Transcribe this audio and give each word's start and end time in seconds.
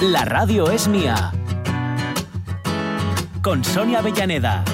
La 0.00 0.24
radio 0.24 0.70
es 0.70 0.88
mía. 0.88 1.30
Con 3.42 3.62
Sonia 3.62 3.98
Avellaneda. 3.98 4.64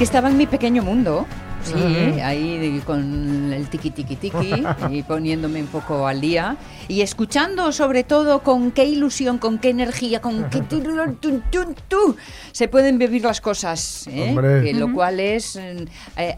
Estaba 0.00 0.28
en 0.28 0.36
mi 0.36 0.46
pequeño 0.46 0.82
mundo. 0.82 1.26
Sí, 1.62 2.20
ahí 2.20 2.82
con 2.84 3.52
el 3.52 3.68
tiki 3.68 3.90
tiki 3.90 4.16
tiki 4.16 4.64
y 4.90 5.02
poniéndome 5.02 5.60
un 5.60 5.68
poco 5.68 6.06
al 6.06 6.20
día 6.20 6.56
y 6.88 7.02
escuchando 7.02 7.70
sobre 7.72 8.02
todo 8.04 8.40
con 8.42 8.72
qué 8.72 8.84
ilusión, 8.84 9.38
con 9.38 9.58
qué 9.58 9.70
energía, 9.70 10.20
con 10.20 10.50
qué 10.50 10.60
tu, 10.62 10.80
tu, 11.20 11.40
tu, 11.50 11.74
tu, 11.88 12.16
se 12.52 12.68
pueden 12.68 12.98
vivir 12.98 13.22
las 13.22 13.40
cosas, 13.40 14.06
¿eh? 14.08 14.34
Que 14.64 14.74
lo 14.74 14.92
cual 14.92 15.20
es 15.20 15.56
eh, 15.56 15.86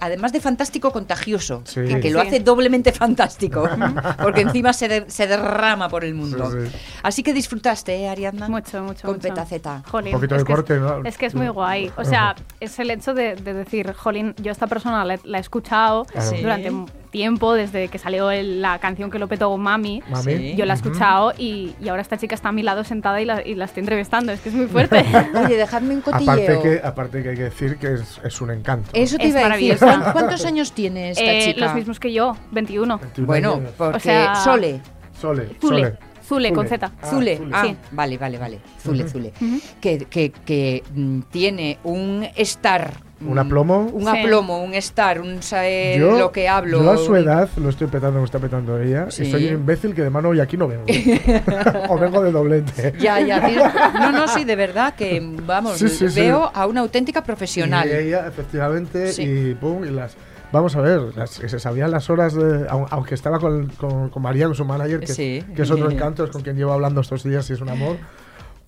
además 0.01 0.33
de 0.33 0.41
fantástico 0.41 0.93
contagioso, 0.93 1.63
Sí. 1.65 1.81
que, 1.85 2.01
que 2.01 2.11
lo 2.11 2.21
Sí. 2.21 2.27
hace 2.29 2.41
doblemente 2.41 2.93
fantástico, 2.93 3.69
porque 4.23 4.43
encima 4.43 4.73
se, 4.73 4.89
de- 4.89 5.05
se 5.11 5.27
derrama 5.27 5.89
por 5.89 6.05
el 6.05 6.15
mundo. 6.15 6.51
Sí, 6.51 6.59
sí. 6.71 6.77
Así 7.03 7.23
que 7.23 7.33
disfrutaste, 7.33 7.95
¿eh, 7.97 8.09
Ariadna? 8.09 8.49
Mucho, 8.49 8.83
mucho. 8.83 9.07
Con 9.09 9.17
mucho. 9.17 9.29
Petaceta. 9.29 9.83
Jolín, 9.91 10.15
Un 10.15 10.21
poquito 10.21 10.37
de 10.37 10.45
que 10.45 10.53
es- 10.53 10.57
corte, 10.57 10.79
¿no? 10.79 11.05
Es 11.05 11.17
que 11.19 11.27
es 11.27 11.35
muy 11.35 11.49
guay. 11.49 11.91
O 11.97 12.05
sea, 12.05 12.35
es 12.61 12.79
el 12.79 12.91
hecho 12.91 13.15
de, 13.15 13.37
de 13.37 13.55
decir, 13.55 13.93
jolín, 13.95 14.35
yo 14.43 14.53
esta 14.53 14.67
persona 14.67 15.05
la, 15.05 15.19
la 15.25 15.39
he 15.39 15.41
escuchado 15.41 16.07
Sí. 16.19 16.37
durante 16.43 16.71
un 16.71 16.87
tiempo, 17.11 17.55
desde 17.55 17.87
que 17.89 17.99
salió 17.99 18.31
el- 18.33 18.61
la 18.61 18.79
canción 18.81 19.09
que 19.11 19.19
lo 19.21 19.29
petó 19.29 19.57
Mami. 19.57 20.03
Mami. 20.11 20.37
Sí. 20.37 20.55
Yo 20.57 20.65
la 20.67 20.75
he 20.75 20.77
escuchado 20.77 21.33
y, 21.39 21.75
y 21.81 21.89
ahora 21.89 22.03
esta 22.03 22.19
chica 22.19 22.35
está 22.35 22.49
a 22.49 22.53
mi 22.53 22.63
lado 22.65 22.83
sentada 22.83 23.21
y 23.21 23.25
la, 23.25 23.47
y 23.47 23.55
la 23.55 23.67
estoy 23.67 23.83
entrevistando. 23.83 24.33
Es 24.33 24.41
que 24.41 24.49
es 24.49 24.55
muy 24.55 24.67
fuerte. 24.67 25.05
Oye, 25.47 25.57
dejadme 25.57 25.95
un 25.95 26.01
cotilleo. 26.01 26.33
Aparte 26.33 26.59
que, 26.63 26.81
aparte 26.87 27.23
que 27.23 27.29
hay 27.31 27.37
que 27.37 27.43
decir 27.45 27.77
que 27.77 27.95
es, 27.95 28.21
es 28.25 28.41
un 28.41 28.51
encanto. 28.51 28.91
Eso 28.93 29.17
te 29.17 29.25
Es 29.25 29.31
iba 29.31 29.41
a 29.41 29.43
decir. 29.51 29.77
maravillosa. 29.79 29.87
¿Cuán- 29.87 30.13
¿Cuántos 30.13 30.45
años 30.45 30.73
tiene 30.73 31.11
esta 31.11 31.23
Eh, 31.25 31.45
chica? 31.53 31.67
los 31.67 31.75
mismos 31.77 32.01
que 32.01 32.13
yo, 32.13 32.37
21. 32.51 32.99
21 32.99 33.27
Bueno, 33.27 33.55
años. 33.55 33.71
porque 33.79 33.97
O 33.97 34.01
sea, 34.01 34.35
Sole. 34.37 34.81
Sole. 35.21 35.49
Zule. 35.61 35.83
Sole. 35.83 35.99
Zule, 36.27 36.53
con 36.55 36.67
Zule. 36.67 36.79
Z. 36.79 36.93
Ah, 37.03 37.07
Zule. 37.11 37.37
Zule. 37.37 37.51
Ah, 37.55 37.63
Sí. 37.65 37.77
vale, 37.93 38.19
vale, 38.19 38.39
vale. 38.39 38.61
Zule. 38.83 39.07
Zule. 39.09 39.33
Que, 39.81 39.99
que, 39.99 40.33
que 40.33 40.83
mm, 40.95 41.21
tiene 41.31 41.79
un 41.85 42.27
estar. 42.35 43.04
¿Un 43.21 43.35
mm, 43.35 43.39
aplomo? 43.39 43.79
Un 43.93 44.03
Sí. 44.03 44.09
aplomo, 44.19 44.63
un 44.65 44.75
estar, 44.75 45.21
un 45.21 45.43
saber 45.43 45.99
Yo, 46.01 46.19
lo 46.19 46.33
que 46.33 46.49
hablo. 46.49 46.83
yo 46.83 46.91
a 46.91 46.97
su 46.99 47.15
edad 47.17 47.49
lo 47.57 47.69
estoy 47.69 47.87
petando, 47.87 48.19
me 48.19 48.25
está 48.25 48.39
petando 48.39 48.79
ella. 48.81 49.11
Sí. 49.11 49.23
Y 49.25 49.31
soy 49.31 49.47
un 49.49 49.55
imbécil 49.55 49.95
que 49.95 50.03
de 50.03 50.11
mano 50.11 50.35
y 50.35 50.41
aquí 50.41 50.57
no 50.57 50.67
vengo. 50.69 50.85
o 51.89 51.99
vengo 51.99 52.23
de 52.23 52.33
doblete. 52.33 52.95
Ya, 52.99 53.21
ya. 53.21 53.47
tío. 53.47 53.63
No, 53.95 54.13
no, 54.13 54.29
sí, 54.29 54.45
de 54.45 54.57
verdad 54.57 54.95
que, 54.95 55.23
vamos, 55.47 55.79
Sí, 55.79 55.89
sí, 55.89 56.09
sí. 56.09 56.21
veo 56.21 56.51
a 56.53 56.67
una 56.67 56.81
auténtica 56.81 57.23
profesional. 57.23 57.89
Y 57.89 57.93
ella, 58.09 58.27
efectivamente, 58.27 59.13
Sí. 59.13 59.23
y 59.23 59.55
pum, 59.55 59.85
y 59.85 59.91
las. 59.91 60.17
Vamos 60.53 60.77
a 60.77 60.81
ver, 60.81 61.01
las, 61.17 61.39
que 61.39 61.49
se 61.49 61.59
sabían 61.59 61.91
las 61.91 62.11
horas 62.11 62.35
de. 62.35 62.67
au- 62.69 62.87
Aunque 62.91 63.15
estaba 63.15 63.39
con, 63.41 63.67
con, 63.71 64.09
con 64.11 64.23
María, 64.23 64.47
con 64.47 64.55
su 64.55 64.65
manager, 64.65 65.01
que, 65.01 65.07
Sí. 65.09 65.45
que 65.57 65.63
es 65.63 65.71
otro 65.71 65.91
encanto, 65.91 66.25
es 66.25 66.31
con 66.31 66.43
quien 66.43 66.57
llevo 66.57 66.73
hablando 66.73 67.01
estos 67.01 67.25
días 67.25 67.49
y 67.51 67.55
es 67.55 67.61
un 67.61 67.71
amor. 67.71 67.97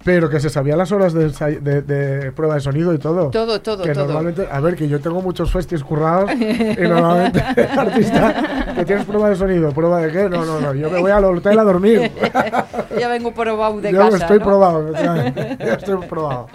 Pero 0.06 0.30
que 0.30 0.38
se 0.38 0.48
sabían 0.48 0.78
las 0.78 0.92
horas 0.92 1.12
de, 1.12 1.26
ensay- 1.28 1.58
de, 1.58 1.82
de 1.82 2.30
prueba 2.30 2.54
de 2.54 2.60
sonido 2.60 2.94
y 2.94 2.98
todo. 2.98 3.28
Todo, 3.30 3.60
todo, 3.60 3.82
que 3.82 3.92
todo. 3.92 4.04
normalmente, 4.04 4.46
a 4.50 4.60
ver, 4.60 4.76
que 4.76 4.88
yo 4.88 5.00
tengo 5.00 5.20
muchos 5.20 5.50
festis 5.50 5.82
currados 5.82 6.30
y 6.32 6.80
normalmente 6.82 7.40
artista 7.76 8.72
que 8.76 8.84
tienes 8.84 9.04
prueba 9.04 9.28
de 9.30 9.34
sonido, 9.36 9.72
prueba 9.72 10.00
de 10.00 10.12
qué, 10.12 10.28
no, 10.30 10.44
no, 10.44 10.60
no, 10.60 10.72
yo 10.74 10.88
me 10.90 11.00
voy 11.00 11.10
al 11.10 11.24
hotel 11.24 11.58
a 11.58 11.64
dormir. 11.64 12.10
ya 12.98 13.08
vengo 13.08 13.32
probado 13.34 13.80
de 13.80 13.90
yo 13.92 13.98
casa. 13.98 14.16
estoy 14.18 14.38
¿no? 14.38 14.44
probado, 14.44 14.88
efectivamente, 14.88 15.56
yo 15.66 15.72
estoy 15.72 16.06
probado. 16.08 16.46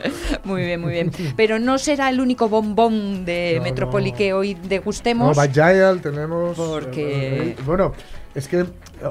Muy 0.46 0.62
bien, 0.64 0.80
muy 0.80 0.94
bien. 0.94 1.12
Pero 1.36 1.60
no 1.60 1.78
será 1.78 2.10
el 2.10 2.22
único 2.22 2.48
bombón 2.48 3.26
de 3.26 3.56
No, 3.58 3.64
Metrópoli 3.64 4.12
no. 4.14 4.18
que 4.18 4.34
hoy 4.34 4.56
No, 4.56 4.68
degustemos. 4.70 5.36
Bad 5.36 5.52
Giant 5.52 6.02
tenemos. 6.02 6.56
Porque- 6.56 7.50
eh, 7.50 7.56
bueno, 7.66 7.92
es 8.34 8.48
que 8.48 8.62
eh, 8.62 8.66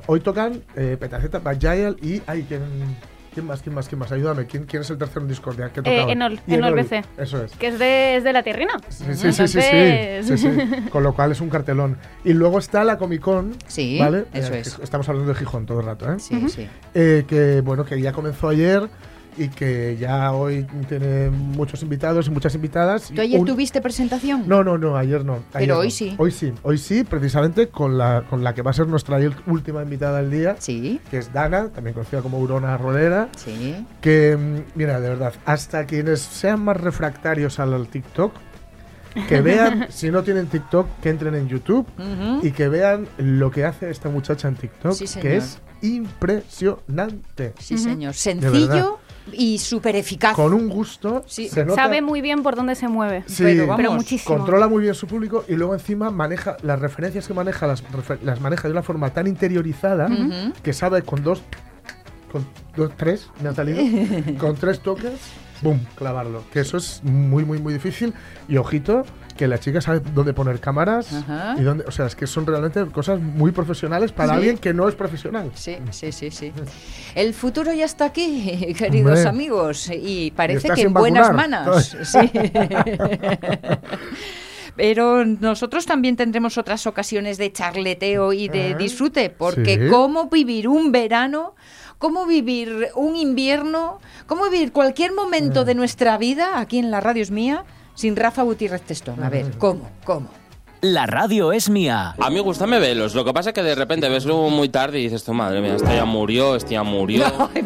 hoy 0.07 0.21
tocan 0.21 0.63
eh, 0.77 0.97
Petaceta, 0.99 1.43
Giant 1.59 2.03
y. 2.03 2.23
Ay, 2.27 2.47
¿quién, 2.49 2.63
¿quién 3.33 3.47
más? 3.47 3.63
¿Quién 3.63 3.75
más? 3.75 3.89
¿Quién 3.89 3.99
más? 3.99 4.13
Ayúdame. 4.13 4.47
¿Quién, 4.47 4.65
quién 4.65 4.83
es 4.83 4.91
el 4.91 4.99
tercero 4.99 5.23
en 5.23 5.29
Discordia? 5.29 5.71
que 5.73 5.81
Eh? 5.85 6.07
Enol, 6.11 6.41
Enol 6.47 6.75
BC. 6.75 7.05
Eso 7.19 7.45
es. 7.45 7.53
Que 7.53 7.69
es 7.69 7.79
de, 7.79 8.17
es 8.17 8.25
de 8.25 8.33
la 8.33 8.43
tierrina. 8.43 8.73
Sí, 8.89 9.05
sí, 9.15 9.33
sí, 9.33 9.49
sí, 9.49 9.61
sí, 10.23 10.39
sí. 10.39 10.49
Con 10.91 11.03
lo 11.03 11.15
cual 11.15 11.33
es 11.33 11.41
un 11.41 11.49
cartelón. 11.49 11.97
Y 12.25 12.33
luego 12.33 12.59
está 12.59 12.85
la 12.85 12.99
Comic 12.99 13.21
Con. 13.21 13.55
Sí, 13.67 13.99
¿vale? 13.99 14.25
eso 14.33 14.55
Eh, 14.55 14.61
es. 14.61 14.79
Estamos 14.83 15.09
hablando 15.09 15.33
de 15.33 15.39
Gijón 15.39 15.67
todo 15.67 15.81
el 15.81 15.87
rato, 15.87 16.13
¿eh? 16.13 16.19
Sí, 16.19 16.49
sí. 16.49 16.69
Eh, 16.95 17.25
que 17.27 17.61
bueno, 17.61 17.85
que 17.85 18.01
ya 18.01 18.13
comenzó 18.13 18.49
ayer 18.49 18.89
y 19.37 19.49
que 19.49 19.97
ya 19.99 20.33
hoy 20.33 20.67
tiene 20.89 21.31
muchos 21.31 21.83
invitados 21.83 22.27
y 22.27 22.31
muchas 22.31 22.55
invitadas. 22.55 23.11
¿Tú 23.15 23.21
ayer 23.21 23.41
un- 23.41 23.47
tuviste 23.47 23.81
presentación? 23.81 24.45
No, 24.47 24.63
no, 24.65 24.77
no, 24.79 24.97
ayer 24.97 25.25
no. 25.25 25.35
ayer 25.55 25.69
Pero 25.69 25.79
hoy 25.79 25.91
sí. 25.91 26.15
Hoy 26.19 26.31
sí, 26.31 26.53
hoy 26.63 26.79
sí, 26.79 27.05
precisamente 27.05 27.69
con 27.69 27.97
la, 27.99 28.25
con 28.29 28.43
la 28.45 28.55
que 28.55 28.63
va 28.63 28.71
a 28.71 28.75
ser 28.75 28.87
nuestra 28.89 29.19
última 29.47 29.83
invitada 29.83 30.21
del 30.23 30.31
día, 30.31 30.57
Sí, 30.59 31.01
que 31.11 31.19
es 31.19 31.33
Dana, 31.33 31.69
también 31.69 31.95
conocida 31.95 32.23
como 32.23 32.39
Urona 32.39 32.77
Rodera, 32.77 33.29
sí. 33.37 33.87
que, 34.01 34.37
mm, 34.37 34.77
mira, 34.79 35.01
de 35.01 35.09
verdad, 35.09 35.33
hasta 35.45 35.87
quienes 35.87 36.21
sean 36.21 36.65
más 36.65 36.77
refractarios 36.77 37.59
al 37.59 37.87
TikTok, 37.89 38.33
que 39.29 39.41
vean, 39.43 39.87
si 39.91 40.11
no 40.11 40.23
tienen 40.23 40.47
TikTok, 40.47 40.87
que 41.03 41.11
entren 41.11 41.35
en 41.35 41.49
YouTube 41.49 41.87
y 42.43 42.51
que 42.53 42.69
vean 42.69 43.09
lo 43.19 43.51
que 43.51 43.65
hace 43.65 43.91
esta 43.91 44.09
muchacha 44.09 44.49
en 44.49 44.55
TikTok, 44.57 44.93
Sí, 44.93 45.07
que 45.21 45.37
es 45.37 45.59
impresionante. 45.83 47.55
Sí, 47.59 47.75
Ujú. 47.75 47.83
señor. 47.85 48.15
Sencillo 48.15 48.99
y 49.35 49.59
súper 49.59 49.97
eficaz. 49.97 50.35
Con 50.35 50.53
un 50.55 50.69
gusto, 50.69 51.25
Sí. 51.27 51.49
se 51.49 51.65
nota... 51.65 51.83
Sabe 51.83 52.03
muy 52.03 52.21
bien 52.21 52.43
por 52.43 52.57
dónde 52.57 52.75
se 52.75 52.89
mueve. 52.89 53.25
Sí, 53.27 53.43
Pero 53.45 53.63
vamos, 53.67 53.77
pero 53.77 53.93
muchísimo. 53.93 54.37
controla 54.37 54.69
muy 54.69 54.83
bien 54.83 54.95
su 54.95 55.07
público 55.07 55.45
y 55.49 55.55
luego 55.55 55.75
encima 55.75 56.11
maneja 56.11 56.57
las 56.63 56.79
referencias 56.81 57.27
que 57.27 57.35
maneja 57.35 57.67
las, 57.67 57.83
las 58.23 58.41
maneja 58.41 58.69
de 58.69 58.73
una 58.73 58.83
forma 58.83 59.11
tan 59.13 59.27
interiorizada 59.27 60.09
que 60.63 60.73
sabe 60.73 61.03
con 61.03 61.23
dos 61.23 61.43
con 62.31 62.47
dos 62.77 62.93
tres 62.97 63.29
me 63.43 63.49
ha 63.49 63.55
salido 63.55 63.81
con 64.39 64.55
tres 64.57 64.81
toques 64.81 65.13
boom 65.63 65.81
clavarlo 65.97 66.45
que 66.53 66.61
eso 66.61 66.77
es 66.77 67.03
muy 67.03 67.45
muy 67.45 67.59
muy 67.59 67.73
difícil 67.73 68.15
y 68.49 68.57
ojito 68.57 69.05
que 69.41 69.49
la 69.49 69.59
chica 69.59 69.81
sabe 69.81 70.01
dónde 70.15 70.35
poner 70.35 70.61
cámaras 70.61 71.11
Ajá. 71.15 71.55
y 71.59 71.63
dónde 71.63 71.85
o 71.87 71.91
sea 71.91 72.05
es 72.05 72.15
que 72.15 72.27
son 72.27 72.45
realmente 72.47 72.85
cosas 72.93 73.19
muy 73.19 73.53
profesionales 73.53 74.13
para 74.13 74.29
Sí. 74.33 74.37
alguien 74.37 74.59
que 74.59 74.75
no 74.75 74.87
es 74.87 74.95
profesional 74.95 75.51
Sí, 75.55 75.79
sí, 75.93 76.13
sí, 76.13 76.31
sí. 76.31 76.53
El 77.15 77.33
futuro 77.33 77.73
ya 77.73 77.87
está 77.87 78.05
aquí, 78.05 78.75
queridos 78.79 79.17
Hombre. 79.21 79.29
amigos, 79.31 79.91
y 79.93 80.31
parece 80.33 80.69
que 80.71 80.83
en 80.83 80.93
buenas 80.93 81.29
vacunar. 81.35 81.51
manos. 81.51 81.97
Sí. 82.05 82.19
Pero 84.77 85.25
nosotros 85.25 85.85
también 85.87 86.17
tendremos 86.17 86.57
otras 86.59 86.87
ocasiones 86.87 87.39
de 87.39 87.53
charleteo 87.53 88.33
y 88.33 88.49
de 88.49 88.75
Ah, 88.75 88.79
disfrute, 88.79 89.31
porque 89.31 89.75
sí. 89.85 89.89
cómo 89.91 90.29
vivir 90.29 90.69
un 90.69 90.93
verano, 90.93 91.55
cómo 91.99 92.25
vivir 92.27 92.89
un 92.95 93.17
invierno, 93.17 93.99
cómo 94.27 94.49
vivir 94.49 94.73
cualquier 94.73 95.11
Ah. 95.11 95.15
momento 95.17 95.65
de 95.65 95.75
nuestra 95.75 96.17
vida 96.19 96.61
aquí 96.61 96.79
en 96.79 96.91
la 96.91 97.01
radio 97.01 97.23
es 97.23 97.31
mía 97.31 97.65
sin 98.01 98.17
Rafa 98.17 98.41
Gutiérrez 98.43 98.81
Testón. 98.81 99.23
A 99.23 99.29
ver, 99.29 99.59
¿cómo? 99.59 99.91
¿Cómo? 100.05 100.31
La 100.81 101.05
radio 101.07 101.53
es 101.53 101.69
mía. 101.69 102.15
A 102.19 102.31
mí 102.31 102.39
gustame 102.39 102.79
velos, 102.79 103.15
lo 103.15 103.27
que 103.27 103.35
pasa 103.35 103.51
es 103.51 103.55
que 103.55 103.63
de 103.63 103.75
repente 103.75 104.09
ves 104.09 104.25
luego 104.25 104.49
muy 104.49 104.71
tarde 104.71 104.99
y 104.99 105.03
dices, 105.05 105.23
tu 105.23 105.35
madre 105.35 105.61
mía, 105.61 105.77
esta 105.77 105.95
ya 105.95 106.07
murió, 106.07 106.57
este 106.57 106.73
ya 106.73 106.83
murió. 106.83 107.25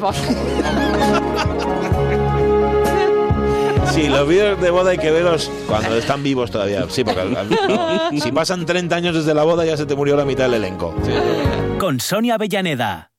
Sí, 3.92 4.08
los 4.08 4.26
vídeos 4.26 4.60
de 4.60 4.70
boda 4.70 4.90
hay 4.90 4.98
que 4.98 5.12
verlos 5.12 5.48
cuando 5.68 5.94
están 5.96 6.24
vivos 6.24 6.50
todavía. 6.50 6.84
Sí, 6.88 7.04
porque 7.04 7.20
al- 7.20 7.36
al- 7.36 8.20
si 8.20 8.32
pasan 8.32 8.66
30 8.66 8.96
años 8.96 9.14
desde 9.14 9.32
la 9.34 9.44
boda 9.44 9.64
ya 9.64 9.76
se 9.76 9.86
te 9.86 9.94
murió 9.94 10.16
la 10.16 10.24
mitad 10.24 10.44
del 10.44 10.54
elenco. 10.54 10.92
Sí. 11.04 11.12
Con 11.78 12.00
Sonia 12.00 12.34
Avellaneda. 12.34 13.12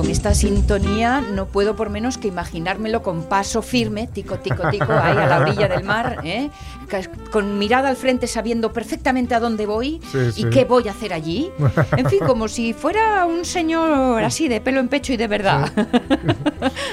Esta 0.00 0.34
sintonía 0.34 1.20
no 1.20 1.46
puedo 1.46 1.76
por 1.76 1.90
menos 1.90 2.18
que 2.18 2.28
imaginármelo 2.28 3.02
con 3.02 3.24
paso 3.24 3.62
firme, 3.62 4.06
tico, 4.06 4.38
tico, 4.38 4.68
tico, 4.70 4.92
ahí 4.92 5.16
a 5.16 5.26
la 5.26 5.38
orilla 5.40 5.68
del 5.68 5.84
mar, 5.84 6.20
¿eh? 6.24 6.50
Con 7.30 7.58
mirada 7.58 7.88
al 7.88 7.96
frente 7.96 8.26
sabiendo 8.26 8.72
perfectamente 8.72 9.34
a 9.34 9.40
dónde 9.40 9.66
voy 9.66 10.00
Sí, 10.10 10.18
y 10.18 10.32
sí. 10.42 10.50
qué 10.50 10.64
voy 10.64 10.88
a 10.88 10.90
hacer 10.92 11.12
allí. 11.12 11.50
En 11.96 12.06
fin, 12.08 12.20
como 12.26 12.48
si 12.48 12.72
fuera 12.74 13.24
un 13.26 13.44
señor 13.44 14.22
así 14.22 14.48
de 14.48 14.60
pelo 14.60 14.80
en 14.80 14.88
pecho 14.88 15.12
y 15.12 15.16
de 15.16 15.26
verdad. 15.28 15.70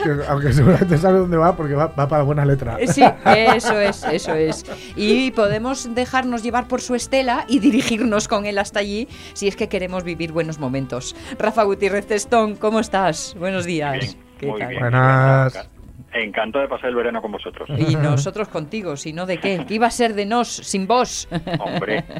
Que- 0.04 0.26
aunque 0.28 0.52
seguramente 0.54 0.98
sabe 0.98 1.20
dónde 1.20 1.38
va 1.38 1.56
porque 1.56 1.74
va, 1.76 1.88
va 1.88 2.08
para 2.08 2.24
buena 2.24 2.46
letra. 2.46 2.78
Eh, 2.80 2.88
Sí, 2.88 3.04
eso 3.26 3.80
es, 3.80 4.04
eso 4.04 4.34
es. 4.34 4.66
Y 4.96 5.32
podemos 5.32 5.94
dejarnos 5.94 6.42
llevar 6.44 6.68
por 6.68 6.82
su 6.82 6.96
estela 6.96 7.46
y 7.48 7.60
dirigirnos 7.60 8.28
con 8.28 8.46
él 8.46 8.58
hasta 8.58 8.80
allí 8.80 9.08
si 9.34 9.48
es 9.48 9.56
que 9.56 9.68
queremos 9.70 10.04
vivir 10.04 10.32
buenos 10.32 10.58
momentos. 10.60 11.16
Rafa 11.38 11.64
Gutiérrez 11.64 12.08
Testón, 12.08 12.56
¿cómo 12.56 12.80
estás? 12.80 13.36
Buenos 13.38 13.66
días. 13.66 14.00
Bien, 14.00 14.16
¿Qué 14.40 14.48
muy 14.48 14.60
tal? 14.60 14.70
bien. 14.70 14.80
Buenas. 14.82 15.70
Encantado 16.14 16.64
de 16.64 16.70
pasar 16.70 16.90
el 16.90 16.96
verano 16.96 17.22
con 17.22 17.32
vosotros. 17.32 17.70
Y 17.78 17.96
nosotros 17.96 18.48
contigo, 18.48 18.98
si 18.98 19.14
no 19.14 19.26
de 19.26 19.38
qué. 19.38 19.64
¿Qué 19.68 19.76
iba 19.76 19.88
a 19.88 19.92
ser 19.92 20.14
de 20.16 20.26
nos 20.26 20.48
sin 20.50 20.88
vos? 20.88 21.28
Hombre. 21.60 22.04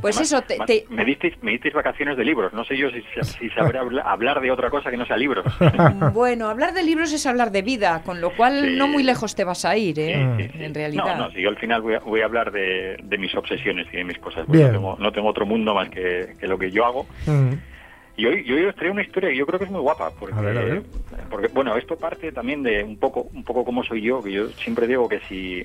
Pues 0.00 0.16
Además- 0.16 0.32
eso, 0.32 0.42
te, 0.42 0.58
te- 0.66 0.84
Me, 0.88 1.04
disteis, 1.04 1.34
me 1.42 1.52
disteis 1.52 1.74
vacaciones 1.74 2.16
de 2.16 2.24
libros. 2.24 2.52
No 2.52 2.64
sé 2.64 2.76
yo 2.76 2.88
si, 2.90 3.02
si 3.38 3.50
sabré 3.50 3.78
habla- 3.78 4.02
hablar 4.02 4.40
de 4.40 4.50
otra 4.50 4.70
cosa 4.70 4.90
que 4.90 4.96
no 4.96 5.04
sea 5.06 5.16
libros. 5.16 5.44
Bueno, 6.12 6.48
hablar 6.48 6.72
de 6.72 6.82
libros 6.82 7.12
es 7.12 7.26
hablar 7.26 7.50
de 7.50 7.62
vida, 7.62 8.02
con 8.04 8.20
lo 8.20 8.34
cual 8.36 8.62
Sí. 8.64 8.76
no 8.76 8.88
muy 8.88 9.02
lejos 9.02 9.34
te 9.34 9.44
vas 9.44 9.64
a 9.64 9.76
ir, 9.76 9.98
¿eh? 10.00 10.26
Sí, 10.38 10.44
sí, 10.44 10.50
sí. 10.58 10.64
En 10.64 10.74
realidad. 10.74 11.16
No, 11.16 11.26
no, 11.26 11.30
si 11.32 11.42
yo 11.42 11.48
al 11.50 11.56
final 11.58 11.82
voy 11.82 11.94
a, 11.94 11.98
voy 12.00 12.20
a 12.20 12.24
hablar 12.24 12.50
de, 12.52 12.96
de 13.02 13.18
mis 13.18 13.34
obsesiones 13.34 13.86
y 13.92 13.96
de 13.98 14.04
mis 14.04 14.18
cosas. 14.18 14.46
Bien. 14.48 14.66
No 14.68 14.72
tengo, 14.72 14.96
no 14.98 15.12
tengo 15.12 15.28
otro 15.28 15.46
mundo 15.46 15.74
más 15.74 15.88
que, 15.90 16.34
que 16.40 16.46
lo 16.46 16.58
que 16.58 16.70
yo 16.70 16.84
hago. 16.86 17.06
Mm. 17.26 17.52
Y 18.18 18.26
hoy, 18.26 18.42
y 18.44 18.52
hoy 18.52 18.64
os 18.64 18.74
traigo 18.74 18.94
una 18.94 19.02
historia 19.04 19.30
que 19.30 19.36
yo 19.36 19.46
creo 19.46 19.60
que 19.60 19.66
es 19.66 19.70
muy 19.70 19.80
guapa. 19.80 20.10
Porque, 20.18 20.34
A 20.34 20.40
ver, 20.40 20.58
a 20.58 20.64
ver. 20.64 20.82
porque, 21.30 21.46
bueno, 21.54 21.76
esto 21.76 21.94
parte 21.96 22.32
también 22.32 22.64
de 22.64 22.82
un 22.82 22.98
poco, 22.98 23.28
un 23.32 23.44
poco 23.44 23.64
cómo 23.64 23.84
soy 23.84 24.02
yo, 24.02 24.20
que 24.24 24.32
yo 24.32 24.48
siempre 24.50 24.88
digo 24.88 25.08
que 25.08 25.20
si, 25.28 25.64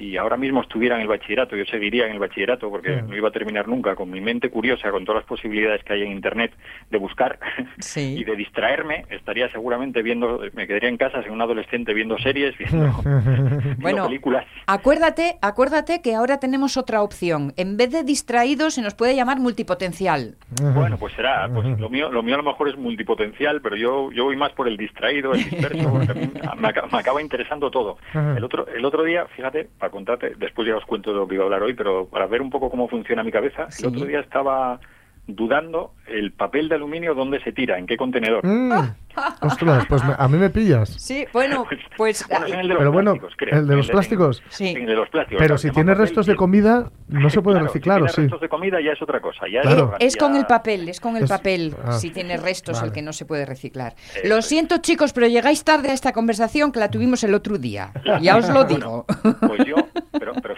si 0.00 0.16
ahora 0.16 0.38
mismo 0.38 0.62
estuviera 0.62 0.96
en 0.96 1.02
el 1.02 1.08
bachillerato, 1.08 1.54
yo 1.56 1.66
seguiría 1.66 2.06
en 2.06 2.12
el 2.12 2.18
bachillerato 2.18 2.70
porque 2.70 3.02
Mm. 3.02 3.10
no 3.10 3.16
iba 3.16 3.28
a 3.28 3.32
terminar 3.32 3.68
nunca 3.68 3.94
con 3.94 4.10
mi 4.10 4.20
mente 4.22 4.48
curiosa, 4.48 4.90
con 4.90 5.04
todas 5.04 5.20
las 5.22 5.28
posibilidades 5.28 5.84
que 5.84 5.92
hay 5.92 6.02
en 6.04 6.12
Internet 6.12 6.52
de 6.90 6.96
buscar 6.96 7.38
Sí. 7.80 8.16
y 8.20 8.24
de 8.24 8.34
distraerme, 8.34 9.04
estaría 9.10 9.50
seguramente 9.50 10.02
viendo, 10.02 10.40
me 10.54 10.66
quedaría 10.66 10.88
en 10.88 10.96
casa, 10.96 11.18
siendo 11.18 11.34
un 11.34 11.42
adolescente, 11.42 11.92
viendo 11.92 12.16
series, 12.18 12.56
viendo, 12.56 12.90
viendo 13.04 13.74
Bueno, 13.78 14.06
películas. 14.06 14.46
Acuérdate, 14.66 15.36
acuérdate 15.42 16.00
que 16.00 16.14
ahora 16.14 16.40
tenemos 16.40 16.78
otra 16.78 17.02
opción. 17.02 17.52
En 17.58 17.76
vez 17.76 17.90
de 17.92 18.02
distraído, 18.02 18.70
se 18.70 18.80
nos 18.80 18.94
puede 18.94 19.14
llamar 19.14 19.38
multipotencial. 19.38 20.36
Bueno, 20.74 20.96
pues 20.96 21.12
será, 21.14 21.46
pues 21.52 21.78
lo 21.78 21.90
mío, 21.90 22.10
lo 22.10 22.22
mío 22.22 22.36
a 22.36 22.38
lo 22.38 22.44
mejor 22.44 22.68
es 22.70 22.76
multipotencial, 22.78 23.60
pero 23.60 23.76
yo, 23.76 24.10
yo 24.12 24.24
voy 24.24 24.36
más 24.36 24.52
por 24.52 24.66
el 24.66 24.78
distraído, 24.78 25.32
el 25.34 25.44
disperso, 25.44 25.90
porque 25.92 26.10
a 26.10 26.14
mí 26.14 26.30
me, 26.58 26.68
acaba, 26.68 26.88
me 26.90 26.98
acaba 26.98 27.20
interesando 27.20 27.70
todo. 27.70 27.98
El 28.14 28.42
otro, 28.44 28.66
el 28.66 28.82
otro 28.84 29.04
día, 29.04 29.26
fíjate, 29.36 29.68
para 29.90 29.98
contarte, 30.04 30.34
después 30.38 30.66
ya 30.68 30.76
os 30.76 30.84
cuento 30.86 31.10
de 31.10 31.16
lo 31.16 31.26
que 31.28 31.34
iba 31.34 31.44
a 31.44 31.46
hablar 31.46 31.62
hoy, 31.62 31.74
pero 31.74 32.06
para 32.06 32.26
ver 32.26 32.40
un 32.40 32.50
poco 32.50 32.70
cómo 32.70 32.88
funciona 32.88 33.22
mi 33.24 33.32
cabeza, 33.32 33.70
Sí. 33.70 33.82
el 33.84 33.88
otro 33.94 34.06
día 34.06 34.20
estaba 34.20 34.80
dudando 35.26 35.92
el 36.08 36.32
papel 36.32 36.68
de 36.68 36.74
aluminio 36.74 37.14
dónde 37.14 37.40
se 37.44 37.52
tira, 37.52 37.78
en 37.78 37.86
qué 37.86 37.96
contenedor. 37.96 38.44
Mm. 38.44 38.72
Ostras, 39.42 39.86
pues 39.88 40.02
me- 40.04 40.14
a 40.18 40.26
mí 40.28 40.38
me 40.38 40.50
pillas. 40.50 40.88
Sí, 40.88 41.24
bueno, 41.32 41.66
pues... 41.96 42.26
Bueno, 42.28 42.46
es 42.46 42.52
en 42.52 42.60
el 42.60 42.68
de 42.68 42.74
los 42.74 42.78
Pero 42.78 42.92
bueno, 42.92 43.14
creo. 43.36 43.58
el 43.60 43.66
de 43.68 43.76
los 43.76 43.90
plásticos. 43.90 44.42
Sí. 44.48 44.68
En 44.68 44.78
el 44.78 44.86
de 44.86 44.94
los 44.96 45.08
plásticos. 45.08 45.40
Pero 45.40 45.56
si 45.58 45.70
tiene 45.70 45.94
restos 45.94 46.26
de 46.26 46.34
comida, 46.34 46.90
no 47.08 47.30
se 47.30 47.42
puede 47.42 47.58
Claro, 47.58 47.66
reciclar, 47.66 47.98
si 48.00 48.02
¿o 48.02 48.06
tiene 48.06 48.14
sí? 48.14 48.20
restos 48.22 48.40
de 48.40 48.48
comida 48.48 48.80
ya 48.80 48.92
es 48.92 49.02
otra 49.02 49.20
cosa. 49.20 49.46
Ya 49.52 49.60
Claro. 49.60 49.94
Es 50.00 50.16
con 50.16 50.34
el 50.36 50.46
papel, 50.46 50.88
es 50.88 51.00
con 51.00 51.16
el 51.16 51.24
Es- 51.24 51.30
papel, 51.30 51.76
ah, 51.84 51.92
si 51.92 52.10
tiene 52.10 52.36
restos 52.36 52.82
el 52.82 52.90
que 52.90 53.02
no 53.02 53.12
se 53.12 53.24
puede 53.24 53.46
reciclar. 53.46 53.94
Lo 54.24 54.42
siento 54.42 54.78
chicos, 54.78 55.12
pero 55.12 55.28
llegáis 55.28 55.62
tarde 55.62 55.90
a 55.90 55.92
esta 55.92 56.12
conversación 56.12 56.72
que 56.72 56.80
la 56.80 56.90
tuvimos 56.90 57.22
el 57.22 57.34
otro 57.34 57.58
día. 57.58 57.92
Ya 58.20 58.36
os 58.36 58.48
lo 58.48 58.64
digo. 58.64 59.06
Pues 59.46 59.64
yo, 59.64 59.76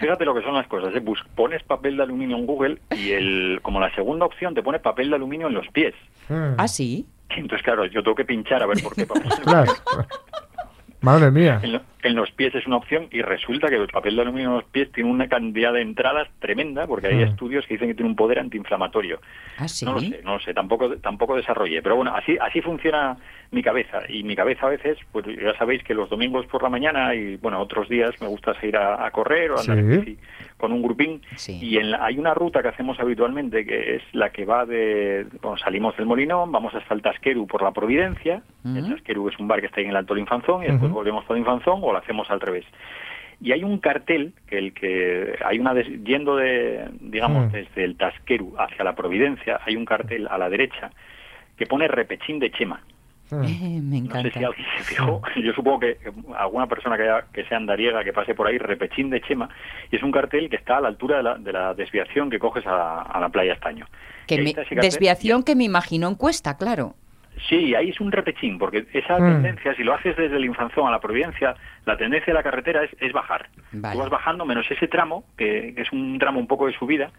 fíjate 0.03 0.25
lo 0.25 0.35
que 0.35 0.43
son 0.43 0.53
las 0.53 0.67
cosas. 0.67 0.95
¿eh? 0.95 0.99
Bus- 0.99 1.23
pones 1.35 1.63
papel 1.63 1.97
de 1.97 2.03
aluminio 2.03 2.37
en 2.37 2.45
Google 2.45 2.77
y 2.95 3.11
el, 3.11 3.59
como 3.61 3.79
la 3.79 3.93
segunda 3.95 4.25
opción 4.25 4.53
te 4.53 4.61
pone 4.63 4.79
papel 4.79 5.09
de 5.09 5.15
aluminio 5.15 5.47
en 5.47 5.53
los 5.55 5.67
pies. 5.69 5.93
Mm. 6.29 6.53
¿Ah, 6.57 6.67
sí? 6.67 7.05
Entonces, 7.29 7.63
claro, 7.63 7.85
yo 7.85 8.03
tengo 8.03 8.15
que 8.15 8.25
pinchar 8.25 8.61
a 8.61 8.67
ver 8.67 8.81
por 8.83 8.93
qué 8.95 9.05
papel. 9.07 9.25
Ostras. 9.31 9.83
Madre 11.01 11.31
mía. 11.31 11.59
En, 11.61 11.73
lo- 11.73 11.81
en 12.03 12.15
los 12.15 12.31
pies 12.31 12.55
es 12.55 12.65
una 12.65 12.77
opción 12.77 13.07
y 13.11 13.21
resulta 13.21 13.67
que 13.67 13.75
el 13.75 13.87
papel 13.89 14.15
de 14.15 14.21
aluminio 14.21 14.49
en 14.51 14.55
los 14.55 14.63
pies 14.65 14.89
tiene 14.93 15.09
una 15.09 15.27
cantidad 15.27 15.73
de 15.73 15.81
entradas 15.81 16.29
tremenda 16.39 16.87
porque 16.87 17.07
hay 17.07 17.15
Mm. 17.15 17.27
estudios 17.27 17.65
que 17.67 17.73
dicen 17.73 17.89
que 17.89 17.95
tiene 17.95 18.09
un 18.09 18.15
poder 18.15 18.39
antiinflamatorio. 18.39 19.19
¿Ah, 19.57 19.67
sí? 19.67 19.83
No 19.83 19.93
lo 19.93 19.99
sé, 19.99 20.21
no 20.23 20.33
lo 20.35 20.39
sé, 20.39 20.53
tampoco, 20.53 20.95
tampoco 20.97 21.35
desarrollé. 21.35 21.81
Pero 21.81 21.97
bueno, 21.97 22.15
así, 22.15 22.37
así 22.39 22.61
funciona 22.61 23.17
mi 23.53 23.61
cabeza. 23.63 24.01
Y 24.09 24.23
mi 24.23 24.35
cabeza 24.35 24.65
a 24.65 24.69
veces, 24.69 24.97
pues 25.11 25.25
ya 25.25 25.55
sabéis 25.57 25.83
que 25.83 25.93
los 25.93 26.09
domingos 26.09 26.45
por 26.47 26.63
la 26.63 26.69
mañana 26.69 27.13
y 27.15 27.37
bueno, 27.37 27.59
otros 27.61 27.87
días 27.87 28.11
me 28.21 28.27
gusta 28.27 28.53
salir 28.55 28.75
a, 28.77 29.05
a 29.05 29.11
correr 29.11 29.51
o 29.51 29.57
a 29.57 29.61
andar 29.61 29.77
en 29.77 29.91
Sí. 29.91 29.97
bici 29.99 30.17
con 30.57 30.71
un 30.71 30.81
grupín. 30.81 31.21
Sí. 31.35 31.59
Y 31.61 31.77
en 31.77 31.91
la- 31.91 32.03
hay 32.05 32.17
una 32.17 32.33
ruta 32.33 32.61
que 32.61 32.69
hacemos 32.69 32.99
habitualmente 32.99 33.65
que 33.65 33.95
es 33.97 34.03
la 34.13 34.31
que 34.31 34.45
va 34.45 34.65
de, 34.65 35.25
bueno, 35.41 35.57
salimos 35.57 35.95
del 35.97 36.05
Molinón, 36.05 36.51
vamos 36.51 36.73
hasta 36.75 36.93
el 36.93 37.01
Tasqueru 37.01 37.47
por 37.47 37.61
la 37.61 37.71
Providencia. 37.71 38.41
El 38.65 38.83
Ujú. 38.83 38.93
Tasqueru 38.95 39.29
es 39.29 39.39
un 39.39 39.47
bar 39.47 39.59
que 39.61 39.67
está 39.67 39.79
ahí 39.79 39.85
en 39.85 39.91
el 39.91 39.97
Alto 39.97 40.17
Infanzón 40.17 40.63
y 40.63 40.67
después 40.67 40.89
Ujú. 40.89 40.95
volvemos 40.99 41.23
por 41.25 41.35
el 41.35 41.41
Infanzón 41.41 41.79
o 41.83 41.91
lo 41.91 41.97
hacemos 41.99 42.29
al 42.31 42.41
revés. 42.41 42.65
Y 43.41 43.51
hay 43.51 43.63
un 43.63 43.77
cartel 43.79 44.33
que 44.47 44.57
el 44.57 44.73
que 44.73 45.35
hay 45.45 45.59
una 45.59 45.73
des- 45.73 46.03
yendo 46.03 46.35
de 46.37 46.87
digamos 47.01 47.47
Mm. 47.47 47.51
desde 47.51 47.83
el 47.83 47.97
Tasqueru 47.97 48.55
hacia 48.57 48.83
la 48.85 48.95
Providencia 48.95 49.59
hay 49.65 49.75
un 49.75 49.85
cartel 49.85 50.27
a 50.29 50.37
la 50.37 50.49
derecha 50.49 50.91
que 51.57 51.65
pone 51.67 51.87
repechín 51.87 52.39
de 52.39 52.51
Chema. 52.51 52.81
Mm. 53.41 53.43
Eh, 53.45 53.81
me 53.81 54.01
No 54.01 54.11
sé 54.11 54.19
encanta. 54.19 54.39
si 54.39 54.43
alguien 54.45 54.67
se 54.77 54.83
fijó. 54.83 55.21
Yo 55.43 55.53
supongo 55.53 55.79
que 55.81 55.97
alguna 56.37 56.67
persona 56.67 56.95
que, 56.97 57.03
haya- 57.03 57.25
que 57.33 57.43
sea 57.45 57.57
andariega, 57.57 58.03
que 58.03 58.13
pase 58.13 58.35
por 58.35 58.47
ahí, 58.47 58.57
repechín 58.57 59.09
de 59.09 59.21
Chema, 59.21 59.49
y 59.91 59.95
es 59.95 60.03
un 60.03 60.11
cartel 60.11 60.49
que 60.49 60.55
está 60.57 60.77
a 60.77 60.81
la 60.81 60.87
altura 60.89 61.17
de 61.17 61.23
la, 61.23 61.35
de 61.35 61.51
la 61.53 61.73
desviación 61.73 62.29
que 62.29 62.39
coges 62.39 62.65
a 62.67 62.71
la, 62.71 63.01
a 63.01 63.19
la 63.19 63.29
playa 63.29 63.53
Estaño. 63.53 63.85
Que 64.27 64.41
me- 64.41 64.53
cartel. 64.53 64.79
desviación 64.79 65.43
que 65.43 65.55
me 65.55 65.63
imagino 65.63 66.07
en 66.07 66.15
cuesta, 66.15 66.57
claro. 66.57 66.95
Sí, 67.49 67.73
ahí 67.73 67.89
es 67.89 67.99
un 67.99 68.11
repechín, 68.11 68.59
porque 68.59 68.85
esa 68.93 69.17
Mm. 69.17 69.25
tendencia, 69.41 69.73
si 69.75 69.83
lo 69.83 69.93
haces 69.95 70.15
desde 70.15 70.37
el 70.37 70.45
Infanzón 70.45 70.87
a 70.87 70.91
la 70.91 70.99
Providencia, 71.01 71.55
la 71.85 71.97
tendencia 71.97 72.27
de 72.31 72.35
la 72.35 72.43
carretera 72.43 72.83
es, 72.83 72.91
es 73.01 73.11
bajar. 73.11 73.47
Vale. 73.71 73.95
Tú 73.95 73.99
vas 74.01 74.09
bajando 74.11 74.45
menos 74.45 74.69
ese 74.69 74.87
tramo, 74.87 75.25
que, 75.35 75.73
que 75.75 75.81
es 75.81 75.91
un 75.91 76.19
tramo 76.19 76.39
un 76.39 76.45
poco 76.47 76.67
de 76.67 76.73
subida, 76.73 77.09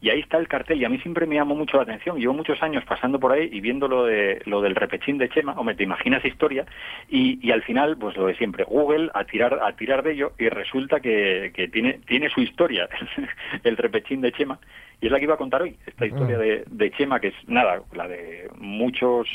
y 0.00 0.10
ahí 0.10 0.20
está 0.20 0.38
el 0.38 0.48
cartel, 0.48 0.80
y 0.80 0.84
a 0.84 0.88
mí 0.88 0.98
siempre 0.98 1.26
me 1.26 1.34
llamó 1.34 1.54
mucho 1.54 1.76
la 1.76 1.82
atención. 1.82 2.18
Llevo 2.18 2.32
muchos 2.32 2.62
años 2.62 2.84
pasando 2.84 3.20
por 3.20 3.32
ahí 3.32 3.48
y 3.52 3.60
viendo 3.60 3.86
lo, 3.86 4.04
de, 4.04 4.40
lo 4.46 4.62
del 4.62 4.74
repechín 4.74 5.18
de 5.18 5.28
Chema, 5.28 5.52
hombre, 5.52 5.74
te 5.74 5.82
imaginas 5.82 6.24
historia, 6.24 6.64
y, 7.08 7.38
y 7.46 7.50
al 7.50 7.62
final, 7.62 7.96
pues 7.98 8.16
lo 8.16 8.26
de 8.26 8.36
siempre, 8.36 8.64
Google 8.64 9.10
a 9.14 9.24
tirar, 9.24 9.60
a 9.62 9.72
tirar 9.76 10.02
de 10.02 10.12
ello, 10.12 10.32
y 10.38 10.48
resulta 10.48 11.00
que, 11.00 11.52
que 11.54 11.68
tiene, 11.68 12.00
tiene 12.06 12.30
su 12.30 12.40
historia, 12.40 12.88
el 13.64 13.76
repechín 13.76 14.20
de 14.20 14.32
Chema, 14.32 14.58
y 15.00 15.06
es 15.06 15.12
la 15.12 15.18
que 15.18 15.24
iba 15.24 15.34
a 15.34 15.38
contar 15.38 15.62
hoy, 15.62 15.76
esta 15.86 16.04
historia 16.06 16.36
de, 16.38 16.64
de 16.68 16.90
Chema, 16.90 17.20
que 17.20 17.28
es 17.28 17.34
nada, 17.48 17.80
la 17.94 18.06
de 18.06 18.50
muchos 18.58 19.28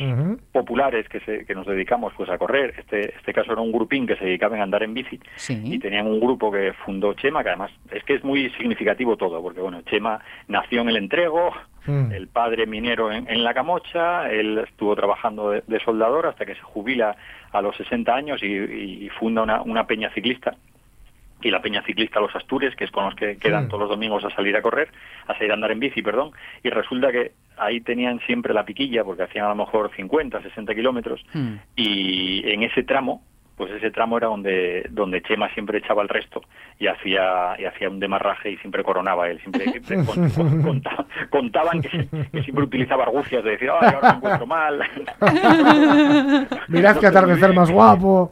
populares 0.52 1.08
que, 1.10 1.20
se, 1.22 1.46
que 1.46 1.56
nos 1.56 1.66
dedicamos 1.66 2.14
pues 2.16 2.30
a 2.30 2.38
correr. 2.38 2.74
Este, 2.78 3.16
este 3.16 3.34
caso 3.34 3.52
era 3.54 3.62
un 3.62 3.72
grupín 3.72 4.06
que 4.08 4.16
se 4.16 4.26
dedicaba 4.26 4.58
a 4.58 4.64
andar 4.64 4.84
en 4.84 4.94
bici 4.94 5.16
y 5.16 5.20
Sí. 5.38 5.80
tenían 5.80 6.08
un 6.08 6.20
grupo 6.20 6.52
que 6.52 6.74
fundó 6.86 7.14
Chema, 7.14 7.44
que 7.44 7.50
además 7.50 7.72
es 7.92 8.04
que 8.04 8.14
es 8.16 8.24
muy 8.24 8.50
significativo 8.52 9.18
todo, 9.18 9.42
porque 9.42 9.60
bueno, 9.62 9.82
Chema 9.84 10.20
nació 10.48 10.82
en 10.82 10.90
el 10.90 10.98
entrego, 10.98 11.52
Mm. 11.88 12.14
el 12.14 12.28
padre 12.30 12.66
minero 12.66 13.12
en, 13.12 13.30
en 13.30 13.44
la 13.44 13.54
Camocha, 13.54 14.32
él 14.32 14.58
estuvo 14.68 14.96
trabajando 14.96 15.52
de, 15.52 15.64
de 15.68 15.80
soldador 15.82 16.26
hasta 16.26 16.44
que 16.44 16.56
se 16.56 16.62
jubila 16.62 17.16
a 17.52 17.62
los 17.62 17.76
60 17.78 18.12
años 18.12 18.42
y, 18.42 18.48
y 18.48 19.10
funda 19.10 19.44
una, 19.44 19.62
una 19.62 19.86
peña 19.86 20.10
ciclista 20.10 20.56
y 21.42 21.52
la 21.52 21.62
Peña 21.62 21.84
Ciclista 21.84 22.20
Los 22.20 22.36
Astures, 22.36 22.76
que 22.76 22.86
es 22.86 22.92
con 22.92 23.06
los 23.06 23.16
que 23.16 23.38
quedan 23.38 23.66
Mm. 23.66 23.68
todos 23.68 23.82
los 23.82 23.90
domingos 23.90 24.24
a 24.26 24.30
salir 24.36 24.56
a 24.56 24.62
correr, 24.62 24.90
a 25.28 25.34
salir 25.34 25.52
a 25.52 25.54
andar 25.56 25.72
en 25.72 25.80
bici, 25.80 26.02
perdón, 26.02 26.32
y 26.64 26.70
resulta 26.70 27.12
que 27.12 27.34
ahí 27.58 27.82
tenían 27.82 28.20
siempre 28.22 28.54
la 28.54 28.66
piquilla, 28.66 29.04
porque 29.04 29.24
hacían 29.24 29.46
a 29.46 29.50
lo 29.50 29.56
mejor 29.56 29.92
50, 29.96 30.42
60 30.42 30.74
kilómetros, 30.74 31.24
Hmm. 31.34 31.56
y 31.76 32.50
en 32.50 32.64
ese 32.64 32.84
tramo, 32.84 33.22
pues 33.58 33.72
ese 33.72 33.90
tramo 33.92 34.18
era 34.18 34.28
donde 34.28 34.86
donde 34.90 35.22
Chema 35.22 35.48
siempre 35.54 35.78
echaba 35.78 36.02
el 36.02 36.10
resto 36.10 36.42
y 36.78 36.88
hacía 36.88 37.56
y 37.58 37.66
hacía 37.66 37.90
un 37.90 38.00
demarraje 38.00 38.52
y 38.52 38.58
siempre 38.58 38.84
coronaba 38.84 39.30
él, 39.30 39.40
siempre 39.42 39.66
siempre 39.72 40.04
con- 40.06 40.30
con- 40.32 40.62
conta- 40.62 41.06
contaban 41.30 41.82
que, 41.82 42.08
que 42.32 42.44
siempre 42.44 42.66
utilizaba 42.66 43.04
argucias 43.04 43.44
de 43.44 43.52
decir, 43.52 43.70
ay, 43.82 43.92
ahora 43.96 44.12
me 44.12 44.18
encuentro 44.18 44.46
mal. 44.48 44.80
Mirad 46.68 46.96
muy 46.96 47.06
atardecer 47.06 47.54
más 47.54 47.72
guapo. 47.72 48.30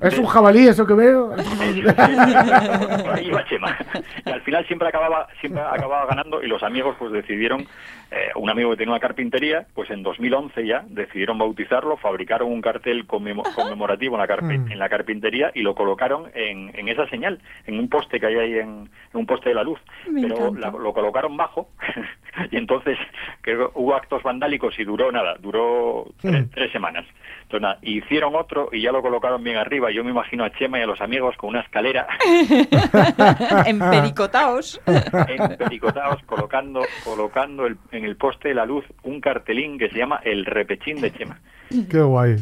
Es 0.00 0.18
un 0.18 0.26
jabalí 0.26 0.68
eso 0.68 0.86
que 0.86 0.94
veo. 0.94 1.30
Por 1.30 3.14
ahí 3.14 3.26
iba 3.26 3.44
Chema. 3.46 3.76
Y 4.24 4.30
al 4.30 4.40
final 4.42 4.66
siempre 4.66 4.88
acababa, 4.88 5.26
siempre 5.40 5.62
acababa 5.62 6.06
ganando 6.06 6.42
y 6.42 6.46
los 6.46 6.62
amigos 6.62 6.96
pues 6.98 7.12
decidieron 7.12 7.66
eh, 8.10 8.30
un 8.36 8.48
amigo 8.48 8.70
que 8.70 8.76
tenía 8.78 8.92
una 8.92 9.00
carpintería, 9.00 9.66
pues 9.74 9.90
en 9.90 10.02
2011 10.02 10.64
ya 10.66 10.82
decidieron 10.88 11.36
bautizarlo, 11.38 11.96
fabricaron 11.98 12.50
un 12.50 12.62
cartel 12.62 13.06
conmemo- 13.06 13.44
conmemorativo 13.54 14.14
en 14.16 14.20
la, 14.20 14.26
carpi- 14.26 14.58
Mm. 14.58 14.72
en 14.72 14.78
la 14.78 14.88
carpintería 14.88 15.50
y 15.54 15.60
lo 15.62 15.74
colocaron 15.74 16.30
en, 16.34 16.70
en 16.74 16.88
esa 16.88 17.06
señal, 17.08 17.38
en 17.66 17.78
un 17.78 17.88
poste 17.90 18.18
que 18.18 18.26
hay 18.26 18.36
ahí 18.36 18.52
en, 18.58 18.88
en 19.12 19.14
un 19.20 19.26
poste 19.26 19.50
de 19.50 19.54
la 19.54 19.62
luz. 19.62 19.78
Me 20.10 20.22
Pero 20.22 20.54
la- 20.54 20.70
lo 20.70 20.92
colocaron 20.94 21.36
bajo 21.36 21.68
y 22.50 22.56
entonces 22.58 22.98
creo 23.40 23.72
que 23.72 23.78
hubo 23.80 23.94
actos 23.94 24.22
vandálicos 24.22 24.78
y 24.78 24.84
duró 24.84 25.10
nada, 25.12 25.36
duró 25.40 26.06
tres, 26.20 26.46
Mm. 26.46 26.50
tres 26.50 26.72
semanas. 26.72 27.04
Entonces 27.42 27.62
nada, 27.62 27.78
hicieron 27.82 28.34
otro 28.36 28.68
y 28.72 28.82
ya 28.82 28.92
lo 28.92 29.00
colocaron 29.00 29.42
bien 29.42 29.56
arriba. 29.56 29.90
Yo 29.90 30.04
me 30.04 30.10
imagino 30.10 30.44
a 30.44 30.50
Chema 30.52 30.78
y 30.78 30.82
a 30.82 30.86
los 30.86 31.00
amigos 31.00 31.34
con 31.38 31.50
una 31.50 31.60
escalera 31.60 32.06
Empericotaos. 33.66 34.80
empericotados 35.28 36.22
colocando, 36.24 36.80
colocando 37.04 37.66
el- 37.66 37.78
en 37.92 38.04
el 38.04 38.16
poste 38.16 38.48
de 38.48 38.54
la 38.54 38.66
luz 38.66 38.84
un 39.02 39.20
cartelín 39.20 39.78
que 39.78 39.88
se 39.88 39.98
llama 39.98 40.20
El 40.24 40.44
Repechín 40.44 41.00
de 41.00 41.12
Chema. 41.12 41.38
Qué 41.90 42.00
guay. 42.00 42.36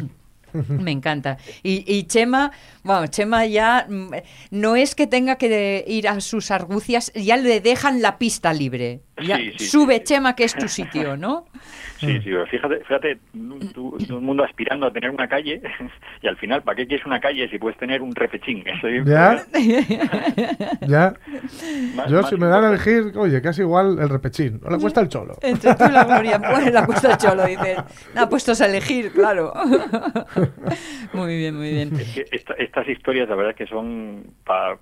Me 0.69 0.91
encanta. 0.91 1.37
Y, 1.63 1.85
y 1.87 2.05
Chema, 2.05 2.51
bueno, 2.83 3.07
Chema 3.09 3.47
ya 3.47 3.87
mm, 3.89 4.11
no 4.53 4.77
es 4.77 4.95
que 4.95 5.07
tenga 5.07 5.37
que 5.37 5.85
ir 5.87 6.09
a 6.09 6.21
sus 6.21 6.51
argucias, 6.51 7.13
ya 7.15 7.37
le 7.37 7.61
dejan 7.61 8.01
la 8.03 8.19
pista 8.19 8.53
libre. 8.53 9.01
Ya, 9.23 9.37
Sí, 9.39 9.53
sí, 9.59 9.67
sube 9.67 9.95
sí, 9.95 9.99
sí. 10.01 10.05
Chema, 10.15 10.37
que 10.37 10.45
es 10.45 10.55
tu 10.55 10.69
sitio, 10.69 11.17
¿no? 11.17 11.47
Sí, 11.99 12.09
sí, 12.19 12.25
pero 12.27 12.47
fíjate, 12.47 12.77
fíjate, 12.81 13.19
tú- 13.73 13.97
todo 14.07 14.19
el 14.19 14.23
mundo 14.23 14.45
aspirando 14.45 14.85
a 14.87 14.93
tener 14.93 15.09
una 15.11 15.27
calle 15.27 15.63
y 16.23 16.27
al 16.29 16.37
final, 16.37 16.63
¿para 16.63 16.77
qué 16.77 16.87
quieres 16.87 17.07
una 17.07 17.19
calle 17.21 17.49
si 17.49 17.59
puedes 17.59 17.79
tener 17.79 18.03
un 18.03 18.13
es- 18.93 19.07
¿Ya? 19.07 19.47
¿Ya? 20.87 21.15
más- 21.95 22.11
Yo, 22.11 22.21
más 22.21 22.29
si 22.31 22.37
me 22.37 22.47
dan 22.49 22.65
a 22.65 22.69
elegir, 22.69 23.13
oye, 23.17 23.41
casi 23.41 23.63
igual 23.63 23.99
el 23.99 24.11
repechín. 24.11 24.61
No 24.63 24.71
le 24.77 24.79
cuesta 24.79 25.01
el 25.01 25.09
cholo. 25.09 25.39
Entre 25.41 25.75
tú 25.75 25.85
y 25.89 25.93
la 25.93 26.05
gloria, 26.05 26.37
bueno, 26.37 26.71
la 26.71 26.85
cuesta 26.85 27.17
cholo, 27.17 27.47
dices. 27.47 27.79
Nada, 28.15 28.29
puestos 28.29 28.61
a 28.61 28.67
elegir, 28.67 29.11
claro. 29.13 29.55
Muy 31.13 31.37
bien, 31.37 31.57
muy 31.57 31.71
bien. 31.71 31.93
Estas 32.59 32.89
historias, 32.89 33.29
la 33.29 33.37
verdad 33.37 33.55
que 33.55 33.67
son 33.67 34.25
pa 34.45 34.79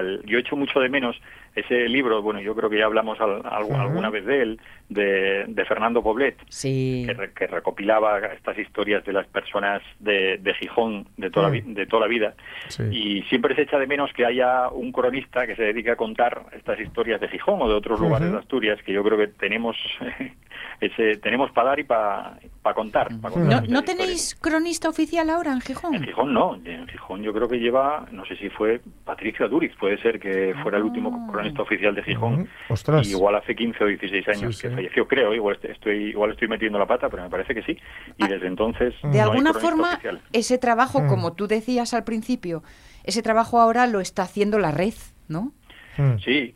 el- 0.00 0.22
yo 0.26 0.38
echo 0.38 0.56
mucho 0.56 0.80
de 0.80 0.88
menos 0.88 1.16
ese 1.60 1.88
libro, 1.88 2.22
bueno, 2.22 2.40
yo 2.40 2.54
creo 2.54 2.68
que 2.70 2.78
ya 2.78 2.86
hablamos 2.86 3.20
al- 3.20 3.42
al- 3.44 3.64
Ujú. 3.64 3.74
alguna 3.74 4.10
vez 4.10 4.24
de 4.26 4.42
él, 4.42 4.60
de, 4.88 5.44
de 5.46 5.64
Fernando 5.64 6.02
Poblet, 6.02 6.36
Sí. 6.48 7.04
que, 7.06 7.14
re- 7.14 7.32
que 7.32 7.46
recopilaba 7.46 8.18
estas 8.34 8.58
historias 8.58 9.04
de 9.04 9.12
las 9.12 9.26
personas 9.26 9.82
de, 9.98 10.38
de 10.38 10.54
Gijón 10.54 11.06
de 11.16 11.30
toda, 11.30 11.46
la, 11.48 11.52
vi- 11.52 11.62
Mm. 11.62 11.74
de 11.74 11.86
toda 11.86 12.02
la 12.02 12.08
vida. 12.08 12.34
Sí. 12.68 12.82
Y 12.90 13.22
siempre 13.24 13.54
se 13.54 13.62
echa 13.62 13.78
de 13.78 13.86
menos 13.86 14.10
que 14.14 14.24
haya 14.24 14.68
un 14.70 14.92
cronista 14.92 15.46
que 15.46 15.56
se 15.56 15.62
dedique 15.62 15.90
a 15.90 15.96
contar 15.96 16.42
estas 16.52 16.78
historias 16.80 17.20
de 17.20 17.28
Gijón 17.28 17.60
o 17.62 17.68
de 17.68 17.74
otros 17.74 18.00
lugares 18.00 18.28
Ujú. 18.28 18.36
de 18.36 18.40
Asturias, 18.42 18.78
que 18.84 18.92
yo 18.92 19.02
creo 19.04 19.18
que 19.18 19.28
tenemos 19.28 19.76
ese 20.80 21.16
tenemos 21.18 21.50
para 21.52 21.70
dar 21.70 21.80
y 21.80 21.84
para 21.84 22.38
contar. 22.74 23.08
pa 23.20 23.30
contar 23.30 23.62
¿No, 23.64 23.68
¿no 23.68 23.82
tenéis 23.82 24.34
cronista 24.40 24.88
oficial 24.88 25.28
ahora 25.30 25.52
en 25.52 25.60
Gijón? 25.60 25.94
En 25.94 26.04
Gijón 26.04 26.32
no, 26.32 26.54
en 26.64 26.86
Gijón 26.88 27.22
yo 27.22 27.32
creo 27.32 27.48
que 27.48 27.58
lleva, 27.58 28.06
no 28.12 28.24
sé 28.26 28.36
si 28.36 28.48
fue 28.50 28.80
Patricio 29.04 29.46
Aduriz, 29.46 29.72
puede 29.78 29.98
ser 29.98 30.18
que 30.20 30.54
fuera 30.62 30.78
el 30.78 30.84
último 30.84 31.08
Ah. 31.08 31.26
Cronista 31.52 31.62
oficial 31.62 31.94
de 31.94 32.02
Gijón. 32.02 32.48
Ostras. 32.68 33.06
Y 33.06 33.10
igual 33.10 33.34
hace 33.36 33.54
15 33.54 33.84
o 33.84 33.86
16 33.86 34.28
años 34.28 34.56
Sí, 34.56 34.62
que 34.62 34.68
sí. 34.68 34.74
falleció, 34.74 35.06
creo, 35.08 35.34
igual 35.34 35.56
est- 35.56 35.64
estoy, 35.66 36.04
igual 36.10 36.30
estoy 36.32 36.48
metiendo 36.48 36.78
la 36.78 36.86
pata, 36.86 37.08
pero 37.08 37.22
me 37.22 37.30
parece 37.30 37.54
que 37.54 37.62
sí. 37.62 37.76
Y 38.16 38.24
Ah, 38.24 38.28
desde 38.28 38.46
entonces 38.46 38.94
no 39.02 39.10
De 39.10 39.18
hay 39.20 39.24
alguna 39.28 39.50
cronista 39.52 39.60
forma, 39.68 39.92
oficial. 39.94 40.20
ese 40.32 40.58
trabajo, 40.58 41.00
Mm. 41.02 41.08
como 41.08 41.32
tú 41.32 41.46
decías 41.48 41.94
al 41.94 42.04
principio, 42.04 42.62
ese 43.04 43.22
trabajo 43.22 43.60
ahora 43.60 43.86
lo 43.86 44.00
está 44.00 44.22
haciendo 44.22 44.58
la 44.58 44.70
red, 44.70 44.94
¿no? 45.28 45.52
Mm. 45.96 46.18
Sí, 46.24 46.54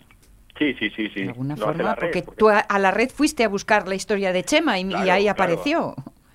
sí, 0.58 0.74
sí, 0.78 0.90
sí. 0.90 1.08
sí. 1.14 1.22
De 1.22 1.28
alguna 1.28 1.56
Lo 1.56 1.66
forma, 1.66 1.94
red, 1.94 2.00
porque 2.00 2.22
porque 2.22 2.36
tú 2.38 2.48
a, 2.50 2.58
a 2.60 2.78
la 2.78 2.90
red 2.90 3.08
fuiste 3.10 3.44
a 3.44 3.48
buscar 3.48 3.88
la 3.88 3.94
historia 3.94 4.32
de 4.32 4.42
Chema 4.44 4.78
y, 4.78 4.82
y 4.82 4.88
Claro, 4.88 5.12
ahí 5.12 5.24
claro. 5.24 5.36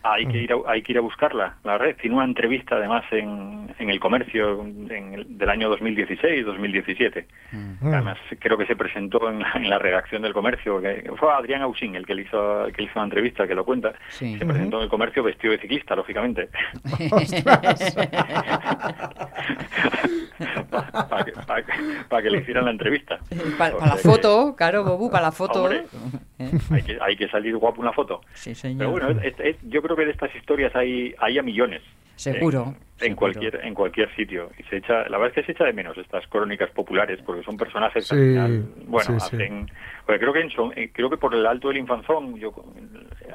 Hay 0.04 0.25
que 0.27 0.38
ir 0.38 0.54
a, 0.54 0.58
hay 0.72 0.82
que 0.84 0.94
ir 0.94 0.98
a 1.00 1.01
buscarla, 1.01 1.56
la 1.66 1.77
red. 1.77 1.96
Tiene 1.98 2.16
una 2.16 2.24
entrevista 2.25 2.75
además 2.75 3.04
en, 3.12 3.74
en 3.77 3.89
el 3.89 4.00
comercio 4.00 4.62
en 4.63 5.13
el- 5.13 5.38
del 5.38 5.50
año 5.50 5.70
2016-2017. 5.75 7.25
Mm. 7.51 7.88
Además, 7.94 8.18
creo 8.39 8.58
que 8.58 8.66
se 8.68 8.75
presentó 8.75 9.30
en 9.30 9.39
la, 9.39 9.51
en 9.56 9.70
la 9.70 9.80
redacción 9.80 10.22
del 10.22 10.34
comercio, 10.34 10.80
que 10.82 11.12
fue 11.18 11.34
Adrián 11.34 11.62
Ausín 11.62 11.96
el 11.96 12.06
que 12.06 12.16
le 12.16 12.22
hizo, 12.22 12.66
el 12.66 12.74
que 12.74 12.84
le 12.84 12.88
hizo 12.89 13.00
la 13.00 13.06
entrevista, 13.06 13.48
que 13.48 13.56
lo 13.56 13.66
cuenta. 13.66 13.94
Sí. 14.10 14.38
Se 14.38 14.46
presentó 14.46 14.77
en 14.77 14.84
el 14.84 14.89
comercio 14.89 15.24
vestido 15.24 15.51
de 15.51 15.60
ciclista, 15.60 15.96
lógicamente. 15.96 16.50
Para 21.10 21.25
que, 21.25 21.32
pa' 21.32 21.62
que- 21.63 21.74
pa' 22.08 22.22
que 22.22 22.30
le 22.30 22.39
hicieran 22.39 22.66
la 22.66 22.72
entrevista. 22.72 23.20
Para 23.58 23.75
O 23.75 23.86
la 23.86 23.96
foto, 23.98 24.56
claro, 24.56 24.84
Bobu, 24.84 25.10
para 25.10 25.24
la 25.24 25.32
foto. 25.32 25.63
Hombre. 25.63 25.86
¿Eh? 26.39 26.51
Hay 26.72 26.84
que, 26.84 26.98
hay 27.01 27.15
que 27.17 27.27
salir 27.29 27.56
guapo 27.58 27.82
en 27.82 27.86
la 27.86 27.94
foto. 27.94 28.22
Sí, 28.34 28.51
Pero 28.51 28.56
señor. 28.56 28.91
bueno, 28.91 29.22
es- 29.22 29.39
es- 29.39 29.58
yo 29.63 29.82
creo 29.82 29.96
que 29.96 30.06
de 30.06 30.12
estas 30.12 30.34
historias 30.36 30.75
hay, 30.75 31.13
hay 31.20 31.38
a 31.38 31.44
millones. 31.44 31.82
Seguro, 32.17 32.63
En, 32.63 32.67
en 32.67 32.75
seguro. 33.00 33.15
cualquier 33.17 33.65
en 33.65 33.74
cualquier 33.74 34.15
sitio. 34.15 34.50
Y 34.59 34.63
se 34.63 34.77
echa, 34.77 35.07
la 35.09 35.17
verdad 35.17 35.27
es 35.27 35.33
que 35.36 35.43
se 35.43 35.51
echa 35.53 35.63
de 35.65 35.74
menos 35.74 35.97
estas 35.97 36.25
crónicas 36.27 36.69
populares 36.71 37.19
porque 37.25 37.43
son 37.43 37.55
personajes 37.57 38.09
que 38.09 38.15
al 38.15 38.21
final, 38.21 38.65
bueno, 38.88 39.19
sí, 39.19 39.29
sí. 39.29 39.36
hacen... 39.36 39.71
porque 40.05 40.19
creo 40.19 40.33
que, 40.33 40.41
en 40.41 40.50
eh, 40.75 40.89
creo 40.93 41.09
que 41.09 41.17
por 41.17 41.33
el 41.36 41.45
alto 41.45 41.67
del 41.69 41.77
infanzón, 41.77 42.36
yo, 42.38 42.51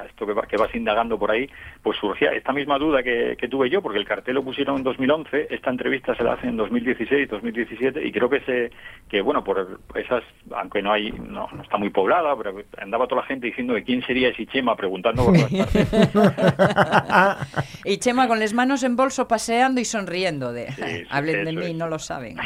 esto 0.05 0.25
que, 0.27 0.33
va- 0.33 0.45
que 0.47 0.57
vas 0.57 0.73
indagando 0.75 1.17
por 1.17 1.31
ahí, 1.31 1.49
pues 1.81 1.97
surgía 1.97 2.31
esta 2.33 2.51
misma 2.51 2.77
duda 2.77 3.01
que, 3.03 3.37
que 3.39 3.47
tuve 3.47 3.69
yo, 3.69 3.81
porque 3.81 3.99
el 3.99 4.05
cartel 4.05 4.35
lo 4.35 4.43
pusieron 4.43 4.77
en 4.77 4.83
2011, 4.83 5.47
esta 5.49 5.69
entrevista 5.69 6.13
se 6.15 6.23
la 6.23 6.33
hace 6.33 6.47
en 6.47 6.57
2016, 6.57 7.29
2017, 7.29 8.05
y 8.05 8.11
creo 8.11 8.29
que 8.29 8.41
se, 8.41 8.71
que 9.07 9.21
bueno, 9.21 9.43
por 9.45 9.79
esas, 9.95 10.23
aunque 10.55 10.81
no 10.81 10.91
hay, 10.91 11.11
no, 11.11 11.47
no 11.53 11.61
está 11.63 11.77
muy 11.77 11.89
poblada, 11.89 12.35
pero 12.35 12.53
andaba 12.79 13.07
toda 13.07 13.21
la 13.21 13.27
gente 13.27 13.47
diciendo 13.47 13.73
de 13.75 13.83
quién 13.83 14.01
sería 14.05 14.27
ese 14.29 14.45
Chema, 14.47 14.75
preguntando 14.75 15.23
por 15.25 15.39
partes. 15.39 15.89
y 17.85 17.97
Chema 17.97 18.27
con 18.27 18.39
las 18.39 18.53
manos 18.53 18.72
en 18.81 18.95
bolso 18.95 19.27
paseando 19.27 19.79
y 19.79 19.85
sonriendo 19.85 20.51
de 20.51 20.71
Sí, 20.71 20.81
sí, 20.81 21.05
hablen 21.11 21.45
de 21.45 21.53
mí, 21.53 21.65
es. 21.67 21.75
no 21.75 21.87
lo 21.87 21.99
saben. 21.99 22.37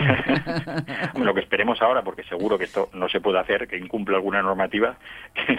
Lo 1.16 1.34
que 1.34 1.40
esperemos 1.40 1.82
ahora, 1.82 2.04
porque 2.04 2.24
seguro 2.26 2.58
que 2.58 2.66
esto 2.66 2.90
no 2.94 3.08
se 3.08 3.22
puede 3.22 3.40
hacer, 3.40 3.68
que 3.68 3.78
incumple 3.78 4.16
alguna 4.18 4.42
normativa, 4.42 4.98
que, 5.34 5.58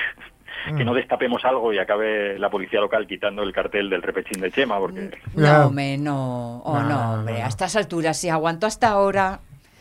que 0.77 0.85
no 0.85 0.93
destapemos 0.93 1.45
algo 1.45 1.73
y 1.73 1.79
acabe 1.79 2.39
la 2.39 2.51
policía 2.51 2.81
local 2.81 3.07
quitando 3.07 3.43
el 3.43 3.53
cartel 3.53 3.89
del 3.89 4.03
repechín 4.03 4.41
de 4.43 4.51
Chema, 4.51 4.79
porque. 4.79 5.17
No, 5.35 5.67
hombre, 5.69 5.97
no. 5.97 6.59
Oh, 6.65 6.75
No, 6.75 6.83
no, 6.83 6.89
no, 6.89 7.13
hombre. 7.15 7.39
no. 7.39 7.45
A 7.45 7.49
estas 7.49 7.77
alturas, 7.77 8.19
si 8.19 8.29
aguanto 8.29 8.67
hasta 8.67 8.89
ahora, 8.89 9.41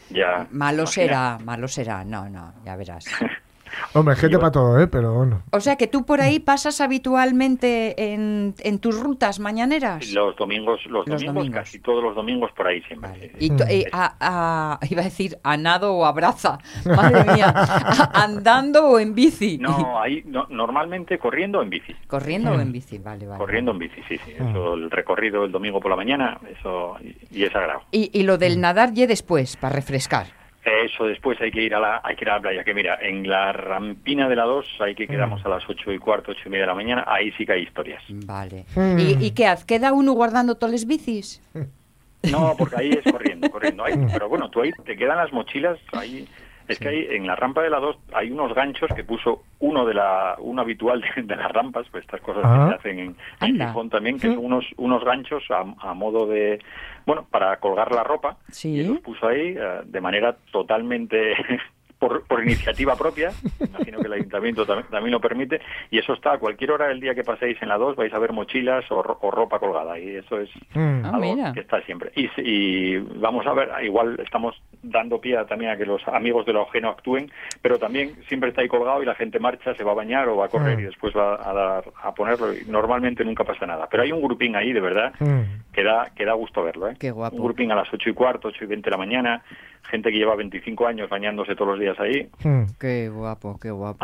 ya... 0.09 0.47
malo 0.51 0.83
imagina. 0.83 0.87
será, 0.87 1.37
malo 1.43 1.67
será. 1.67 2.03
No, 2.05 2.29
no, 2.29 2.53
ya 2.63 2.75
verás. 2.77 3.05
Hombre, 3.93 4.15
gente 4.15 4.37
para 4.39 4.51
todo, 4.51 4.79
¿eh? 4.79 4.87
Pero 4.87 5.13
bueno. 5.13 5.43
O 5.51 5.59
sea 5.59 5.75
que 5.75 5.87
tú 5.87 6.05
por 6.05 6.21
ahí 6.21 6.39
pasas 6.39 6.81
habitualmente 6.81 8.13
en, 8.13 8.55
en 8.59 8.79
tus 8.79 8.99
rutas 8.99 9.39
mañaneras. 9.39 10.11
Los 10.11 10.35
domingos, 10.35 10.79
los, 10.85 11.07
Los 11.07 11.19
domingos, 11.21 11.35
domingos. 11.35 11.59
casi 11.59 11.79
todos 11.79 12.03
los 12.03 12.15
domingos 12.15 12.51
por 12.53 12.67
ahí 12.67 12.81
siempre. 12.83 13.09
Vale. 13.09 13.31
Y, 13.39 13.49
tú- 13.49 13.63
eh, 13.67 13.85
a- 13.91 14.15
a- 14.79 14.79
iba 14.89 15.01
a 15.01 15.05
decir 15.05 15.37
a 15.43 15.57
nado 15.57 15.93
o 15.93 16.05
a 16.05 16.11
braza. 16.11 16.57
Madre 16.85 17.23
mía. 17.33 17.53
A- 17.55 18.23
andando 18.23 18.87
o 18.89 18.99
en 18.99 19.13
bici. 19.15 19.57
No, 19.57 19.99
ahí 20.01 20.23
no- 20.25 20.47
normalmente 20.49 21.17
corriendo 21.19 21.61
en 21.61 21.69
bici. 21.69 21.93
Corriendo 22.07 22.51
o 22.51 22.59
en 22.59 22.71
bici, 22.71 22.97
vale, 22.97 23.25
vale. 23.25 23.39
Corriendo 23.39 23.71
en 23.71 23.79
bici, 23.79 24.01
sí, 24.07 24.17
sí. 24.25 24.31
Eso, 24.31 24.73
el 24.75 24.89
recorrido 24.91 25.43
el 25.45 25.51
domingo 25.51 25.79
por 25.79 25.89
la 25.91 25.97
mañana, 25.97 26.39
eso 26.59 26.95
y, 27.01 27.39
y 27.39 27.43
es 27.43 27.51
sagrado. 27.51 27.81
Y, 27.91 28.09
y 28.13 28.23
lo 28.23 28.37
del 28.37 28.59
nadar 28.61 28.93
ye 28.93 29.07
después, 29.07 29.55
para 29.57 29.75
refrescar. 29.75 30.27
Eso 30.67 31.05
después 31.05 31.39
hay 31.41 31.51
que 31.51 31.61
ir 31.61 31.73
a 31.73 31.79
la 31.79 32.01
hay 32.03 32.15
que 32.15 32.25
ir 32.25 32.29
a 32.29 32.35
la 32.35 32.41
playa, 32.41 32.63
que 32.63 32.73
mira, 32.73 32.97
en 33.01 33.27
la 33.27 33.53
rampina 33.53 34.27
de 34.27 34.35
la 34.35 34.43
2, 34.43 34.65
ahí 34.81 34.95
que 34.95 35.07
quedamos 35.07 35.45
a 35.45 35.49
las 35.49 35.63
ocho 35.69 35.91
y 35.91 35.99
cuarto, 35.99 36.31
ocho 36.31 36.41
y 36.45 36.49
media 36.49 36.63
de 36.63 36.67
la 36.67 36.75
mañana, 36.75 37.03
ahí 37.07 37.31
sí 37.37 37.45
que 37.45 37.53
hay 37.53 37.63
historias. 37.63 38.03
Vale. 38.09 38.65
Mm. 38.75 38.99
¿Y, 38.99 39.25
y 39.27 39.31
qué 39.31 39.47
haz? 39.47 39.65
¿Queda 39.65 39.93
uno 39.93 40.13
guardando 40.13 40.55
todas 40.55 40.73
las 40.73 40.85
bicis? 40.85 41.41
No, 42.31 42.55
porque 42.57 42.75
ahí 42.79 42.89
es 42.89 43.11
corriendo, 43.11 43.49
corriendo. 43.49 43.83
Ahí, 43.83 43.93
pero 44.11 44.29
bueno, 44.29 44.49
tú 44.49 44.61
ahí 44.61 44.71
te 44.85 44.97
quedan 44.97 45.17
las 45.17 45.31
mochilas, 45.31 45.77
ahí 45.93 46.27
es 46.67 46.79
que 46.79 46.89
ahí 46.89 47.07
en 47.11 47.25
la 47.27 47.35
rampa 47.35 47.61
de 47.61 47.69
la 47.69 47.79
2 47.79 47.97
hay 48.13 48.31
unos 48.31 48.53
ganchos 48.53 48.89
que 48.95 49.03
puso 49.03 49.43
uno 49.59 49.85
de 49.85 49.93
la 49.93 50.35
uno 50.39 50.61
habitual 50.61 51.01
de, 51.15 51.23
de 51.23 51.35
las 51.35 51.51
rampas, 51.51 51.87
pues 51.91 52.03
estas 52.03 52.21
cosas 52.21 52.43
Ah. 52.45 52.65
que 52.65 52.69
se 52.69 52.75
hacen 52.89 52.99
en, 52.99 53.15
en. 53.41 53.67
Gijón 53.67 53.89
también, 53.89 54.19
que 54.19 54.27
son 54.27 54.37
unos 54.45 54.65
unos 54.77 55.03
ganchos 55.03 55.43
a, 55.49 55.65
a 55.89 55.93
modo 55.93 56.27
de 56.27 56.59
bueno, 57.05 57.25
para 57.31 57.57
colgar 57.59 57.91
la 57.93 58.03
ropa. 58.03 58.37
Sí. 58.51 58.69
Y 58.79 58.83
los 58.83 58.99
puso 58.99 59.27
ahí 59.27 59.55
eh, 59.57 59.81
de 59.85 60.01
manera 60.01 60.35
totalmente 60.51 61.33
por, 61.99 62.25
por 62.27 62.43
iniciativa 62.43 62.95
propia, 62.95 63.31
ayuntamiento 64.17 64.65
tam- 64.65 64.87
también 64.89 65.11
lo 65.11 65.19
permite, 65.21 65.59
y 65.89 65.97
eso 65.99 66.13
está 66.13 66.33
a 66.33 66.37
cualquier 66.39 66.71
hora 66.71 66.87
del 66.87 66.99
día 66.99 67.15
que 67.15 67.23
paséis 67.23 67.57
en 67.61 67.69
la 67.69 67.77
2 67.77 67.95
vais 67.95 68.13
a 68.13 68.19
ver 68.19 68.33
mochilas 68.33 68.85
o, 68.91 69.01
ro- 69.01 69.17
o 69.21 69.31
ropa 69.31 69.59
colgada, 69.59 69.97
y 69.99 70.15
eso 70.17 70.39
es 70.39 70.49
Mm. 70.75 71.01
Ah, 71.05 71.09
algo 71.09 71.19
mira. 71.35 71.53
que 71.53 71.61
está 71.61 71.81
siempre. 71.81 72.11
Y, 72.15 72.29
y 72.37 72.97
vamos 72.97 73.45
a 73.47 73.53
ver, 73.53 73.69
igual 73.83 74.19
estamos 74.23 74.55
dando 74.83 75.19
pie 75.19 75.37
también 75.47 75.71
a 75.71 75.77
que 75.77 75.85
los 75.85 76.05
amigos 76.07 76.45
de 76.45 76.53
lo 76.53 76.63
ajeno 76.63 76.89
actúen, 76.89 77.31
pero 77.61 77.79
también 77.79 78.15
siempre 78.27 78.49
está 78.49 78.61
ahí 78.61 78.67
colgado 78.67 79.01
y 79.01 79.05
la 79.05 79.15
gente 79.15 79.39
marcha, 79.39 79.73
se 79.75 79.83
va 79.83 79.91
a 79.91 79.95
bañar 79.95 80.27
o 80.29 80.37
va 80.37 80.45
a 80.45 80.49
correr 80.49 80.77
Mm. 80.77 80.79
y 80.81 80.83
después 80.83 81.13
va 81.15 81.35
a 81.35 81.53
dar 81.53 81.83
a 82.03 82.13
ponerlo 82.13 82.53
y 82.53 82.65
normalmente 82.67 83.23
nunca 83.25 83.43
pasa 83.43 83.65
nada. 83.65 83.87
Pero 83.89 84.03
hay 84.03 84.11
un 84.11 84.21
grupín 84.21 84.55
ahí, 84.55 84.71
de 84.73 84.81
verdad, 84.81 85.13
Mm. 85.19 85.71
que 85.73 85.83
da, 85.83 86.11
que 86.15 86.25
da 86.25 86.33
gusto 86.33 86.63
verlo. 86.63 86.89
¿eh? 86.89 86.95
Qué 86.99 87.11
guapo. 87.11 87.35
Un 87.35 87.43
grupín 87.43 87.71
a 87.71 87.75
las 87.75 87.91
ocho 87.93 88.09
y 88.09 88.13
cuarto, 88.13 88.49
ocho 88.49 88.63
y 88.63 88.67
veinte 88.67 88.89
de 88.89 88.91
la 88.91 88.97
mañana, 88.97 89.41
gente 89.89 90.11
que 90.11 90.17
lleva 90.17 90.35
25 90.35 90.85
años 90.85 91.09
bañándose 91.09 91.55
todos 91.55 91.69
los 91.71 91.79
días 91.79 91.87
días 91.87 91.99
ahí, 92.01 92.27
Mm. 92.43 92.65
Qué 92.81 93.07
guapo, 93.07 93.57
qué 93.61 93.71
guapo. 93.71 94.03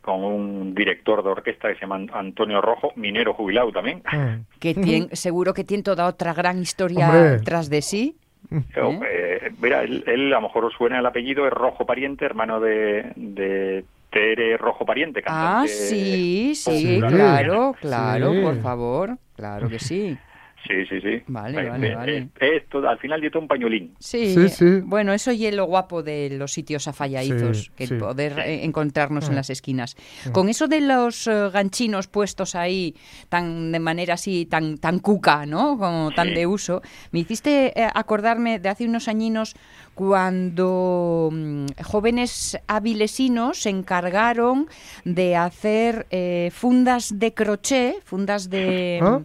Con 0.00 0.24
un 0.24 0.74
director 0.74 1.22
de 1.22 1.30
orquesta 1.30 1.68
que 1.68 1.74
se 1.74 1.80
llama 1.82 2.04
Antonio 2.12 2.60
Rojo, 2.60 2.92
minero 2.96 3.34
jubilado 3.34 3.70
también. 3.72 4.02
Mm. 4.12 4.58
Que 4.58 4.74
tiene, 4.74 5.14
seguro 5.14 5.54
que 5.54 5.64
tiene 5.64 5.82
toda 5.82 6.06
otra 6.06 6.34
gran 6.34 6.58
historia 6.60 7.08
Hombre. 7.08 7.40
tras 7.40 7.70
de 7.70 7.82
sí. 7.82 8.16
Eh, 8.50 8.60
eh, 8.74 9.50
mira, 9.62 9.82
él, 9.82 10.02
él, 10.06 10.32
a 10.32 10.36
lo 10.36 10.42
mejor 10.48 10.64
os 10.64 10.74
suena 10.74 10.98
el 10.98 11.06
apellido, 11.06 11.46
es 11.46 11.52
Rojo 11.52 11.86
Pariente, 11.86 12.24
hermano 12.24 12.58
de, 12.60 13.12
de 13.16 13.84
Tere 14.10 14.56
Rojo 14.56 14.84
Pariente. 14.84 15.20
Ah, 15.24 15.62
cantante 15.64 15.68
sí, 15.68 16.54
sí, 16.54 16.98
popular 17.00 17.12
claro, 17.12 17.74
claro, 17.80 18.32
Sí. 18.32 18.40
por 18.42 18.60
favor. 18.60 19.18
Claro 19.36 19.68
que 19.68 19.78
sí. 19.78 20.18
Sí, 20.66 20.86
sí, 20.88 21.00
sí. 21.00 21.22
Vale, 21.26 21.60
Eh, 21.60 21.68
vale, 21.68 21.88
eh, 21.88 21.94
vale. 21.96 22.16
eh, 22.18 22.56
esto, 22.62 22.86
al 22.88 22.98
final 22.98 23.20
dio 23.20 23.30
todo 23.30 23.42
un 23.42 23.48
pañolín. 23.48 23.94
Sí, 23.98 24.32
Sí, 24.34 24.48
sí. 24.48 24.80
bueno, 24.84 25.12
eso 25.12 25.32
y 25.32 25.46
es 25.46 25.54
lo 25.54 25.64
guapo 25.64 26.02
de 26.02 26.30
los 26.30 26.52
sitios 26.52 26.86
afalladizos, 26.86 27.64
Sí, 27.64 27.70
que 27.76 27.86
sí. 27.88 27.94
el 27.94 28.00
poder 28.00 28.38
eh, 28.38 28.64
encontrarnos 28.64 29.26
en 29.26 29.32
Mm. 29.32 29.36
las 29.36 29.50
esquinas. 29.50 29.96
Con 30.32 30.48
eso 30.48 30.68
de 30.68 30.80
los 30.80 31.28
ganchinos 31.52 32.06
puestos 32.06 32.54
ahí 32.54 32.94
tan 33.28 33.72
de 33.72 33.78
manera 33.80 34.14
así 34.14 34.46
tan 34.46 34.78
tan 34.78 35.00
cuca, 35.00 35.46
¿no? 35.46 35.76
Como 35.78 36.10
tan 36.12 36.28
Sí. 36.28 36.34
de 36.34 36.46
uso, 36.46 36.82
me 37.10 37.18
hiciste 37.20 37.72
eh, 37.80 37.88
acordarme 37.94 38.58
de 38.60 38.68
hace 38.68 38.84
unos 38.86 39.08
añinos 39.08 39.54
cuando 39.94 41.28
mm, 41.32 41.66
jóvenes 41.82 42.58
avilesinos 42.66 43.62
se 43.62 43.70
encargaron 43.70 44.68
de 45.04 45.36
hacer 45.36 46.06
eh, 46.10 46.50
fundas 46.52 47.18
de 47.18 47.34
crochet, 47.34 48.02
fundas 48.04 48.48
de 48.48 49.00
¿Ah? 49.02 49.20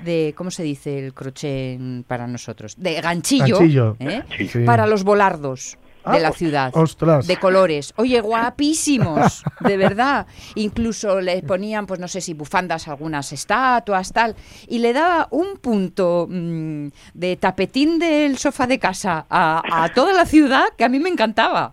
de 0.00 0.34
¿cómo 0.36 0.50
se 0.50 0.62
dice 0.62 0.98
el 0.98 1.14
crochet 1.14 1.78
para 2.06 2.26
nosotros? 2.26 2.74
De 2.76 3.00
ganchillo, 3.00 3.58
Ganchillo. 3.58 3.96
¿eh? 4.00 4.22
Sí. 4.48 4.60
para 4.64 4.86
los 4.86 5.04
volardos 5.04 5.78
Ah, 6.08 6.14
de 6.14 6.20
la 6.20 6.32
ciudad. 6.32 6.70
ostras. 6.74 7.26
De 7.26 7.36
colores. 7.36 7.92
Oye, 7.96 8.20
guapísimos, 8.20 9.42
de 9.60 9.76
verdad. 9.76 10.26
Incluso 10.54 11.20
le 11.20 11.42
ponían, 11.42 11.86
pues 11.86 12.00
no 12.00 12.08
sé 12.08 12.20
si 12.20 12.34
bufandas, 12.34 12.88
algunas 12.88 13.32
estatuas, 13.32 14.12
tal. 14.12 14.34
Y 14.66 14.78
le 14.80 14.92
daba 14.92 15.28
un 15.30 15.56
punto 15.58 16.26
mm, 16.28 16.88
de 17.14 17.36
tapetín 17.36 17.98
del 17.98 18.38
sofá 18.38 18.66
de 18.66 18.78
casa 18.78 19.26
a, 19.30 19.84
a 19.84 19.88
toda 19.90 20.12
la 20.12 20.26
ciudad 20.26 20.64
que 20.76 20.84
a 20.84 20.88
mí 20.88 20.98
me 20.98 21.08
encantaba. 21.08 21.70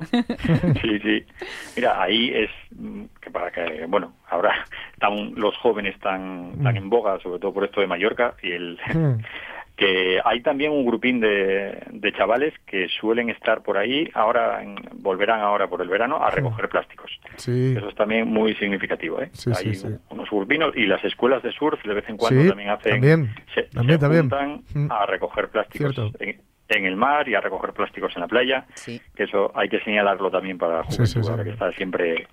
Sí, 0.82 1.00
sí. 1.02 1.26
Mira, 1.76 2.02
ahí 2.02 2.32
es 2.34 2.50
mm, 2.78 3.04
que 3.22 3.30
para 3.32 3.52
que, 3.52 3.86
bueno, 3.88 4.14
ahora 4.30 4.54
están 4.94 5.34
los 5.36 5.56
jóvenes 5.58 6.00
tan, 6.00 6.62
tan 6.64 6.78
en 6.78 6.90
boga, 6.90 7.20
sobre 7.22 7.40
todo 7.40 7.54
por 7.54 7.64
esto 7.66 7.82
de 7.82 7.88
Mallorca, 7.88 8.36
y 8.42 8.52
el 8.52 8.80
Mm. 8.94 9.18
que 9.76 10.22
hay 10.24 10.42
también 10.42 10.72
un 10.72 10.86
grupín 10.86 11.20
de, 11.20 11.78
de 11.92 12.14
chavales 12.14 12.54
que 12.66 12.88
suelen 13.00 13.30
estar 13.30 13.62
por 13.62 13.78
ahí, 13.78 14.10
ahora 14.14 14.64
en- 14.64 14.76
volverán 14.94 15.42
ahora 15.42 15.68
por 15.68 15.82
el 15.82 15.90
verano 15.90 16.24
a 16.24 16.30
recoger 16.32 16.70
plásticos. 16.70 17.12
Sí. 17.36 17.74
Eso 17.78 17.90
es 17.90 17.96
también 17.96 18.28
muy 18.28 18.56
significativo, 18.56 19.22
¿eh? 19.22 19.30
Sí, 19.34 19.50
hay 19.50 19.74
sí, 19.74 19.76
sí. 19.76 19.88
unos 20.10 20.30
grupinos 20.30 20.76
y 20.78 20.86
las 20.86 21.04
escuelas 21.04 21.44
de 21.44 21.52
surf 21.52 21.84
de 21.84 21.94
vez 21.94 22.08
en 22.08 22.16
cuando 22.18 22.42
Sí, 22.42 22.48
también 22.48 22.70
hacen 22.70 22.92
también, 22.94 23.36
se, 23.54 23.64
también, 23.64 24.00
se 24.00 24.02
también. 24.02 24.22
juntan 24.30 24.62
Mm. 24.74 24.92
a 24.92 25.06
recoger 25.06 25.50
plásticos 25.50 25.96
en, 26.20 26.42
en 26.70 26.86
el 26.86 26.96
mar 26.96 27.28
y 27.28 27.36
a 27.36 27.42
recoger 27.42 27.74
plásticos 27.74 28.16
en 28.16 28.22
la 28.22 28.28
playa 28.28 28.66
Sí. 28.76 29.02
que 29.16 29.24
eso 29.24 29.52
hay 29.56 29.68
que 29.70 29.80
señalarlo 29.82 30.32
también 30.32 30.58
para 30.58 30.78
la 30.78 30.84
Sí, 30.84 30.96
juventud, 30.98 31.06
sí, 31.06 31.24
sí. 31.24 31.30
ahora 31.30 31.44
que 31.44 31.50
está 31.50 31.72
siempre 31.74 32.28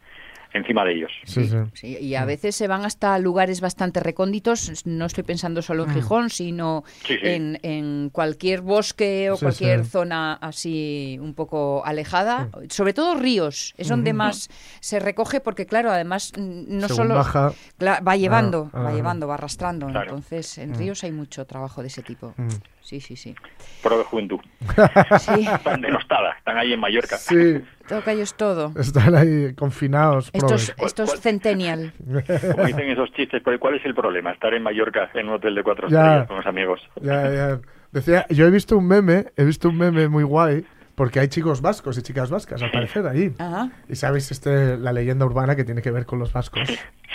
encima 0.55 0.85
de 0.85 0.95
ellos. 0.95 1.11
Sí, 1.25 1.47
sí. 1.49 1.57
Sí, 1.75 1.99
y 1.99 2.15
a 2.15 2.25
veces 2.25 2.55
se 2.57 2.69
van 2.69 2.85
hasta 2.85 3.19
lugares 3.19 3.61
bastante 3.61 4.01
recónditos, 4.01 4.85
no 4.87 5.07
estoy 5.07 5.25
pensando 5.25 5.63
solo 5.63 5.85
en 5.85 5.95
Gijón, 5.95 6.31
sino 6.31 6.85
Sí, 7.07 7.15
sí. 7.15 7.29
En, 7.29 7.59
en 7.63 8.11
cualquier 8.11 8.61
bosque 8.61 9.31
o 9.31 9.37
Sí, 9.37 9.45
cualquier 9.45 9.85
sí. 9.85 9.91
zona 9.91 10.35
así 10.35 11.19
un 11.21 11.35
poco 11.35 11.83
alejada, 11.85 12.49
sobre 12.69 12.93
todo 12.93 13.15
ríos, 13.15 13.75
es 13.79 13.89
donde 13.89 14.13
más 14.13 14.49
se 14.81 14.99
recoge 14.99 15.41
porque 15.41 15.67
claro, 15.67 15.91
además 15.91 16.33
mm, 16.37 16.65
no 16.69 16.89
Según 16.89 16.97
solo 16.97 17.15
baja. 17.15 17.53
Va 17.83 18.17
llevando, 18.17 18.71
Ah, 18.73 18.81
va 18.83 18.89
ah. 18.91 18.95
llevando, 18.95 19.27
va 19.27 19.35
arrastrando, 19.35 19.87
Claro. 19.87 20.03
entonces 20.11 20.59
en 20.59 20.75
ríos 20.75 21.03
hay 21.05 21.13
mucho 21.13 21.45
trabajo 21.47 21.81
de 21.83 21.89
ese 21.89 22.03
tipo. 22.03 22.35
Mm. 22.37 22.49
Sí, 22.83 23.01
sí, 23.01 23.17
sí. 23.17 23.35
Pro 23.83 23.97
de 23.99 24.05
juventud. 24.05 24.41
Sí, 25.19 25.47
Están 25.47 25.81
denostadas, 25.81 26.37
están 26.39 26.59
ahí 26.59 26.73
en 26.73 26.81
Mallorca. 26.81 27.17
Sí, 27.17 27.61
todo 27.89 28.03
callo 28.03 28.23
es 28.23 28.35
todo. 28.35 28.73
están 28.79 29.15
ahí 29.15 29.55
confinados. 29.55 30.31
Estos, 30.33 30.75
estos 30.79 31.11
¿Cuál- 31.11 31.21
centennial. 31.21 31.93
Como 32.05 32.67
dicen 32.67 32.91
esos 32.91 33.13
chistes, 33.13 33.41
pero 33.45 33.59
¿cuál 33.61 33.77
es 33.77 33.85
el 33.85 33.95
problema? 33.95 34.33
Estar 34.33 34.53
en 34.55 34.63
Mallorca 34.63 35.11
en 35.15 35.29
un 35.29 35.35
hotel 35.35 35.55
de 35.55 35.63
cuatro 35.63 35.89
Ya. 35.89 35.99
estrellas 36.01 36.27
con 36.29 36.37
los 36.39 36.47
amigos. 36.47 36.81
Ya, 37.01 37.31
ya. 37.33 37.61
Decía, 37.93 38.27
yo 38.31 38.47
he 38.47 38.51
visto 38.51 38.77
un 38.77 38.89
meme, 38.89 39.27
he 39.37 39.45
visto 39.45 39.69
un 39.69 39.79
meme 39.79 40.09
muy 40.09 40.25
guay, 40.25 40.65
porque 40.95 41.21
hay 41.21 41.29
chicos 41.29 41.61
vascos 41.63 41.97
y 41.99 42.03
chicas 42.03 42.31
vascas, 42.31 42.63
al 42.63 42.71
parecer, 42.71 43.07
ahí. 43.07 43.35
Ajá. 43.39 43.71
Y 43.89 43.97
sabéis 43.97 44.31
este, 44.31 44.77
la 44.77 44.93
leyenda 44.93 45.25
urbana 45.25 45.57
que 45.57 45.65
tiene 45.65 45.81
que 45.83 45.91
ver 45.91 46.05
con 46.07 46.19
los 46.19 46.33
vascos, 46.33 46.69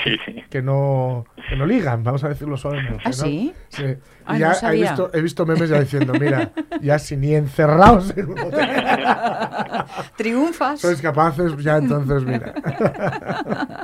Sí, 0.03 0.15
sí. 0.25 0.43
que 0.49 0.61
no, 0.61 1.25
que 1.49 1.55
no 1.55 1.65
ligan, 1.65 2.03
vamos 2.03 2.23
a 2.23 2.29
decirlo 2.29 2.55
suavemente. 2.57 3.01
¿Ah, 3.03 3.09
¿no? 3.09 3.13
sí? 3.13 3.53
Sí. 3.69 3.83
Ah, 4.25 4.35
y 4.37 4.39
no 4.39 4.39
ya 4.39 4.51
he 4.51 4.55
sabía. 4.55 4.89
visto, 4.91 5.09
he 5.13 5.21
visto 5.21 5.45
memes 5.45 5.69
ya 5.69 5.79
diciendo, 5.79 6.13
mira, 6.13 6.51
ya 6.81 6.99
si 6.99 7.17
ni 7.17 7.33
encerrados 7.33 8.15
en 8.17 8.29
un 8.29 8.39
hotel 8.39 8.69
Triunfas. 10.17 10.79
sois 10.81 11.01
capaces, 11.01 11.55
ya 11.57 11.77
entonces, 11.77 12.23
mira. 12.23 12.53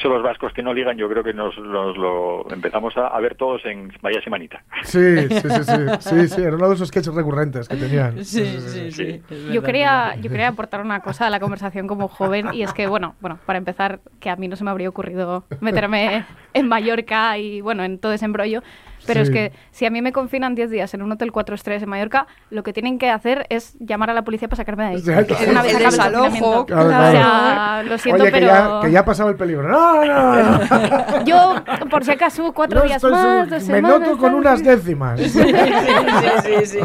Son 0.00 0.12
los 0.12 0.22
vascos 0.22 0.52
que 0.54 0.62
no 0.62 0.72
ligan, 0.72 0.96
yo 0.96 1.08
creo 1.08 1.22
que 1.22 1.34
nos, 1.34 1.58
nos 1.58 1.96
lo 1.96 2.50
empezamos 2.50 2.96
a, 2.96 3.08
a 3.08 3.20
ver 3.20 3.34
todos 3.34 3.64
en 3.66 3.92
vaya 4.00 4.20
semanita. 4.22 4.62
Sí, 4.82 5.28
sí, 5.28 5.40
sí, 5.40 5.64
sí, 5.64 5.86
sí, 6.00 6.28
sí, 6.28 6.42
era 6.42 6.56
uno 6.56 6.68
de 6.68 6.74
esos 6.74 6.88
sketches 6.88 7.14
recurrentes 7.14 7.68
que 7.68 7.76
tenían. 7.76 8.24
Sí, 8.24 8.44
sí, 8.60 8.92
sí. 8.92 9.22
Yo 9.52 9.62
quería, 9.62 10.16
yo 10.16 10.30
quería 10.30 10.48
aportar 10.48 10.80
una 10.80 11.00
cosa 11.00 11.26
a 11.26 11.30
la 11.30 11.38
conversación 11.38 11.86
como 11.86 12.08
joven 12.08 12.48
y 12.54 12.62
es 12.62 12.72
que, 12.72 12.86
bueno, 12.86 13.14
bueno, 13.20 13.38
para 13.44 13.58
empezar, 13.58 14.00
que 14.20 14.30
a 14.30 14.36
mí 14.36 14.48
no 14.48 14.56
se 14.56 14.64
me 14.64 14.70
habría 14.70 14.88
ocurrido 14.88 15.44
meterme 15.60 16.24
en 16.54 16.68
Mallorca 16.68 17.36
y, 17.36 17.60
bueno, 17.60 17.84
en 17.84 17.98
todo 17.98 18.12
ese 18.12 18.24
embrollo, 18.24 18.62
pero 19.12 19.20
es 19.22 19.28
Sí. 19.28 19.34
que 19.34 19.52
si 19.70 19.86
a 19.86 19.90
mí 19.90 20.00
me 20.02 20.12
confinan 20.12 20.54
10 20.54 20.70
días 20.70 20.94
en 20.94 21.02
un 21.02 21.12
hotel 21.12 21.32
4 21.32 21.54
estrellas 21.54 21.82
en 21.82 21.88
Mallorca, 21.88 22.26
lo 22.50 22.62
que 22.62 22.72
tienen 22.72 22.98
que 22.98 23.10
hacer 23.10 23.46
es 23.50 23.76
llamar 23.80 24.10
a 24.10 24.14
la 24.14 24.22
policía 24.22 24.48
para 24.48 24.56
sacarme 24.58 24.84
de 24.84 24.90
ahí. 24.90 25.02
Ya, 25.02 25.24
claro. 25.24 25.50
Una 25.50 25.62
vez 25.64 25.74
El 25.74 25.82
desalojo, 25.84 26.22
confinamiento. 26.24 26.66
Claro, 26.66 26.84
O 26.84 26.88
claro. 26.88 27.10
sea, 27.12 27.82
lo 27.84 27.98
siento, 27.98 28.22
Oye, 28.22 28.32
que, 28.32 28.38
pero... 28.40 28.46
ya, 28.46 28.80
que 28.82 28.92
ya 28.92 29.00
ha 29.00 29.04
pasado 29.04 29.28
el 29.30 29.36
peligro. 29.36 29.68
No, 29.68 30.04
no, 30.04 30.42
no. 30.42 31.24
Yo, 31.24 31.54
por 31.90 32.04
si 32.04 32.12
acaso, 32.12 32.52
cuatro 32.52 32.80
No 32.80 32.86
días 32.86 33.02
más, 33.02 33.20
seguro. 33.20 33.38
dos 33.46 33.50
Me 33.50 33.60
semanas, 33.60 34.00
noto 34.00 34.18
con 34.18 34.34
unas 34.34 34.62
décimas. 34.64 35.20
Sí, 35.20 35.28
sí, 36.44 36.66
sí. 36.66 36.80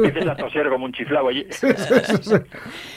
Dices 0.00 0.26
a 0.28 0.36
toser 0.36 0.68
como 0.68 0.84
un 0.86 0.92
chiflado 0.92 1.28
allí. 1.28 1.46
Sí, 1.50 1.66
sí, 1.76 2.14
sí. 2.22 2.34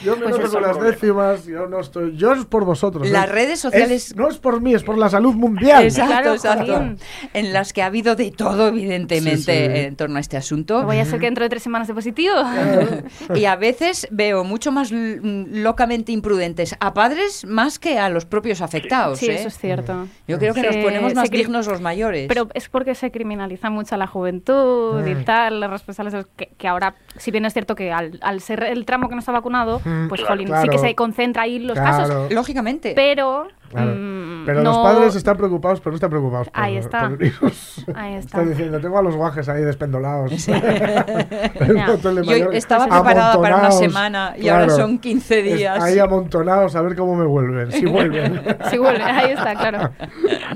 Yo 0.04 0.16
me 0.16 0.22
Pues 0.24 0.38
noto 0.38 0.50
con 0.52 0.62
es 0.62 0.66
las 0.68 0.76
problema. 0.76 0.84
décimas, 0.84 1.46
yo 1.46 1.66
no 1.66 1.80
estoy. 1.80 2.16
Yo 2.16 2.32
es 2.32 2.44
por 2.44 2.64
vosotros. 2.64 3.08
Las 3.08 3.28
¿eh? 3.28 3.32
redes 3.32 3.60
sociales- 3.60 4.10
Es- 4.10 4.16
no 4.16 4.28
es 4.28 4.38
por 4.38 4.60
mí, 4.60 4.74
es 4.74 4.82
por 4.82 4.98
la 4.98 5.08
salud 5.08 5.34
mundial. 5.34 5.84
Exacto, 5.84 6.12
Claro, 6.12 6.32
exacto. 6.34 6.82
En 7.34 7.52
las 7.52 7.72
que 7.72 7.82
ha 7.82 7.86
habido 7.86 8.16
de 8.24 8.30
todo, 8.30 8.68
evidentemente, 8.68 9.36
Sí, 9.36 9.74
sí. 9.74 9.80
en 9.86 9.96
torno 9.96 10.16
a 10.16 10.20
este 10.20 10.36
asunto. 10.36 10.82
Voy 10.84 10.98
a 10.98 11.04
ser 11.04 11.18
que 11.20 11.26
dentro 11.26 11.44
de 11.44 11.48
tres 11.50 11.62
semanas 11.62 11.88
de 11.88 11.94
positivo. 11.94 12.34
y 13.34 13.44
a 13.44 13.56
veces 13.56 14.06
veo 14.10 14.44
mucho 14.44 14.72
más 14.72 14.90
l- 14.92 15.18
locamente 15.62 16.12
imprudentes 16.12 16.76
a 16.80 16.94
padres 16.94 17.44
más 17.46 17.78
que 17.78 17.98
a 17.98 18.08
los 18.08 18.24
propios 18.24 18.60
afectados. 18.60 19.18
Sí, 19.18 19.26
¿eh? 19.26 19.34
eso 19.34 19.48
es 19.48 19.58
cierto. 19.58 20.06
Yo 20.28 20.38
creo 20.38 20.54
que 20.54 20.62
nos 20.62 20.76
ponemos 20.76 21.14
más 21.14 21.30
dignos 21.30 21.66
los 21.66 21.80
mayores. 21.80 22.26
Pero 22.28 22.48
es 22.54 22.68
porque 22.68 22.94
se 22.94 23.10
criminaliza 23.10 23.70
mucho 23.70 23.94
a 23.94 23.98
la 23.98 24.06
juventud 24.06 25.06
y 25.06 25.14
Mm. 25.14 25.24
tal, 25.24 25.60
los 25.60 25.70
responsables 25.70 26.26
que, 26.36 26.48
que 26.56 26.68
ahora, 26.68 26.94
si 27.16 27.30
bien 27.30 27.44
es 27.44 27.52
cierto 27.52 27.74
que 27.74 27.92
al, 27.92 28.18
al 28.22 28.40
ser 28.40 28.62
el 28.64 28.84
tramo 28.84 29.08
que 29.08 29.14
no 29.14 29.20
está 29.20 29.32
vacunado, 29.32 29.80
Mm, 29.84 30.08
pues 30.08 30.20
claro. 30.20 30.34
jolín, 30.34 30.46
sí 30.48 30.52
Claro. 30.52 30.70
que 30.70 30.78
se 30.78 30.94
concentra 30.94 31.42
ahí 31.42 31.58
los 31.58 31.78
Claro. 31.78 31.96
casos, 32.08 32.32
Lógicamente. 32.32 32.92
pero... 32.94 33.48
Claro. 33.72 33.92
mm, 33.96 34.44
Pero 34.46 34.62
no- 34.62 34.70
los 34.70 34.78
padres 34.78 35.14
están 35.16 35.36
preocupados, 35.36 35.80
pero 35.80 35.92
no 35.92 35.94
están 35.96 36.10
preocupados 36.10 36.48
por, 36.50 36.62
Ahí 36.62 36.76
está. 36.76 37.08
por 37.08 37.24
hijos. 37.24 37.84
Ahí 37.94 38.14
está. 38.14 38.38
Están 38.38 38.48
diciendo, 38.50 38.80
tengo 38.80 38.98
a 38.98 39.02
los 39.02 39.16
guajes 39.16 39.48
ahí 39.48 39.62
despendolados. 39.62 40.30
De 40.46 42.38
Yo 42.38 42.50
estaba 42.52 42.86
preparada 42.86 43.40
para 43.40 43.56
una 43.56 43.70
semana 43.70 44.34
y 44.36 44.48
ahora 44.48 44.68
son 44.70 44.98
15 44.98 45.38
Es- 45.38 45.56
días. 45.58 45.82
Ahí 45.82 45.98
amontonados 45.98 46.74
a 46.76 46.82
ver 46.82 46.94
cómo 46.96 47.14
me 47.16 47.24
vuelven. 47.26 47.72
Si 47.72 47.84
vuelven. 47.86 48.40
Sí, 48.70 48.78
vuelve, 48.78 49.02
ahí 49.02 49.32
está, 49.32 49.54
claro. 49.54 49.90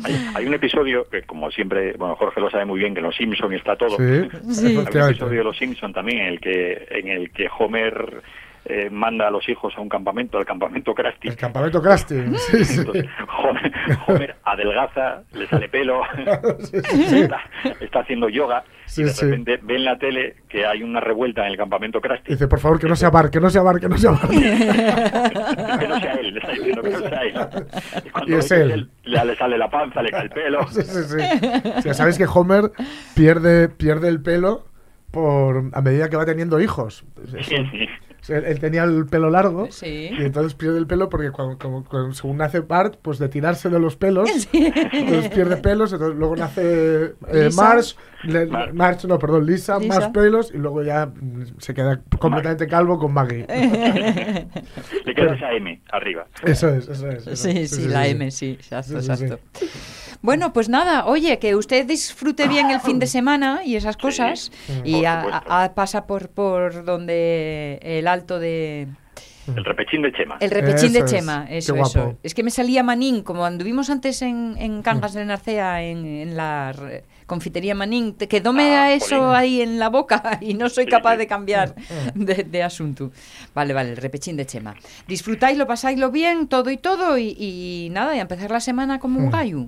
Hay, 0.05 0.31
hay 0.35 0.47
un 0.47 0.55
episodio 0.55 1.09
que, 1.11 1.23
como 1.23 1.51
siempre, 1.51 1.95
bueno, 1.99 2.17
Jorge 2.17 2.41
lo 2.41 2.51
sabe 2.51 2.65
muy 2.65 2.79
bien, 2.81 2.95
que 2.95 3.01
en 3.01 3.07
Los 3.07 3.17
Simpson 3.17 3.53
está 3.53 3.77
todo. 3.77 3.97
Sí, 3.97 4.29
Sí. 4.51 4.67
Hay 4.67 4.77
un 4.77 4.87
episodio 4.87 5.39
de 5.39 5.45
Los 5.45 5.57
Simpson 5.59 5.93
también 5.93 6.19
en 6.19 6.27
el 6.29 6.41
que, 6.41 6.87
en 6.91 7.09
el 7.09 7.31
que 7.33 7.49
Homer 7.59 8.23
eh, 8.69 8.91
manda 8.91 9.29
a 9.29 9.31
los 9.31 9.49
hijos 9.49 9.73
a 9.77 9.81
un 9.81 9.89
campamento, 9.89 10.39
al 10.39 10.45
campamento 10.47 10.95
Krusty. 10.95 11.29
El 11.29 11.37
campamento 11.37 11.81
Krusty. 11.81 12.17
Sí, 12.37 12.65
sí. 12.65 12.79
Entonces, 12.81 13.07
Homer, 13.39 13.73
Homer 14.07 14.37
adelgaza, 14.45 15.23
le 15.33 15.47
sale 15.47 15.69
pelo, 15.69 16.03
Sí, 16.61 16.77
está, 17.23 17.41
está 17.81 18.01
haciendo 18.01 18.29
yoga 18.29 18.65
Sí, 18.87 19.03
y 19.03 19.05
de 19.05 19.11
sí. 19.11 19.25
repente 19.25 19.59
ve 19.63 19.77
en 19.77 19.85
la 19.85 19.99
tele 19.99 20.37
que 20.49 20.65
hay 20.65 20.83
una 20.83 21.01
revuelta 21.01 21.45
en 21.45 21.53
el 21.53 21.57
campamento 21.57 22.01
Krusty. 22.01 22.33
Dice, 22.33 22.47
por 22.49 22.61
favor, 22.61 22.79
que 22.79 22.87
no 22.89 22.95
sea 22.97 23.11
bar, 23.11 23.31
que 23.31 23.41
no 23.41 23.51
sea 23.51 23.63
bar, 23.63 23.81
que 23.81 23.89
no 23.89 23.99
sea 23.99 24.11
bar. 24.13 24.29
que 24.31 25.89
no 25.89 26.01
sea 26.01 26.13
él, 26.21 26.35
le 26.35 26.39
está 26.41 26.53
diciendo 26.53 26.83
que 26.83 26.91
no 26.91 26.99
sea 27.01 27.21
él. 27.23 27.35
Y 28.05 28.11
cuando 28.11 28.31
Y 28.31 28.35
es 28.35 28.51
él. 28.53 28.89
le, 29.05 29.25
le 29.25 29.37
sale 29.37 29.59
la 29.59 29.69
panza, 29.71 30.03
le 30.03 30.11
cae 30.11 30.23
el 30.25 30.31
pelo. 30.31 30.67
Sí, 30.69 30.83
sí, 30.83 31.03
sí. 31.03 31.17
O 31.79 31.83
sea, 31.83 31.95
sabéis 31.95 32.19
que 32.19 32.27
Homer 32.27 32.71
pierde, 33.15 33.69
pierde 33.69 34.09
el 34.09 34.21
pelo 34.23 34.67
por 35.11 35.71
a 35.73 35.81
medida 35.83 36.09
que 36.09 36.17
va 36.17 36.25
teniendo 36.27 36.61
hijos. 36.61 37.05
Sí, 37.43 37.43
sí. 37.43 37.89
Él, 38.29 38.45
él 38.45 38.59
tenía 38.59 38.85
el 38.85 39.07
pelo 39.07 39.31
largo 39.31 39.69
Sí. 39.71 40.11
y 40.11 40.23
entonces 40.23 40.55
pierde 40.55 40.79
el 40.79 40.87
pelo 40.87 41.09
porque 41.09 41.31
cuando, 41.31 41.59
como- 41.59 41.85
cuando- 41.85 42.13
según 42.13 42.39
nace 42.39 42.61
Bart, 42.61 42.97
pues 43.03 43.19
de 43.19 43.29
tirarse 43.29 43.69
de 43.69 43.79
los 43.79 43.97
pelos, 43.97 44.29
entonces 44.53 45.29
pierde 45.31 45.57
pelos, 45.59 45.93
entonces 45.93 46.17
luego 46.19 46.37
nace 46.37 47.15
eh, 47.29 47.45
Lisa. 47.47 47.63
Marge, 47.63 47.95
le-. 48.25 48.47
Marge, 48.73 49.07
no, 49.09 49.19
perdón, 49.19 49.47
Lisa, 49.47 49.79
Lisa. 49.79 50.01
más 50.01 50.09
pelos 50.11 50.51
y 50.55 50.59
luego 50.59 50.83
ya 50.83 51.11
se 51.59 51.75
queda 51.75 52.01
completamente 52.19 52.67
calvo 52.67 52.99
con 52.99 53.13
Maggie. 53.13 53.47
Le 55.05 55.15
queda 55.15 55.35
esa 55.35 55.53
M 55.53 55.81
arriba. 55.93 56.27
Eso 56.45 56.69
es, 56.71 56.89
eso 56.89 57.09
es. 57.09 57.27
eso 57.27 57.37
Sí, 57.37 57.59
es. 57.59 57.71
sí, 57.71 57.89
la 57.89 58.07
M, 58.09 58.31
sí, 58.31 58.51
exacto, 58.53 59.01
Sí, 59.01 59.07
sí, 59.07 59.17
sí. 59.17 59.25
exacto. 59.25 59.45
Bueno, 60.23 60.53
pues 60.53 60.69
nada, 60.69 61.07
oye, 61.07 61.39
que 61.39 61.55
usted 61.55 61.87
disfrute 61.87 62.49
bien 62.49 62.71
el 62.71 62.81
fin 62.81 62.99
de 62.99 63.07
semana 63.19 63.61
y 63.65 63.77
esas 63.77 63.97
cosas. 63.97 64.51
y 64.85 65.05
a- 65.05 65.23
supuesto. 65.23 65.53
a- 65.53 65.65
a- 65.65 65.75
pasa 65.75 66.07
por, 66.07 66.29
por 66.31 66.85
donde 66.85 67.79
el 67.83 68.09
alto 68.09 68.39
de... 68.39 68.89
El 69.55 69.65
repechín 69.65 70.03
de 70.03 70.13
Chema. 70.13 70.39
El 70.41 70.51
repechín 70.51 70.93
de 70.93 70.99
Eso 70.99 71.07
Chema, 71.07 71.47
qué 71.47 71.59
eso, 71.59 71.75
guapo. 71.77 71.89
eso. 71.89 72.19
Es 72.25 72.35
que 72.35 72.43
me 72.43 72.51
salía 72.51 72.83
Manín, 72.83 73.23
como 73.23 73.45
anduvimos 73.45 73.91
antes 73.91 74.21
en, 74.23 74.57
en 74.59 74.83
Cangas 74.83 75.15
de 75.15 75.25
Narcea, 75.25 75.85
en, 75.85 76.05
en 76.05 76.37
la 76.37 76.73
re- 76.73 77.05
confitería 77.27 77.77
Manín, 77.77 78.15
te 78.15 78.27
quedóme 78.27 78.75
Ah, 78.75 78.83
a 78.87 78.93
eso 78.93 79.31
ahí 79.33 79.61
en 79.61 79.79
la 79.79 79.89
boca 79.89 80.39
y 80.41 80.55
no 80.55 80.69
soy 80.69 80.87
Sí, 80.87 80.91
capaz 80.91 81.13
sí. 81.13 81.19
de 81.19 81.27
cambiar 81.29 81.77
de, 82.17 82.43
de 82.43 82.63
asunto. 82.65 83.13
Vale, 83.55 83.73
vale, 83.73 83.91
el 83.91 83.97
repechín 83.99 84.37
de 84.37 84.47
Chema. 84.47 84.75
Disfrutáislo, 85.07 85.65
pasáislo 85.69 86.11
bien, 86.11 86.49
todo 86.49 86.69
y 86.73 86.77
todo, 86.77 87.17
y, 87.17 87.37
y 87.39 87.89
nada, 87.93 88.17
y 88.17 88.19
a 88.19 88.23
empezar 88.23 88.51
la 88.51 88.59
semana 88.61 88.99
como 88.99 89.21
un 89.21 89.31
gallo. 89.31 89.67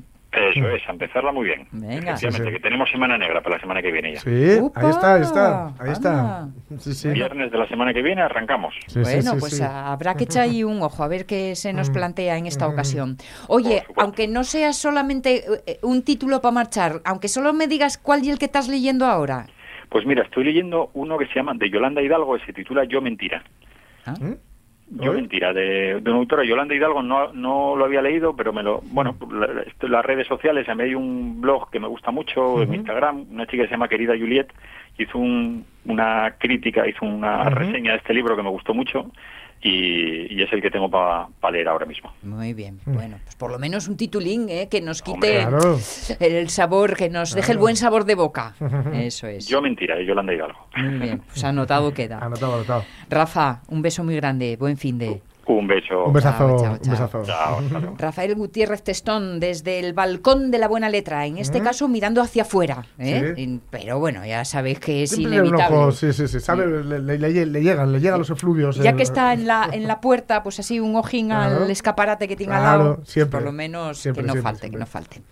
Eso 0.55 0.68
es, 0.68 0.88
a 0.88 0.92
empezarla 0.92 1.33
muy 1.33 1.46
bien. 1.46 1.66
Venga. 1.72 2.12
Efectivamente, 2.14 2.31
Sí, 2.31 2.44
sí. 2.44 2.53
que 2.53 2.61
tenemos 2.61 2.90
semana 2.90 3.18
negra 3.18 3.40
para 3.42 3.57
la 3.57 3.61
semana 3.61 3.83
que 3.83 3.90
viene 3.92 4.14
ya. 4.14 4.20
Sí, 4.20 4.59
Upa, 4.61 4.81
ahí 4.81 4.90
está, 4.90 5.14
ahí 5.14 5.22
está, 5.22 5.66
ahí 5.79 5.90
está. 5.92 6.20
anda. 6.42 6.48
Sí, 6.79 6.92
sí. 6.94 7.09
Viernes 7.11 7.51
de 7.51 7.59
la 7.59 7.66
semana 7.68 7.92
que 7.92 8.03
viene 8.03 8.22
arrancamos. 8.22 8.74
Bueno, 8.94 9.33
sí, 9.33 9.37
pues 9.40 9.57
sí. 9.57 9.62
ah, 9.62 9.92
habrá 9.92 10.14
que 10.14 10.24
echar 10.24 10.42
ahí 10.44 10.62
un 10.64 10.81
ojo 10.83 11.03
a 11.03 11.09
ver 11.09 11.27
qué 11.27 11.55
se 11.57 11.72
nos 11.72 11.90
Mm. 11.90 11.92
plantea 11.94 12.37
en 12.38 12.46
esta 12.46 12.68
Mm. 12.68 12.72
ocasión. 12.72 13.16
Oye, 13.48 13.85
aunque 13.96 14.29
no 14.29 14.44
sea 14.44 14.72
solamente 14.72 15.44
eh, 15.66 15.79
un 15.83 16.03
título 16.03 16.40
para 16.40 16.53
marchar, 16.53 17.01
aunque 17.05 17.29
solo 17.29 17.53
me 17.53 17.66
digas 17.66 17.98
cuál 17.98 18.24
y 18.24 18.31
el 18.31 18.38
que 18.38 18.44
estás 18.46 18.68
leyendo 18.68 19.07
ahora. 19.07 19.46
Pues 19.88 20.05
mira, 20.05 20.22
estoy 20.22 20.44
leyendo 20.44 20.90
uno 20.94 21.16
que 21.16 21.27
se 21.29 21.35
llama 21.37 21.55
de 21.55 21.70
Yolanda 21.70 22.03
Hidalgo, 22.03 22.37
que 22.38 22.44
se 22.44 22.53
titula 22.53 22.85
Yo 22.85 23.01
Mentira. 23.01 23.42
¿Mm? 24.20 24.33
Yo 24.90 25.11
Oye. 25.11 25.20
Mentira, 25.20 25.53
de, 25.53 26.01
de 26.01 26.11
una 26.11 26.20
autora, 26.20 26.44
Yolanda 26.44 26.74
Hidalgo, 26.74 27.03
no, 27.03 27.33
no 27.35 27.77
lo 27.77 27.85
había 27.85 28.01
leído, 28.01 28.35
pero 28.35 28.53
me 28.55 28.62
lo, 28.62 28.81
bueno, 28.85 29.14
la- 29.31 29.62
esto- 29.62 29.87
las 29.87 30.05
redes 30.05 30.27
sociales, 30.27 30.66
a 30.68 30.74
mí 30.74 30.83
hay 30.85 30.94
un 30.94 31.40
blog 31.42 31.70
que 31.70 31.79
me 31.79 31.88
gusta 31.88 32.11
mucho, 32.11 32.62
en 32.62 32.70
mi 32.70 32.77
Instagram, 32.77 33.27
una 33.31 33.46
chica 33.46 33.64
que 33.64 33.68
se 33.68 33.74
llama 33.74 33.88
Querida 33.88 34.16
Juliet, 34.18 34.51
hizo 34.96 35.18
un- 35.18 35.64
una 35.85 36.37
crítica, 36.38 36.88
hizo 36.88 37.05
una 37.05 37.44
reseña 37.51 37.92
de 37.92 37.98
este 37.98 38.14
libro 38.14 38.35
que 38.35 38.42
me 38.42 38.48
gustó 38.51 38.72
mucho 38.72 39.11
y, 39.62 40.33
y 40.35 40.42
es 40.42 40.53
el 40.53 40.62
que 40.62 40.71
tengo 40.71 40.88
para 40.90 41.29
leer 41.51 41.68
ahora 41.68 41.85
mismo. 41.87 42.12
Muy 42.23 42.55
bien, 42.55 42.81
Mm. 42.87 42.94
bueno, 42.94 43.18
pues 43.25 43.35
por 43.37 43.51
lo 43.51 43.59
menos 43.59 43.88
un 43.88 43.97
titulín 43.97 44.49
eh, 44.49 44.68
que 44.71 44.81
nos 44.81 45.03
Hombre, 45.07 45.31
quite 45.31 45.47
Claro. 45.49 45.79
el 46.21 46.49
sabor, 46.51 46.97
que 46.97 47.09
nos 47.09 47.35
deje 47.35 47.53
el 47.53 47.59
buen 47.59 47.77
sabor 47.77 48.05
de 48.05 48.14
boca. 48.14 48.55
Eso 48.94 49.27
es. 49.27 49.47
Yo 49.49 49.61
Mentira, 49.61 49.97
de 49.97 50.07
Yolanda 50.07 50.33
Hidalgo. 50.35 50.59
Muy 50.77 50.99
bien, 50.99 51.23
pues 51.27 51.42
anotado 51.44 51.92
queda. 51.92 52.18
Anotado, 52.23 52.55
anotado. 52.57 52.85
Rafa, 53.11 53.62
un 53.68 53.83
beso 53.83 54.05
muy 54.05 54.14
grande, 54.16 54.57
buen 54.57 54.77
fin 54.77 54.99
de... 54.99 55.21
Un 55.49 55.67
beso. 55.67 56.05
Un 56.05 56.13
besazo, 56.13 56.47
Chao, 56.47 56.59
chao, 56.59 56.73
un 56.73 56.79
chao. 56.81 56.91
besazo. 56.93 57.23
Chao. 57.25 57.95
Rafael 57.97 58.35
Gutiérrez 58.35 58.83
Testón, 58.83 59.41
desde 59.41 59.79
el 59.79 59.95
balcón 59.95 60.51
de 60.51 60.59
la 60.59 60.69
buena 60.69 60.91
letra, 60.91 61.25
en 61.25 61.39
este 61.39 61.63
caso 61.63 61.89
mirando 61.89 62.21
hacia 62.21 62.43
afuera. 62.43 62.85
¿eh? 62.99 63.33
Sí. 63.35 63.43
Y- 63.43 63.61
Pero 63.71 63.99
bueno, 63.99 64.27
ya 64.27 64.45
sabéis 64.45 64.79
que 64.79 65.05
es 65.05 65.11
Siempre 65.11 65.41
un 65.41 65.47
inevitable. 65.47 65.77
ojo, 65.79 65.93
sí, 65.93 66.13
sí, 66.13 66.29
sí, 66.29 66.39
sabe, 66.41 66.67
le, 66.67 67.01
le- 67.01 67.19
le- 67.19 67.47
le 67.47 67.63
llegan, 67.63 67.93
le 67.93 68.01
llegan 68.01 68.19
los 68.19 68.29
efluvios. 68.29 68.77
Ya 68.77 68.91
el- 68.91 68.97
que 68.97 69.03
está 69.03 69.33
en 69.33 69.47
la, 69.47 69.71
en 69.73 69.89
la 69.89 70.03
puerta, 70.03 70.43
pues 70.43 70.61
así 70.61 70.81
un 70.81 70.97
ojín 70.97 71.29
Claro. 71.29 71.65
al 71.65 71.71
escaparate 71.71 72.29
que 72.29 72.37
tiene 72.37 72.53
al 72.55 72.61
Claro, 72.61 72.79
lado. 72.83 72.97
pues 72.97 73.09
siempre. 73.09 73.39
Por 73.39 73.45
lo 73.47 73.53
menos 73.53 73.97
Siempre, 73.99 74.23
que 74.23 74.27
no 74.27 74.33
siempre, 74.35 74.43
falte, 74.51 74.61
siempre. 74.61 74.79
que 74.79 74.81
no 74.81 74.87
falte. 74.87 75.23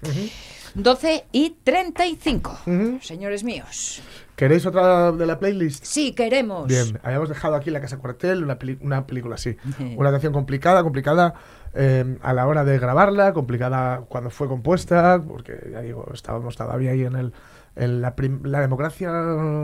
12 0.75 1.25
y 1.33 1.57
35, 1.63 2.59
Ujú. 2.67 2.99
señores 3.03 3.45
míos. 3.45 4.03
¿Queréis 4.37 4.67
otra 4.67 5.13
de 5.13 5.27
la 5.27 5.39
playlist? 5.39 5.85
Sí, 5.85 6.13
queremos. 6.13 6.67
Bien, 6.69 7.01
habíamos 7.03 7.29
dejado 7.31 7.55
aquí 7.57 7.71
La 7.71 7.81
Casa 7.81 7.97
Cuartel, 7.99 8.45
una, 8.45 8.59
una 8.83 9.07
película 9.07 9.37
así. 9.37 9.57
Una 9.97 10.11
canción 10.11 10.33
complicada, 10.33 10.83
complicada 10.83 11.35
eh, 11.75 12.19
a 12.23 12.33
la 12.35 12.47
hora 12.47 12.65
de 12.65 12.79
grabarla, 12.79 13.33
complicada 13.33 14.03
cuando 14.09 14.29
fue 14.31 14.47
compuesta, 14.47 15.21
porque 15.27 15.71
ya 15.73 15.81
digo, 15.81 16.07
estábamos 16.13 16.55
todavía 16.57 16.91
ahí 16.91 17.03
en 17.05 17.17
el 17.17 17.33
en 17.79 18.01
la, 18.01 18.15
la 18.45 18.61
democracia 18.61 19.11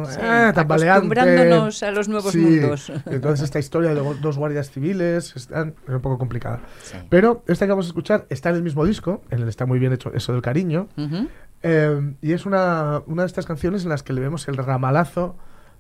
Sí, 0.04 0.18
eh, 0.20 0.52
tambaleante. 0.54 0.90
acostumbrándonos 0.90 1.82
a 1.82 1.90
los 1.92 2.08
nuevos 2.11 2.32
Sí, 2.32 2.38
mundos. 2.40 2.92
Entonces 3.06 3.44
esta 3.44 3.58
historia 3.58 3.94
de 3.94 4.02
dos 4.20 4.37
guardias 4.37 4.70
civiles 4.70 5.35
está 5.35 5.62
es 5.62 5.94
un 5.94 6.00
poco 6.02 6.18
complicada. 6.18 6.61
Sí. 6.82 6.98
Pero 7.08 7.42
esta 7.48 7.64
que 7.64 7.70
vamos 7.72 7.87
a 7.87 7.88
escuchar 7.88 8.26
está 8.28 8.50
en 8.50 8.56
el 8.56 8.62
mismo 8.64 8.85
disco, 8.85 9.22
en 9.30 9.40
el 9.40 9.48
está 9.48 9.64
muy 9.64 9.78
bien 9.78 9.94
hecho 9.94 10.12
eso 10.12 10.32
del 10.35 10.42
cariño. 10.42 10.88
Ujú. 10.98 11.26
Eh, 11.62 12.14
y 12.20 12.33
es 12.33 12.46
una, 12.46 13.03
una 13.07 13.22
de 13.22 13.27
estas 13.27 13.46
canciones 13.46 13.85
en 13.85 13.88
las 13.90 14.03
que 14.03 14.12
le 14.12 14.20
vemos 14.20 14.48
el 14.48 14.57
ramalazo 14.57 15.37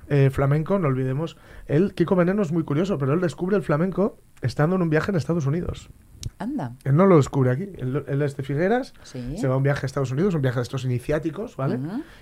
eh, 0.08 0.30
flamenco, 0.30 0.78
no 0.78 0.88
olvidemos. 0.88 1.36
Él, 1.66 1.94
Kiko 1.94 2.16
Veneno 2.16 2.42
es 2.42 2.52
muy 2.52 2.64
curioso, 2.64 2.98
pero 2.98 3.14
él 3.14 3.20
descubre 3.20 3.56
el 3.56 3.62
flamenco 3.62 4.18
estando 4.42 4.76
en 4.76 4.82
un 4.82 4.90
viaje 4.90 5.10
en 5.10 5.16
Estados 5.16 5.46
Unidos. 5.46 5.88
Anda. 6.38 6.72
Él 6.84 6.96
no 6.96 7.06
lo 7.06 7.16
descubre 7.16 7.50
aquí. 7.50 7.68
Él, 7.78 8.04
él 8.06 8.22
es 8.22 8.36
de 8.36 8.42
Figueras, 8.42 8.94
Sí. 9.04 9.36
se 9.38 9.46
va 9.48 9.54
a 9.54 9.56
un 9.56 9.62
viaje 9.62 9.84
a 9.84 9.86
Estados 9.86 10.10
Unidos, 10.10 10.34
un 10.34 10.42
viaje 10.42 10.56
de 10.58 10.62
estos 10.64 10.84
iniciáticos, 10.84 11.56
¿vale? 11.56 11.78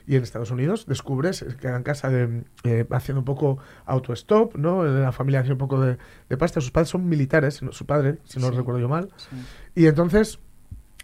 Y 0.07 0.17
en 0.17 0.23
Estados 0.23 0.51
Unidos 0.51 0.87
descubre, 0.87 1.33
se 1.33 1.57
queda 1.57 1.77
en 1.77 1.83
casa 1.83 2.09
de, 2.11 2.45
eh, 2.65 2.87
haciendo 2.91 3.21
un 3.21 3.25
poco 3.25 3.59
autostop, 3.87 4.57
¿no? 4.57 4.85
La 4.85 5.13
familia 5.13 5.41
hace 5.41 5.53
un 5.53 5.59
poco 5.59 5.81
de, 5.81 5.97
de 6.29 6.37
pasta. 6.37 6.61
Sus 6.61 6.71
padres 6.71 6.91
son 6.91 7.09
militares, 7.09 7.61
su 7.71 7.87
padre, 7.87 8.19
si 8.25 8.39
no 8.41 8.49
Sí. 8.51 8.57
recuerdo 8.57 8.81
yo 8.81 8.89
mal. 8.89 9.09
Sí. 9.17 9.29
Y 9.75 9.87
entonces 9.87 10.39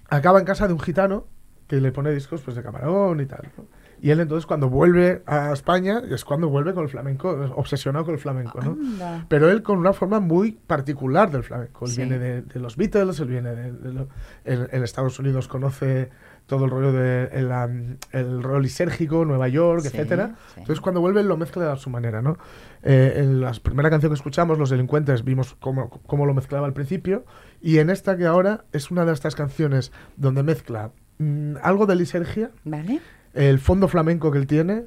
acaba 0.09 0.39
en 0.39 0.45
casa 0.45 0.67
de 0.69 0.75
un 0.75 0.81
gitano 0.81 1.27
que 1.67 1.81
le 1.81 1.93
pone 1.93 2.11
discos 2.13 2.43
pues 2.43 2.57
de 2.57 2.63
camarón 2.63 3.21
y 3.21 3.27
tal. 3.27 3.49
¿no? 3.57 3.65
Y 4.01 4.11
él 4.11 4.21
entonces 4.21 4.45
cuando 4.47 4.69
vuelve 4.69 5.23
a 5.27 5.53
España 5.53 6.03
es 6.11 6.23
cuando 6.25 6.49
vuelve 6.51 6.75
con 6.75 6.83
el 6.85 6.91
flamenco, 6.91 7.31
obsesionado 7.57 8.05
con 8.05 8.13
el 8.15 8.21
flamenco, 8.21 8.61
¿no? 8.61 8.73
Anda. 8.73 9.25
Pero 9.29 9.51
él 9.51 9.63
con 9.63 9.79
una 9.79 9.95
forma 9.95 10.21
muy 10.21 10.53
particular 10.53 11.31
del 11.31 11.43
flamenco. 11.43 11.87
Él 11.87 11.91
Sí. 11.93 11.97
viene 12.03 12.19
de, 12.19 12.43
de 12.43 12.61
los 12.61 12.77
Beatles, 12.77 13.19
él 13.21 13.29
viene 13.29 13.55
de, 13.55 13.73
de 13.73 13.93
lo- 13.95 14.09
en, 14.45 14.69
en 14.71 14.83
Estados 14.85 15.19
Unidos 15.19 15.49
conoce 15.49 16.11
todo 16.45 16.67
el 16.67 16.71
rollo 16.71 16.93
de 16.93 17.31
el, 17.33 17.51
am, 17.51 17.97
el 18.13 18.43
rol 18.43 18.63
lisérgico, 18.65 19.25
Nueva 19.25 19.49
York, 19.49 19.81
Sí, 19.81 19.89
etcétera. 19.89 20.35
sí. 20.55 20.61
Entonces 20.61 20.81
cuando 20.83 21.01
vuelve 21.01 21.23
lo 21.25 21.39
mezcla 21.39 21.73
a 21.73 21.77
su 21.77 21.89
manera, 21.89 22.21
¿no? 22.21 22.37
Eh, 22.83 23.15
en 23.17 23.41
la 23.41 23.53
primera 23.63 23.89
canción 23.89 24.11
que 24.13 24.17
escuchamos, 24.17 24.59
Los 24.59 24.69
Delincuentes, 24.69 25.25
vimos 25.25 25.57
cómo, 25.59 25.89
cómo 26.07 26.27
lo 26.27 26.35
mezclaba 26.35 26.67
al 26.67 26.75
principio. 26.75 27.25
Y 27.63 27.79
en 27.79 27.89
esta 27.89 28.17
que 28.19 28.27
ahora 28.27 28.67
es 28.73 28.91
una 28.91 29.07
de 29.07 29.15
estas 29.15 29.35
canciones 29.35 29.91
donde 30.19 30.43
mezcla 30.43 30.93
mm, 31.19 31.55
algo 31.63 31.87
de 31.87 31.97
lisergia, 31.97 32.51
¿Vale? 32.65 33.01
el 33.35 33.59
fondo 33.59 33.87
flamenco 33.87 34.31
que 34.33 34.39
él 34.39 34.47
tiene, 34.47 34.83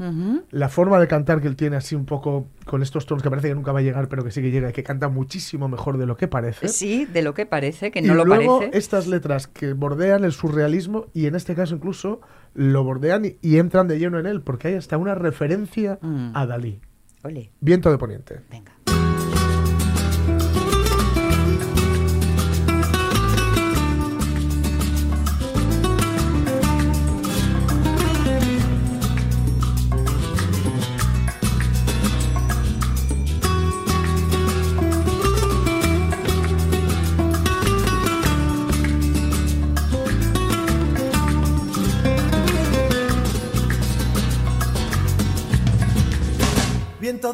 la 0.50 0.70
forma 0.70 1.00
de 1.00 1.08
cantar 1.08 1.40
que 1.40 1.48
él 1.48 1.56
tiene 1.56 1.76
así 1.76 1.94
un 1.94 2.06
poco 2.06 2.48
con 2.66 2.82
estos 2.82 3.06
tonos 3.06 3.22
que 3.22 3.30
parece 3.30 3.50
que 3.50 3.54
nunca 3.54 3.72
va 3.72 3.78
a 3.78 3.82
llegar, 3.84 4.08
pero 4.08 4.24
que 4.24 4.32
sí 4.32 4.42
que 4.42 4.50
llega 4.50 4.70
y 4.72 4.74
que 4.74 4.82
canta 4.82 5.08
muchísimo 5.08 5.68
mejor 5.68 6.00
de 6.00 6.08
lo 6.08 6.18
que 6.18 6.28
parece. 6.28 6.68
Sí, 6.68 7.06
de 7.06 7.22
lo 7.22 7.36
que 7.36 7.46
parece, 7.46 7.92
que 7.92 8.00
y 8.00 8.02
no 8.02 8.16
lo 8.16 8.26
luego 8.26 8.58
parece. 8.62 8.76
estas 8.78 9.06
letras 9.06 9.46
que 9.46 9.74
bordean 9.74 10.24
el 10.24 10.32
surrealismo 10.32 11.06
y 11.14 11.28
en 11.28 11.36
este 11.36 11.54
caso 11.54 11.76
incluso 11.76 12.22
lo 12.56 12.84
bordean 12.84 13.26
y, 13.26 13.38
y 13.44 13.58
entran 13.60 13.88
de 13.88 14.00
lleno 14.00 14.18
en 14.20 14.26
él, 14.26 14.42
porque 14.42 14.70
hay 14.70 14.74
hasta 14.76 14.98
una 14.98 15.14
referencia 15.14 16.00
Mm. 16.02 16.32
a 16.36 16.48
Dalí. 16.48 16.80
Viento 17.62 17.92
de 17.92 17.98
Poniente. 18.00 18.40
venga. 18.50 18.72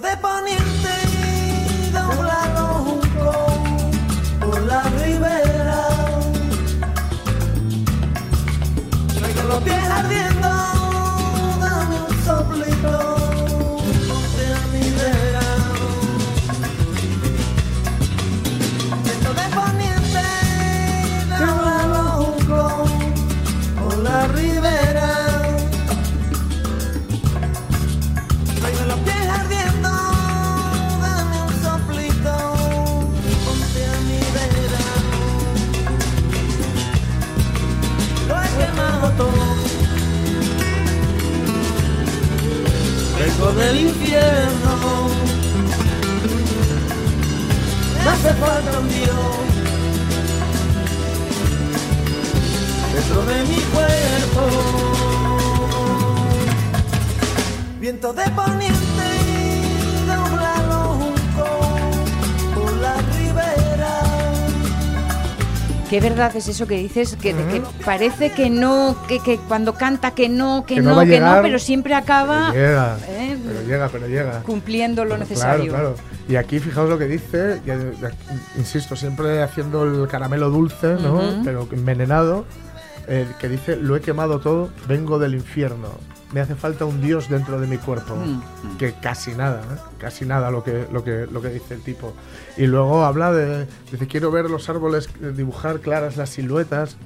De 0.02 0.18
poniente 0.18 0.94
dobla 1.94 2.40
los 2.54 2.70
juncos 2.86 3.38
por 4.42 4.62
la 4.64 4.84
ribera. 4.84 5.88
Traigo 9.18 9.44
los 9.48 9.64
pies 9.64 9.90
hace 48.26 48.34
falta 48.40 48.80
un 48.80 48.90
Dios 48.90 49.08
dentro 52.94 53.26
de 53.26 53.44
mi 53.44 53.62
cuerpo. 53.74 54.42
Viento 57.80 58.14
de 58.14 58.30
poniente 58.32 58.75
¿Qué 65.90 66.00
verdad 66.02 66.36
es 66.36 66.48
eso 66.48 66.66
que 66.68 66.78
dices? 66.78 67.16
Que, 67.16 67.34
que 67.34 67.62
parece 67.86 68.32
que 68.32 68.50
no, 68.50 68.98
que, 69.08 69.20
que 69.20 69.38
cuando 69.38 69.74
canta 69.76 70.12
que 70.12 70.30
no, 70.30 70.66
que, 70.66 70.76
Que 70.76 70.82
no, 70.82 71.00
que 71.06 71.20
no, 71.20 71.40
pero 71.42 71.60
siempre 71.60 71.94
acaba 71.94 72.50
Pero 72.52 72.68
llega, 72.68 72.98
eh, 73.08 73.38
pero 73.46 73.62
llega, 73.62 73.90
pero 73.90 74.08
llega. 74.08 74.40
cumpliendo 74.42 75.04
lo 75.04 75.10
Claro, 75.16 75.20
necesario. 75.30 75.72
claro. 75.72 75.96
Y 76.28 76.38
aquí 76.38 76.60
fijaos 76.60 76.90
lo 76.90 76.98
que 76.98 77.06
dice, 77.06 77.62
insisto, 78.58 78.96
siempre 78.96 79.44
haciendo 79.44 79.84
el 79.84 80.08
caramelo 80.08 80.50
dulce, 80.50 80.96
¿no? 80.96 81.22
Pero 81.44 81.68
envenenado, 81.72 82.46
eh, 83.08 83.28
que 83.40 83.48
dice, 83.48 83.76
lo 83.76 83.96
he 83.96 84.02
quemado 84.02 84.40
todo, 84.40 84.70
vengo 84.88 85.20
del 85.20 85.36
infierno. 85.36 85.90
Me 86.36 86.42
hace 86.42 86.54
falta 86.54 86.84
un 86.84 87.00
dios 87.00 87.30
dentro 87.30 87.62
de 87.62 87.66
mi 87.66 87.78
cuerpo. 87.78 88.14
Mm, 88.14 88.76
Que 88.78 88.92
casi 88.96 89.32
nada, 89.32 89.62
¿eh? 89.62 89.80
casi 89.98 90.26
nada 90.26 90.52
lo 90.52 90.66
que, 90.66 90.86
lo, 90.92 91.02
que, 91.02 91.28
lo 91.32 91.42
que 91.42 91.48
dice 91.48 91.76
el 91.76 91.82
tipo. 91.82 92.14
Y 92.58 92.66
luego 92.68 93.06
habla 93.06 93.32
de, 93.32 93.68
dice, 93.90 94.06
quiero 94.06 94.32
ver 94.32 94.50
los 94.50 94.68
árboles 94.68 95.08
eh, 95.22 95.32
dibujar 95.34 95.80
claras 95.80 96.18
las 96.18 96.32
siluetas. 96.32 96.98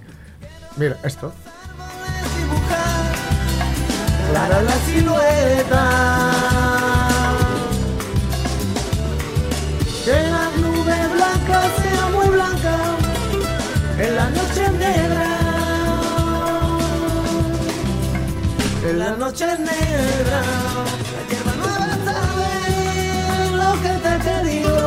Mira, 0.77 0.97
esto. 1.03 1.31
Clara 4.31 4.63
la 4.63 4.75
silueta. 4.87 6.58
Noche 19.29 19.45
negra. 19.45 20.41
La 21.13 21.21
hierba 21.29 21.53
nueva 21.61 21.93
sabe 22.07 22.51
lo 23.61 23.71
que 23.83 23.93
te 24.03 24.09
he 24.15 24.19
querido. 24.27 24.77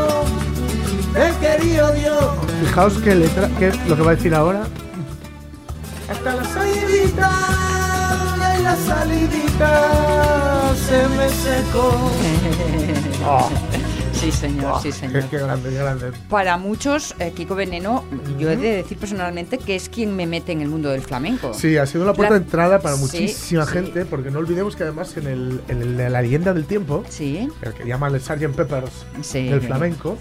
Te 1.13 1.21
he 1.29 1.33
querido 1.39 1.85
Dios. 1.93 2.25
Fijaos 2.61 2.95
qué 3.05 3.15
letra, 3.15 3.49
qué, 3.59 3.73
lo 3.87 3.95
que 3.97 4.03
va 4.03 4.11
a 4.11 4.15
decir 4.17 4.35
ahora. 4.35 4.63
Hasta 6.11 6.35
la 6.35 6.45
salidita 6.45 7.31
y 8.59 8.63
la 8.63 8.77
salidita 8.77 9.71
se 10.87 10.99
me 11.17 11.29
secó. 11.45 12.11
Sí, 14.23 14.31
señor, 14.31 14.81
sí, 14.81 14.93
señor. 14.93 15.25
Qué, 15.25 15.37
grande, 15.39 15.69
qué 15.71 15.75
grande. 15.79 16.13
Para 16.31 16.57
muchos, 16.57 17.13
eh, 17.19 17.33
Kiko 17.35 17.57
Veneno, 17.57 18.05
yo 18.39 18.51
he 18.53 18.57
de 18.57 18.77
decir 18.77 18.97
personalmente 18.97 19.59
que 19.59 19.75
es 19.75 19.89
quien 19.89 20.15
me 20.15 20.27
mete 20.29 20.53
en 20.53 20.61
el 20.63 20.69
mundo 20.69 20.91
del 20.91 21.01
flamenco. 21.03 21.53
Sí, 21.53 21.77
ha 21.77 21.87
sido 21.87 22.05
una 22.05 22.13
puerta 22.13 22.35
La- 22.35 22.39
de 22.39 22.45
entrada 22.45 22.79
para 22.79 22.95
muchísima 22.95 23.67
sí. 23.67 23.73
gente, 23.73 24.05
porque 24.05 24.31
no 24.31 24.39
olvidemos 24.39 24.77
que 24.77 24.85
además 24.85 25.17
en, 25.17 25.27
el, 25.27 25.61
en 25.67 25.97
la 26.13 26.23
leyenda 26.23 26.55
del 26.55 26.67
tiempo, 26.67 27.03
Sí, 27.09 27.49
el 27.63 27.75
que 27.75 27.85
llaman 27.85 28.15
el 28.15 28.21
Sgt. 28.21 28.55
Peppers 28.55 28.93
del 29.33 29.61
flamenco, 29.61 30.17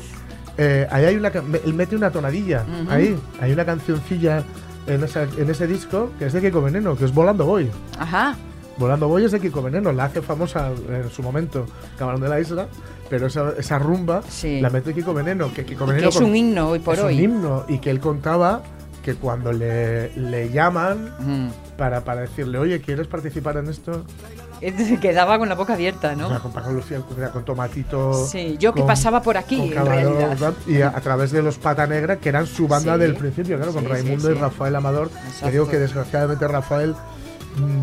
eh, 0.58 0.88
ahí 0.90 1.06
hay 1.06 1.16
una, 1.16 1.28
él 1.30 1.74
mete 1.76 1.96
una 1.96 2.10
tonadilla, 2.10 2.66
ahí, 2.90 3.16
hay 3.40 3.52
una 3.52 3.66
cancioncilla 3.66 4.44
en, 4.88 5.04
esa- 5.04 5.28
en 5.38 5.48
ese 5.48 5.68
disco 5.68 6.10
que 6.18 6.26
es 6.26 6.34
de 6.34 6.42
Kiko 6.42 6.60
Veneno, 6.64 6.98
que 6.98 7.06
es 7.06 7.14
Volando 7.14 7.46
Voy. 7.46 7.70
ajá. 8.00 8.36
Volando 8.82 9.08
Voy 9.08 9.24
es 9.24 9.32
de 9.32 9.40
Kiko 9.40 9.62
Veneno, 9.62 9.92
la 9.94 10.06
hace 10.06 10.22
famosa 10.22 10.70
en 10.90 11.10
su 11.10 11.22
momento 11.24 11.66
Camarón 11.98 12.20
de 12.22 12.28
la 12.30 12.40
Isla, 12.40 12.68
pero 13.10 13.28
esa, 13.28 13.54
esa 13.58 13.80
rumba 13.80 14.22
Sí. 14.28 14.60
la 14.60 14.70
mete 14.70 14.94
Kiko 14.94 15.14
Veneno, 15.14 15.54
que 15.54 15.64
Kiko 15.66 15.86
Que 15.86 15.92
Veneno 15.94 16.10
es 16.10 16.16
con- 16.16 16.26
un 16.26 16.36
himno 16.36 16.70
hoy 16.70 16.80
por 16.80 16.96
es 16.96 17.02
hoy. 17.02 17.16
un 17.18 17.22
himno 17.24 17.66
y 17.70 17.78
que 17.80 17.90
él 17.92 18.00
contaba 18.00 18.62
que 19.04 19.16
cuando 19.16 19.52
le, 19.52 20.10
le 20.16 20.52
llaman 20.52 21.14
Mm. 21.20 21.50
para, 21.78 22.02
para 22.04 22.22
decirle, 22.22 22.58
oye, 22.60 22.82
¿quieres 22.82 23.08
participar 23.08 23.58
en 23.58 23.68
esto? 23.70 24.04
Quedaba 25.02 25.40
con 25.40 25.50
la 25.50 25.56
boca 25.56 25.74
abierta, 25.74 26.12
O 26.14 26.16
sea, 26.16 26.28
¿no? 26.30 26.40
con 26.40 26.52
Paco 26.54 26.72
Lucía, 26.72 27.02
con, 27.34 27.44
tomatito. 27.44 28.14
Sí, 28.28 28.58
yo 28.60 28.74
que 28.76 28.82
con- 28.82 28.88
pasaba 28.88 29.22
por 29.24 29.36
aquí, 29.38 29.58
con 29.74 29.80
en 29.80 29.86
realidad. 29.88 30.54
Y 30.68 30.82
a, 30.82 30.90
a 30.90 31.02
través 31.02 31.32
de 31.32 31.42
los 31.42 31.58
Pata 31.58 31.88
Negra, 31.88 32.18
que 32.18 32.30
eran 32.30 32.46
su 32.46 32.68
banda 32.68 32.94
Sí. 32.94 33.00
del 33.02 33.16
principio, 33.16 33.58
claro, 33.58 33.74
con 33.74 33.84
Sí, 33.86 33.90
Raimundo 33.90 34.28
sí. 34.30 34.36
y 34.36 34.40
Rafael 34.40 34.76
Amador. 34.76 35.08
Exacto. 35.08 35.46
Que 35.46 35.52
digo 35.52 35.68
que 35.68 35.80
desgraciadamente 35.80 36.48
Rafael 36.48 36.94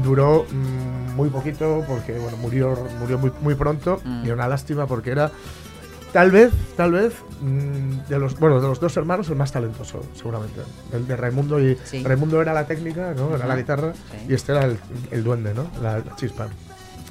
duró 0.02 0.46
mm, 0.50 1.14
muy 1.16 1.28
poquito 1.30 1.84
porque 1.86 2.12
bueno 2.18 2.36
murió 2.38 2.76
murió 2.98 3.18
muy, 3.18 3.32
muy 3.40 3.54
pronto 3.54 4.00
Mm. 4.04 4.26
y 4.26 4.30
una 4.30 4.48
lástima 4.48 4.86
porque 4.86 5.10
era 5.10 5.30
tal 6.12 6.30
vez 6.30 6.50
tal 6.76 6.92
vez 6.92 7.14
mm, 7.40 8.08
de 8.08 8.18
los 8.18 8.38
bueno 8.38 8.60
de 8.60 8.68
los 8.68 8.80
dos 8.80 8.96
hermanos 8.96 9.28
el 9.28 9.36
más 9.36 9.52
talentoso 9.52 10.02
seguramente 10.14 10.60
el 10.92 11.06
de 11.06 11.16
Raimundo 11.16 11.60
y 11.60 11.76
Sí. 11.84 12.02
Raimundo 12.02 12.40
era 12.40 12.52
la 12.54 12.66
técnica 12.66 13.12
no 13.14 13.28
era 13.30 13.38
la 13.38 13.44
Ajá. 13.52 13.56
guitarra 13.56 13.92
Sí. 13.92 14.26
y 14.28 14.34
este 14.34 14.52
era 14.52 14.64
el, 14.64 14.78
el 15.10 15.22
duende 15.24 15.52
no 15.54 15.66
la, 15.82 15.98
la 15.98 16.16
chispa 16.16 16.48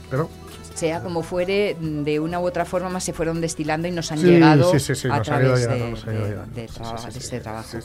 pero 0.10 0.30
Sea 0.74 1.02
como 1.02 1.24
fuere, 1.24 1.76
de 1.82 2.20
una 2.20 2.40
u 2.40 2.46
otra 2.46 2.64
forma 2.64 2.88
más 2.90 3.04
se 3.04 3.12
fueron 3.12 3.42
destilando 3.42 3.88
y 3.88 3.92
nos 3.92 4.12
han 4.12 4.20
llegado 4.20 4.72
a 5.12 5.22
través 5.24 5.68
de, 5.68 6.68
este 7.18 7.40
trabajo. 7.40 7.78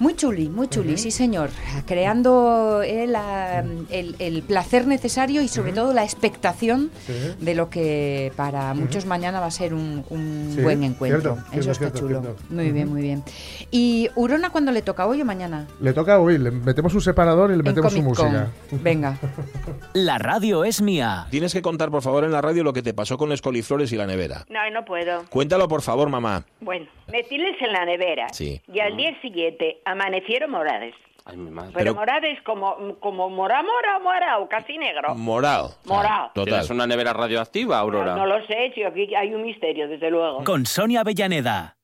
Muy 0.00 0.14
chuli, 0.16 0.48
muy 0.48 0.68
chuli, 0.68 0.96
sí 0.98 1.10
señor. 1.10 1.50
Creando 1.86 2.82
eh, 2.82 3.06
la- 3.06 3.64
el, 3.90 4.16
el 4.18 4.42
placer 4.42 4.86
necesario 4.86 5.40
y 5.42 5.48
sobre 5.48 5.72
todo 5.72 5.92
la 5.92 6.02
expectación 6.04 6.90
Sí. 7.06 7.12
de 7.40 7.54
lo 7.54 7.70
que 7.70 8.32
para 8.36 8.74
muchos 8.74 9.06
mañana 9.06 9.40
va 9.40 9.46
a 9.46 9.50
ser 9.50 9.72
un, 9.74 10.04
un 10.10 10.52
Sí, 10.54 10.60
buen 10.62 10.82
encuentro. 10.82 11.34
cierto, 11.34 11.40
Eso 11.52 11.62
cierto, 11.62 11.70
está 11.72 11.78
cierto, 11.84 11.98
chulo. 12.00 12.20
cierto. 12.22 12.42
Muy 12.50 12.72
bien, 12.72 12.88
muy 12.88 13.02
bien. 13.02 13.22
¿Y 13.70 14.08
Urona 14.16 14.50
cuándo 14.50 14.72
le 14.72 14.82
toca? 14.82 15.06
¿Hoy 15.06 15.22
o 15.22 15.24
mañana? 15.24 15.66
le 15.80 15.92
toca 15.92 16.18
hoy 16.18 16.38
le 16.38 16.50
metemos 16.50 16.94
un 16.94 17.00
separador 17.00 17.50
y 17.52 17.56
le 17.56 17.62
metemos 17.62 17.92
su 17.92 18.02
música 18.02 18.48
Venga. 18.82 19.18
La 19.92 20.18
radio 20.18 20.64
es 20.64 20.82
mía. 20.82 21.26
Tienes 21.30 21.52
que 21.52 21.62
contar, 21.62 21.90
por 21.90 22.02
favor, 22.02 22.24
en 22.24 22.32
la 22.32 22.40
radio 22.40 22.64
lo 22.64 22.72
que 22.72 22.82
te 22.82 22.94
pasó 22.94 23.16
con 23.16 23.28
las 23.28 23.40
coliflores 23.40 23.92
y 23.92 23.96
la 23.96 24.06
nevera. 24.06 24.44
No, 24.50 24.58
no 24.72 24.84
puedo. 24.84 25.24
Cuéntalo, 25.30 25.68
por 25.68 25.82
favor, 25.82 26.08
mamá. 26.08 26.44
Bueno, 26.60 26.86
metíles 27.10 27.60
en 27.60 27.72
la 27.72 27.84
nevera. 27.84 28.28
Sí. 28.30 28.60
Y 28.72 28.80
al 28.80 28.96
día 28.96 29.18
siguiente 29.20 29.80
amanecieron 29.84 30.50
morades. 30.50 30.94
Ay, 31.26 31.38
mi 31.38 31.50
madre. 31.50 31.70
Pero, 31.72 31.84
Pero- 31.84 31.94
morades 31.94 32.42
como, 32.42 32.96
como 33.00 33.30
mora, 33.30 33.62
mora, 33.62 33.98
mora, 33.98 34.38
o 34.40 34.48
casi 34.48 34.76
negro. 34.76 35.14
Morado. 35.14 35.70
Morado. 35.86 36.26
Total. 36.34 36.44
¿Tienes 36.44 36.70
una 36.70 36.86
nevera 36.86 37.14
radioactiva, 37.14 37.78
Aurora? 37.78 38.14
No, 38.14 38.26
no 38.26 38.38
lo 38.38 38.46
sé, 38.46 38.72
si 38.74 38.82
aquí 38.82 39.14
hay 39.14 39.32
un 39.32 39.42
misterio, 39.42 39.88
desde 39.88 40.10
luego. 40.10 40.44
Con 40.44 40.66
Sonia 40.66 41.00
Avellaneda. 41.00 41.76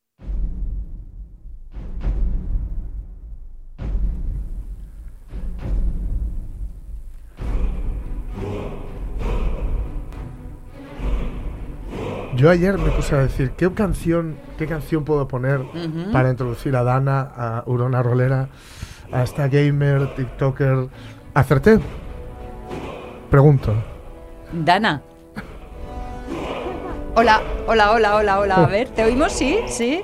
Yo 12.36 12.48
ayer 12.48 12.78
me 12.78 12.90
puse 12.90 13.14
a 13.14 13.18
decir, 13.18 13.50
¿qué 13.52 13.70
canción, 13.72 14.36
qué 14.56 14.66
canción 14.66 15.04
puedo 15.04 15.26
poner 15.26 15.62
para 16.12 16.30
introducir 16.30 16.76
a 16.76 16.84
Dana, 16.84 17.20
a 17.20 17.64
Urona 17.66 18.02
Rolera, 18.02 18.48
a 19.12 19.22
esta 19.22 19.48
gamer, 19.48 20.14
TikToker? 20.14 20.88
¿Acerté? 21.34 21.80
Pregunto. 23.30 23.74
Dana. 24.52 25.02
Hola, 27.16 27.40
hola, 27.66 27.90
hola, 27.92 28.16
hola, 28.16 28.38
hola. 28.38 28.54
A 28.54 28.66
ver, 28.66 28.88
¿te 28.90 29.04
oímos? 29.04 29.32
Sí, 29.32 29.58
sí. 29.66 30.02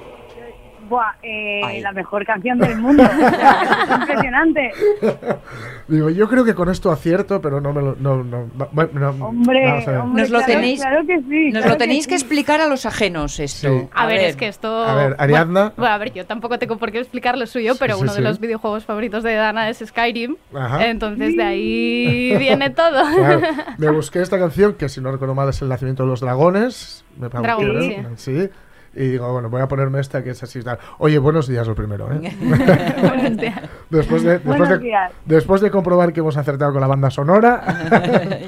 Buah, 0.88 1.14
eh, 1.22 1.80
la 1.82 1.92
mejor 1.92 2.24
canción 2.24 2.58
del 2.58 2.76
mundo. 2.78 3.02
Es 3.02 3.90
impresionante. 3.90 4.72
Digo, 5.88 6.10
yo 6.10 6.28
creo 6.28 6.44
que 6.44 6.54
con 6.54 6.68
esto 6.68 6.90
acierto, 6.90 7.40
pero 7.40 7.60
no 7.60 7.72
me 7.72 7.82
lo... 7.82 7.96
No, 7.96 8.22
no, 8.24 8.48
no, 8.56 9.26
Hombre, 9.26 9.68
a 9.68 9.74
ver. 9.76 9.88
hombre, 9.98 10.22
Nos 10.22 10.30
lo 10.30 10.38
claro, 10.38 10.52
tenéis- 10.52 10.80
claro 10.80 11.06
que 11.06 11.18
sí. 11.20 11.44
Nos 11.50 11.62
claro 11.62 11.68
lo 11.70 11.76
tenéis 11.76 12.06
que, 12.06 12.18
sí. 12.18 12.24
explicar 12.24 12.60
a 12.60 12.66
los 12.66 12.86
ajenos 12.86 13.38
esto. 13.38 13.68
Sí. 13.68 13.88
A, 13.94 14.06
ver, 14.06 14.20
es 14.20 14.36
que 14.36 14.48
esto... 14.48 14.84
A 14.84 14.94
ver, 14.94 15.16
Ariadna. 15.18 15.60
Bueno, 15.60 15.74
bueno, 15.76 15.94
a 15.94 15.98
ver, 15.98 16.12
yo 16.12 16.26
tampoco 16.26 16.58
tengo 16.58 16.76
por 16.76 16.90
qué 16.90 16.98
explicar 16.98 17.38
lo 17.38 17.46
suyo, 17.46 17.74
pero 17.78 17.98
uno 17.98 18.10
sí. 18.12 18.16
de 18.20 18.28
los 18.28 18.40
videojuegos 18.40 18.84
favoritos 18.84 19.22
de 19.22 19.34
Dana 19.34 19.68
es 19.68 19.78
Skyrim. 19.78 20.36
Ajá. 20.54 20.86
Entonces 20.86 21.36
de 21.36 21.42
ahí 21.42 22.36
viene 22.38 22.70
todo. 22.70 23.02
Claro, 23.14 23.40
me 23.78 23.90
busqué 23.92 24.20
esta 24.22 24.38
canción, 24.38 24.74
que 24.74 24.88
si 24.88 25.00
no 25.00 25.12
recuerdo 25.12 25.34
mal 25.34 25.48
es 25.48 25.62
El 25.62 25.68
nacimiento 25.68 26.02
de 26.02 26.08
los 26.08 26.20
dragones. 26.20 27.04
Me 27.18 27.30
parece, 27.30 27.64
Dragon, 27.64 28.18
sí. 28.18 28.50
Y 28.96 29.08
digo, 29.08 29.30
bueno, 29.30 29.50
voy 29.50 29.60
a 29.60 29.68
ponerme 29.68 30.00
esta 30.00 30.24
que 30.24 30.30
es 30.30 30.42
así. 30.42 30.62
Tal. 30.62 30.78
Oye, 30.98 31.18
buenos 31.18 31.46
días 31.46 31.66
lo 31.68 31.74
primero, 31.74 32.10
¿eh? 32.10 32.34
Buenos 33.00 33.36
días. 33.36 33.60
después, 33.90 34.22
de, 34.22 34.32
después, 34.32 34.58
Buenos 34.58 34.68
de, 34.70 34.78
días. 34.78 35.12
después 35.26 35.60
de 35.60 35.70
comprobar 35.70 36.14
que 36.14 36.20
hemos 36.20 36.36
acertado 36.38 36.72
con 36.72 36.80
la 36.80 36.86
banda 36.86 37.10
sonora. 37.10 38.40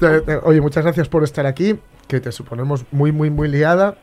oye, 0.44 0.60
muchas 0.62 0.82
gracias 0.82 1.08
por 1.10 1.24
estar 1.24 1.44
aquí, 1.44 1.78
que 2.08 2.20
te 2.20 2.32
suponemos 2.32 2.86
muy, 2.90 3.12
muy, 3.12 3.28
muy 3.28 3.48
liada. 3.48 3.96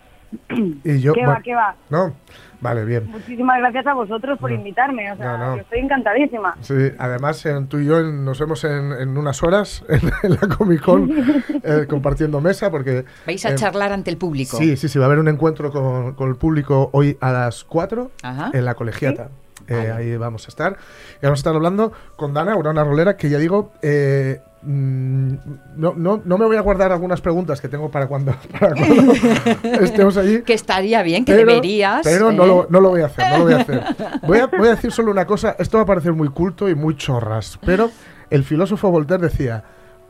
Y 0.84 1.00
yo, 1.00 1.14
¿Qué 1.14 1.26
va, 1.26 1.42
qué 1.44 1.56
va? 1.56 1.76
¿No? 1.90 2.14
Vale, 2.60 2.86
bien. 2.86 3.06
Muchísimas 3.08 3.60
gracias 3.60 3.86
a 3.86 3.94
vosotros 3.94 4.40
por 4.40 4.50
No. 4.50 4.58
invitarme. 4.58 5.12
O 5.12 5.16
sea, 5.18 5.38
No, 5.38 5.38
no. 5.38 5.56
yo 5.58 5.62
estoy 5.62 5.80
encantadísima. 5.80 6.56
Sí, 6.62 6.74
además 6.98 7.46
en- 7.46 7.68
tú 7.68 7.78
y 7.80 7.86
yo 7.86 8.00
en- 8.00 8.26
nos 8.26 8.40
vemos 8.40 8.64
en, 8.64 8.94
en 8.94 9.16
unas 9.18 9.44
horas 9.44 9.86
en, 9.90 10.02
en 10.24 10.32
la 10.32 10.56
Comic 10.58 10.82
Con 10.82 11.12
eh, 11.64 11.86
compartiendo 11.88 12.42
mesa 12.42 12.72
porque... 12.72 13.06
Vais 13.28 13.46
a 13.46 13.50
eh, 13.52 13.56
charlar 13.56 13.92
ante 13.94 14.10
el 14.10 14.18
público. 14.18 14.58
Sí, 14.58 14.76
sí, 14.76 14.90
sí, 14.90 14.98
va 14.98 15.06
a 15.06 15.08
haber 15.08 15.20
un 15.20 15.28
encuentro 15.28 15.72
con, 15.72 16.14
con 16.16 16.30
el 16.30 16.36
público 16.36 16.90
hoy 16.94 17.16
a 17.22 17.32
las 17.32 17.64
4 17.64 18.10
Ajá. 18.24 18.50
en 18.54 18.66
la 18.66 18.74
colegiata. 18.74 19.30
Eh, 19.68 19.92
Ahí 19.96 20.18
vamos 20.18 20.46
a 20.46 20.48
estar. 20.50 20.78
Y 21.22 21.26
vamos 21.26 21.40
a 21.40 21.42
estar 21.42 21.54
hablando 21.54 21.92
con 22.16 22.34
Dana, 22.34 22.56
una 22.56 22.84
rolera 22.84 23.18
que 23.18 23.30
ya 23.30 23.38
digo, 23.38 23.72
eh, 23.82 24.40
no, 24.64 25.94
no, 25.96 26.22
no 26.24 26.38
me 26.38 26.46
voy 26.46 26.58
a 26.58 26.62
guardar 26.62 26.92
algunas 26.92 27.22
preguntas 27.22 27.62
que 27.62 27.68
tengo 27.68 27.90
para 27.92 28.08
cuando, 28.08 28.34
para 28.60 28.74
cuando 28.74 29.14
estemos 29.82 30.18
allí. 30.18 30.42
Que 30.42 30.54
estaría 30.54 31.04
bien, 31.04 31.26
que 31.26 31.34
Pero- 31.34 31.48
deberías. 31.52 32.02
Pero 32.04 32.32
no, 32.32 32.44
¿eh? 32.44 32.48
lo, 32.48 32.68
no 32.70 32.80
lo 32.82 32.90
voy 32.90 33.02
a 33.02 33.06
hacer, 33.08 33.26
no 33.32 33.38
lo 33.40 33.44
voy 33.46 33.54
a 33.54 33.58
hacer. 33.58 33.84
Voy 34.28 34.40
a, 34.40 34.48
voy 34.48 34.68
a 34.68 34.72
decir 34.72 34.92
solo 34.92 35.12
una 35.12 35.26
cosa, 35.26 35.56
esto 35.60 35.78
va 35.78 35.84
a 35.84 35.86
parecer 35.88 36.14
muy 36.14 36.30
culto 36.30 36.70
y 36.70 36.76
muy 36.76 36.96
chorras, 36.98 37.60
pero 37.66 37.90
el 38.30 38.44
filósofo 38.44 38.90
Voltaire 38.92 39.24
decía, 39.24 39.64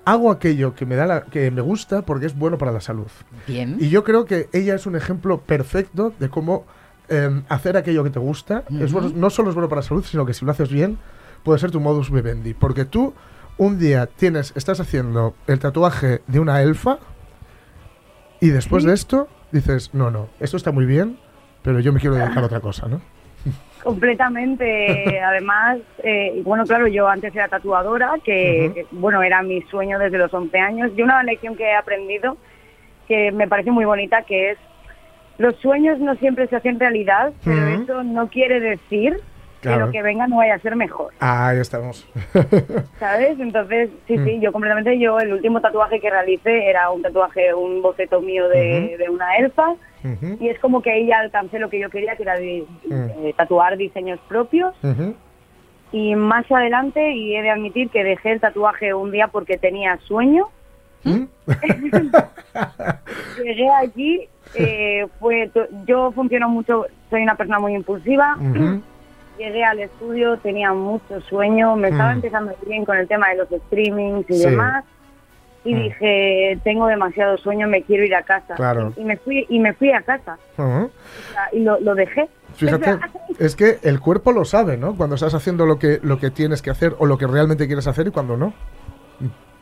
hago 0.06 0.32
aquello 0.32 0.74
que 0.74 0.86
me, 0.86 0.96
da 0.96 1.06
la- 1.06 1.22
que 1.24 1.52
me 1.52 1.62
gusta 1.62 2.02
porque 2.04 2.26
es 2.26 2.38
bueno 2.38 2.58
para 2.58 2.72
la 2.72 2.82
salud. 2.82 3.08
Bien. 3.48 3.78
Y 3.80 3.90
yo 3.90 4.04
creo 4.04 4.26
que 4.26 4.50
ella 4.54 4.76
es 4.76 4.86
un 4.86 4.96
ejemplo 4.96 5.40
perfecto 5.42 6.14
de 6.20 6.30
cómo 6.30 6.66
eh, 7.10 7.42
hacer 7.50 7.78
aquello 7.78 8.04
que 8.04 8.10
te 8.10 8.20
gusta. 8.20 8.64
es 8.82 8.92
bueno- 8.92 9.12
no 9.16 9.30
solo 9.30 9.50
es 9.50 9.56
bueno 9.56 9.70
para 9.70 9.82
la 9.82 9.88
salud, 9.88 10.04
sino 10.06 10.26
que 10.26 10.34
si 10.34 10.46
lo 10.46 10.52
haces 10.52 10.70
bien, 10.70 10.98
puede 11.44 11.60
ser 11.60 11.72
tu 11.72 11.80
modus 11.80 12.12
vivendi. 12.12 12.54
Porque 12.54 12.86
tú 12.86 13.14
un 13.58 13.80
día 13.80 14.08
tienes, 14.08 14.54
estás 14.56 14.80
haciendo 14.80 15.36
el 15.48 15.60
tatuaje 15.60 16.22
de 16.28 16.40
una 16.40 16.62
elfa 16.62 17.00
y 18.40 18.50
después 18.50 18.84
de 18.84 18.94
esto 18.94 19.28
dices, 19.52 19.94
no, 19.94 20.12
no, 20.12 20.30
esto 20.40 20.58
está 20.58 20.72
muy 20.72 20.86
bien, 20.86 21.18
pero 21.64 21.80
yo 21.80 21.92
me 21.92 22.00
quiero 22.00 22.16
dedicar 22.16 22.44
a 22.44 22.46
otra 22.46 22.60
cosa, 22.60 22.88
¿no? 22.88 23.02
Completamente. 23.84 25.20
Además, 25.22 25.80
eh, 26.04 26.42
bueno, 26.44 26.66
claro, 26.66 26.88
yo 26.88 27.08
antes 27.08 27.34
era 27.34 27.48
tatuadora, 27.48 28.16
que, 28.24 28.86
bueno, 28.92 29.24
era 29.24 29.42
mi 29.42 29.62
sueño 29.64 29.98
desde 29.98 30.18
los 30.18 30.34
11 30.34 30.60
años. 30.60 30.92
Y 30.96 31.02
una 31.02 31.24
lección 31.24 31.56
que 31.56 31.64
he 31.64 31.76
aprendido 31.76 32.38
que 33.08 33.32
me 33.32 33.48
parece 33.48 33.72
muy 33.72 33.86
bonita, 33.86 34.24
que 34.24 34.52
es, 34.52 34.58
los 35.38 35.56
sueños 35.58 36.00
no 36.00 36.16
siempre 36.16 36.48
se 36.48 36.58
hacen 36.58 36.80
realidad, 36.80 37.32
pero 37.46 37.68
eso 37.68 38.04
no 38.04 38.28
quiere 38.28 38.60
decir 38.60 39.22
Claro. 39.62 39.88
lo 39.88 39.92
que 39.92 40.02
venga 40.04 40.28
no 40.28 40.38
vaya 40.38 40.56
a 40.56 40.60
ser 40.60 40.76
mejor. 40.76 41.12
Ahí 41.20 41.58
estamos. 41.60 42.08
¿Sabes? 43.00 43.40
Entonces, 43.40 43.90
sí, 44.08 44.18
Mm. 44.18 44.26
sí, 44.26 44.40
yo 44.40 44.52
completamente, 44.52 44.98
yo 45.00 45.20
el 45.20 45.34
último 45.34 45.60
tatuaje 45.62 46.00
que 46.00 46.10
realicé 46.10 46.70
era 46.70 46.90
un 46.92 47.02
tatuaje, 47.02 47.54
un 47.54 47.82
boceto 47.82 48.22
mío 48.22 48.48
de, 48.50 48.92
Ujú. 48.94 49.04
de 49.04 49.10
una 49.10 49.36
elfa. 49.38 49.72
Ujú, 50.04 50.38
Y 50.40 50.50
es 50.50 50.60
como 50.60 50.82
que 50.82 50.92
ahí 50.92 51.08
ya 51.08 51.20
alcancé 51.20 51.58
lo 51.60 51.70
que 51.70 51.80
yo 51.80 51.90
quería, 51.90 52.16
que 52.16 52.24
era 52.24 52.38
di- 52.38 52.66
Mm. 52.86 52.94
eh, 53.26 53.34
tatuar 53.36 53.76
diseños 53.78 54.20
propios. 54.28 54.76
Y 55.92 56.16
más 56.16 56.50
adelante, 56.52 57.14
y 57.14 57.36
he 57.36 57.42
de 57.42 57.50
admitir 57.50 57.90
que 57.90 58.04
dejé 58.04 58.34
el 58.34 58.40
tatuaje 58.42 58.94
un 58.94 59.10
día 59.12 59.28
porque 59.30 59.58
tenía 59.58 59.98
sueño. 60.06 60.48
¿Mm? 61.04 61.24
Llegué 63.44 63.70
allí, 63.70 64.28
eh, 64.56 65.08
fue 65.20 65.50
yo 65.86 66.12
funciono 66.12 66.50
mucho, 66.50 66.86
soy 67.10 67.24
una 67.24 67.36
persona 67.36 67.60
muy 67.60 67.74
impulsiva. 67.74 68.38
Llegué 69.38 69.64
al 69.64 69.80
estudio, 69.80 70.38
tenía 70.38 70.74
mucho 70.74 71.22
sueño, 71.22 71.76
me 71.76 71.90
estaba 71.90 72.12
Mm. 72.12 72.16
empezando 72.16 72.56
bien 72.66 72.86
con 72.86 72.98
el 72.98 73.08
tema 73.08 73.30
de 73.30 73.36
los 73.38 73.48
streamings 73.68 74.30
y 74.30 74.34
Sí. 74.34 74.50
demás. 74.50 74.84
Y 75.64 75.76
Mm. 75.76 75.80
dije, 75.84 76.60
tengo 76.64 76.88
demasiado 76.88 77.38
sueño, 77.38 77.68
me 77.68 77.82
quiero 77.84 78.04
ir 78.06 78.16
a 78.16 78.24
casa. 78.24 78.56
Claro. 78.56 78.94
Y, 78.98 79.02
y 79.02 79.04
me 79.06 79.18
fui 79.18 79.46
y 79.50 79.60
me 79.60 79.74
fui 79.74 79.92
a 79.92 80.02
casa 80.02 80.38
Ujú. 80.58 80.68
O 80.86 80.90
sea, 81.34 81.50
y 81.52 81.60
lo, 81.60 81.80
lo 81.80 81.94
dejé. 81.94 82.30
Fíjate, 82.56 82.98
es 83.40 83.56
que 83.56 83.78
el 83.84 84.00
cuerpo 84.00 84.32
lo 84.32 84.46
sabe, 84.46 84.78
¿no? 84.78 84.96
Cuando 84.96 85.16
estás 85.16 85.34
haciendo 85.34 85.66
lo 85.66 85.78
que, 85.78 86.00
lo 86.02 86.18
que 86.20 86.32
tienes 86.32 86.62
que 86.62 86.70
hacer 86.72 86.96
o 87.00 87.06
lo 87.06 87.18
que 87.18 87.28
realmente 87.28 87.68
quieres 87.68 87.86
hacer 87.88 88.08
y 88.08 88.12
cuando 88.12 88.38
no. 88.38 88.54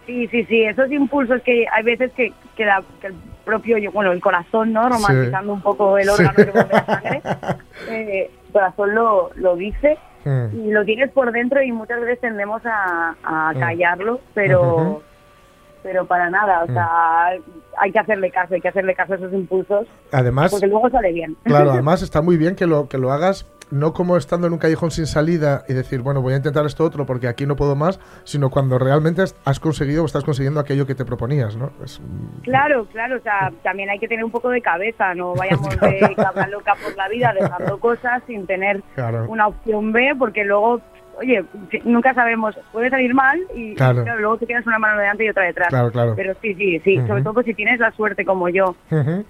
Sí, 0.06 0.28
sí, 0.28 0.46
sí, 0.46 0.62
esos 0.64 0.92
impulsos 0.92 1.42
que 1.42 1.66
hay 1.68 1.84
veces 1.84 2.12
que, 2.14 2.32
que, 2.56 2.64
la- 2.64 2.84
que 3.02 3.08
el 3.08 3.16
propio, 3.44 3.80
yo, 3.80 3.92
bueno, 3.92 4.12
el 4.12 4.22
corazón, 4.22 4.72
¿no? 4.72 4.88
Romantizando 4.88 5.52
un 5.54 5.62
poco 5.62 5.98
el 5.98 6.04
Sí. 6.06 6.12
órgano 6.12 6.36
que 6.36 6.52
mueve 6.52 6.70
la 6.72 6.86
sangre, 6.86 7.22
eh, 7.90 8.30
corazón 8.56 8.96
lo, 8.96 9.30
lo 9.36 9.56
dice 9.56 9.98
Mm. 10.26 10.48
y 10.66 10.72
lo 10.72 10.84
tienes 10.86 11.12
por 11.12 11.32
dentro 11.32 11.62
y 11.62 11.72
muchas 11.72 12.02
veces 12.02 12.20
tendemos 12.20 12.60
a, 12.66 13.14
a 13.24 13.54
Mm. 13.54 13.60
callarlo, 13.60 14.20
pero 14.34 15.04
pero 15.84 16.08
para 16.08 16.32
nada, 16.32 16.64
o 16.64 16.66
sea, 16.66 17.28
hay 17.78 17.92
que 17.92 18.00
hacerle 18.00 18.32
caso, 18.32 18.56
hay 18.56 18.62
que 18.62 18.70
hacerle 18.70 18.96
caso 18.96 19.14
a 19.14 19.18
esos 19.18 19.32
impulsos, 19.34 19.86
Además, 20.12 20.50
porque 20.50 20.66
luego 20.66 20.90
sale 20.90 21.12
bien. 21.12 21.38
claro, 21.44 21.70
además 21.74 22.02
está 22.08 22.24
muy 22.24 22.38
bien 22.38 22.56
que 22.56 22.66
lo, 22.66 22.90
que 22.90 22.98
lo 22.98 23.12
hagas 23.12 23.44
no 23.72 23.94
como 23.94 24.18
estando 24.18 24.48
en 24.48 24.54
un 24.54 24.60
callejón 24.60 24.92
sin 24.92 25.08
salida 25.08 25.64
y 25.68 25.74
decir, 25.74 26.02
bueno, 26.02 26.22
voy 26.22 26.34
a 26.34 26.38
intentar 26.38 26.66
esto 26.66 26.84
otro 26.84 27.06
porque 27.06 27.28
aquí 27.28 27.46
no 27.46 27.56
puedo 27.56 27.76
más, 27.76 28.00
sino 28.24 28.50
cuando 28.50 28.78
realmente 28.78 29.24
has- 29.24 29.60
conseguido 29.60 30.04
o 30.04 30.06
estás 30.06 30.24
consiguiendo 30.24 30.60
aquello 30.60 30.86
que 30.86 30.96
te 30.96 31.06
proponías, 31.06 31.56
¿no? 31.56 31.72
Es- 31.84 32.00
Claro, 32.44 32.86
claro, 32.92 33.18
o 33.18 33.22
sea, 33.22 33.52
también 33.64 33.90
hay 33.90 34.00
que 34.00 34.08
tener 34.08 34.24
un 34.24 34.32
poco 34.32 34.50
de 34.50 34.62
cabeza, 34.62 35.14
no 35.16 35.34
vayamos 35.36 35.70
de 35.82 36.14
cabra 36.16 36.48
loca 36.48 36.74
por 36.84 36.96
la 36.96 37.08
vida 37.10 37.34
dejando 37.34 37.80
cosas 37.80 38.22
sin 38.28 38.46
tener 38.46 38.84
Claro. 38.94 39.26
una 39.30 39.48
opción 39.48 39.92
B, 39.92 40.14
porque 40.18 40.44
luego, 40.44 40.82
oye, 41.20 41.44
nunca 41.84 42.14
sabemos, 42.14 42.56
puede 42.72 42.90
salir 42.90 43.14
mal 43.14 43.40
y, 43.56 43.72
y, 43.72 43.76
Claro. 43.76 44.04
claro, 44.04 44.20
luego 44.20 44.38
te 44.38 44.46
quedas 44.48 44.66
una 44.68 44.80
mano 44.80 45.00
delante 45.00 45.26
y 45.26 45.30
otra 45.30 45.44
detrás. 45.44 45.70
Claro, 45.70 45.92
claro. 45.92 46.14
Pero 46.16 46.34
sí, 46.42 46.54
sí, 46.56 46.80
sí, 46.84 46.98
sobre 47.08 47.22
todo 47.24 47.34
pues, 47.36 47.46
si 47.46 47.54
tienes 47.54 47.80
la 47.80 47.92
suerte 47.92 48.26
como 48.26 48.50
yo 48.50 48.76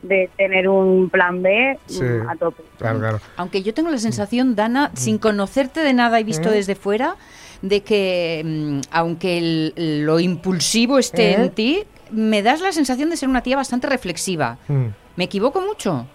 de 0.01 0.29
tener 0.37 0.67
un 0.67 1.09
plan 1.09 1.41
B 1.41 1.77
Sí. 1.85 2.03
mm, 2.03 2.29
a 2.29 2.35
tope. 2.35 2.63
Claro, 2.77 2.99
claro. 2.99 3.19
Aunque 3.37 3.63
yo 3.63 3.73
tengo 3.73 3.89
la 3.89 3.97
sensación, 3.97 4.55
Dana, 4.55 4.91
sin 4.93 5.17
conocerte 5.17 5.79
de 5.81 5.93
nada 5.93 6.19
y 6.19 6.23
visto 6.23 6.49
Mm. 6.49 6.53
desde 6.53 6.75
fuera, 6.75 7.15
de 7.61 7.81
que 7.81 8.41
mm, 8.45 8.79
aunque 8.91 9.37
el- 9.37 10.05
lo 10.05 10.19
impulsivo 10.19 10.99
esté 10.99 11.31
¿Eh? 11.31 11.35
en 11.35 11.49
ti, 11.51 11.83
me 12.11 12.43
das 12.43 12.61
la 12.61 12.71
sensación 12.71 13.09
de 13.09 13.17
ser 13.17 13.29
una 13.29 13.41
tía 13.41 13.55
bastante 13.55 13.87
reflexiva. 13.87 14.57
Mm. 14.67 14.87
¿Me 15.15 15.23
equivoco 15.23 15.61
mucho? 15.61 16.05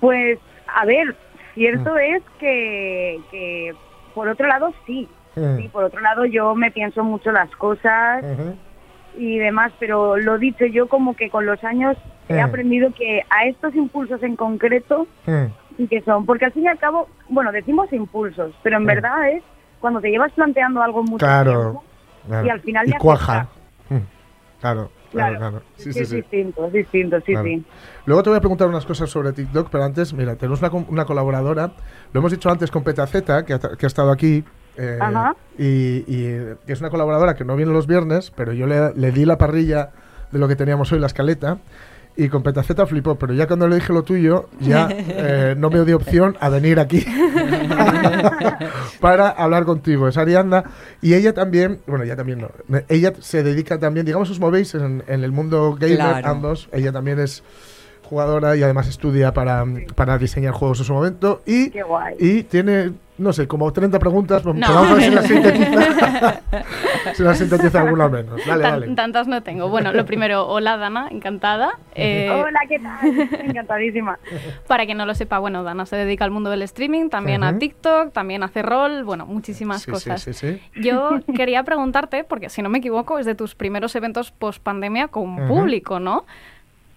Pues, 0.00 0.38
a 0.74 0.84
ver, 0.86 1.14
cierto 1.54 1.94
Mm. 1.94 1.98
es 2.16 2.22
que, 2.40 3.20
que, 3.30 3.74
por 4.14 4.28
otro 4.28 4.46
lado, 4.46 4.72
sí. 4.86 5.08
Mm. 5.36 5.56
Sí, 5.58 5.68
por 5.68 5.84
otro 5.84 6.00
lado, 6.00 6.24
yo 6.26 6.54
me 6.54 6.70
pienso 6.70 7.02
mucho 7.04 7.32
las 7.32 7.50
cosas 7.56 8.22
y 9.16 9.38
demás, 9.38 9.72
pero 9.78 10.16
lo 10.16 10.38
dicho, 10.38 10.64
yo 10.66 10.88
como 10.88 11.14
que 11.16 11.30
con 11.30 11.46
los 11.46 11.62
años 11.64 11.96
he 12.28 12.34
Mm. 12.40 12.44
aprendido 12.44 12.92
que 12.94 13.22
a 13.30 13.46
estos 13.46 13.74
impulsos 13.74 14.22
en 14.22 14.36
concreto 14.36 15.06
sí 15.76 15.86
que 15.88 16.02
son, 16.02 16.26
porque 16.26 16.44
al 16.46 16.52
fin 16.52 16.64
y 16.64 16.68
al 16.68 16.78
cabo, 16.78 17.08
bueno, 17.28 17.50
decimos 17.52 17.92
impulsos, 17.92 18.54
pero 18.62 18.76
en 18.76 18.84
verdad 18.86 19.30
es 19.30 19.42
cuando 19.80 20.00
te 20.00 20.10
llevas 20.10 20.32
planteando 20.32 20.82
algo 20.82 21.02
mucho 21.02 21.24
Claro. 21.26 21.50
tiempo 21.50 21.84
claro. 22.28 22.46
y 22.46 22.50
al 22.50 22.60
final 22.60 22.86
y 22.88 22.90
ya 22.92 22.98
cuaja. 22.98 23.48
Mm. 23.88 23.96
Claro, 24.60 24.90
claro, 25.12 25.36
Claro. 25.38 25.50
claro. 25.50 25.62
Sí, 25.76 25.92
sí, 25.92 26.00
es 26.00 26.08
sí. 26.08 26.16
distinto, 26.16 26.66
es 26.66 26.72
distinto, 26.72 27.16
sí, 27.20 27.32
Claro. 27.32 27.46
sí. 27.46 27.64
Luego 28.06 28.22
te 28.22 28.30
voy 28.30 28.36
a 28.38 28.40
preguntar 28.40 28.68
unas 28.68 28.84
cosas 28.84 29.08
sobre 29.10 29.32
TikTok, 29.32 29.68
pero 29.70 29.84
antes, 29.84 30.12
mira, 30.12 30.34
tenemos 30.36 30.60
una, 30.60 30.70
una 30.88 31.04
colaboradora, 31.04 31.72
lo 32.12 32.18
hemos 32.20 32.32
dicho 32.32 32.50
antes 32.50 32.70
con 32.70 32.82
Petaceta, 32.82 33.44
que 33.44 33.54
ha, 33.54 33.58
que 33.60 33.84
ha 33.84 33.88
estado 33.88 34.10
aquí, 34.10 34.42
eh, 34.76 34.98
Ajá. 35.00 35.36
y, 35.58 36.04
y, 36.12 36.38
es 36.66 36.80
una 36.80 36.90
colaboradora 36.90 37.34
que 37.36 37.44
no 37.44 37.54
viene 37.56 37.72
los 37.72 37.86
viernes, 37.86 38.32
pero 38.34 38.52
yo 38.52 38.66
le, 38.66 38.94
le 38.94 39.12
di 39.12 39.24
la 39.24 39.38
parrilla 39.38 39.90
de 40.32 40.38
lo 40.38 40.48
que 40.48 40.56
teníamos 40.56 40.90
hoy, 40.92 40.98
la 40.98 41.06
escaleta, 41.06 41.58
y 42.16 42.28
con 42.28 42.42
Petaceta 42.42 42.86
flipó, 42.86 43.14
pero 43.16 43.32
ya 43.34 43.46
cuando 43.46 43.66
le 43.68 43.76
dije 43.76 43.92
lo 43.92 44.02
tuyo, 44.02 44.48
ya 44.60 44.88
eh, 44.92 45.54
no 45.56 45.70
me 45.70 45.84
dio 45.84 45.96
opción 45.96 46.36
a 46.40 46.48
venir 46.50 46.78
aquí 46.78 47.04
para 49.00 49.28
hablar 49.30 49.64
contigo. 49.64 50.08
Es 50.08 50.16
Arianda 50.16 50.64
y 51.00 51.14
ella 51.14 51.32
también, 51.32 51.80
bueno, 51.86 52.04
ella 52.04 52.16
también 52.16 52.40
no, 52.40 52.50
ella 52.88 53.12
se 53.20 53.42
dedica 53.42 53.78
también, 53.78 54.06
digamos, 54.06 54.30
os 54.30 54.40
movéis 54.40 54.74
en, 54.74 55.02
en 55.06 55.24
el 55.24 55.32
mundo 55.32 55.76
gamer 55.78 55.96
Claro. 55.96 56.28
ambos. 56.28 56.68
Ella 56.72 56.92
también 56.92 57.18
es 57.18 57.42
jugadora 58.04 58.56
y 58.56 58.62
además 58.62 58.88
estudia 58.88 59.32
para, 59.32 59.64
para 59.94 60.18
diseñar 60.18 60.52
juegos 60.52 60.78
en 60.80 60.84
su 60.84 60.92
momento 60.94 61.42
y, 61.46 61.70
Qué 61.70 61.82
guay. 61.82 62.14
y 62.18 62.42
tiene, 62.42 62.92
no 63.18 63.32
sé, 63.32 63.46
como 63.48 63.72
30 63.72 63.98
preguntas, 63.98 64.42
pues 64.42 64.54
No. 64.56 64.66
vamos 64.74 64.90
a 64.90 64.94
ver 64.94 65.02
si 65.04 65.10
las 65.10 65.26
sintetiza, 65.26 66.40
si 67.14 67.22
las 67.22 67.38
sintetiza 67.38 67.80
alguna 67.80 68.08
menos. 68.08 68.40
Dale, 68.46 68.62
Tan- 68.62 68.80
dale. 68.80 68.94
Tantas 68.94 69.26
no 69.28 69.42
tengo. 69.42 69.68
Bueno, 69.68 69.92
lo 69.92 70.04
primero, 70.04 70.46
hola 70.46 70.76
Dana, 70.76 71.08
encantada. 71.10 71.70
Eh, 71.94 72.28
Hola, 72.30 72.60
¿qué 72.68 72.78
tal? 72.78 73.40
Encantadísima. 73.48 74.18
Para 74.66 74.84
quien 74.84 74.98
no 74.98 75.06
lo 75.06 75.14
sepa, 75.14 75.38
bueno, 75.38 75.62
Dana 75.62 75.86
se 75.86 75.96
dedica 75.96 76.24
al 76.24 76.30
mundo 76.30 76.50
del 76.50 76.62
streaming, 76.62 77.08
también 77.08 77.42
a. 77.44 77.58
TikTok, 77.58 78.12
también 78.12 78.42
hace 78.42 78.62
rol, 78.62 79.04
bueno, 79.04 79.24
muchísimas 79.26 79.82
Sí, 79.82 79.90
cosas. 79.90 80.22
sí, 80.22 80.32
sí. 80.34 80.60
Yo 80.80 81.20
quería 81.34 81.62
preguntarte, 81.62 82.24
porque 82.24 82.48
si 82.50 82.60
no 82.62 82.68
me 82.68 82.78
equivoco, 82.78 83.18
es 83.18 83.26
de 83.26 83.34
tus 83.34 83.54
primeros 83.54 83.94
eventos 83.94 84.32
post 84.32 84.62
pandemia 84.62 85.08
con 85.08 85.38
Ujú. 85.44 85.48
público, 85.48 86.00
¿no? 86.00 86.24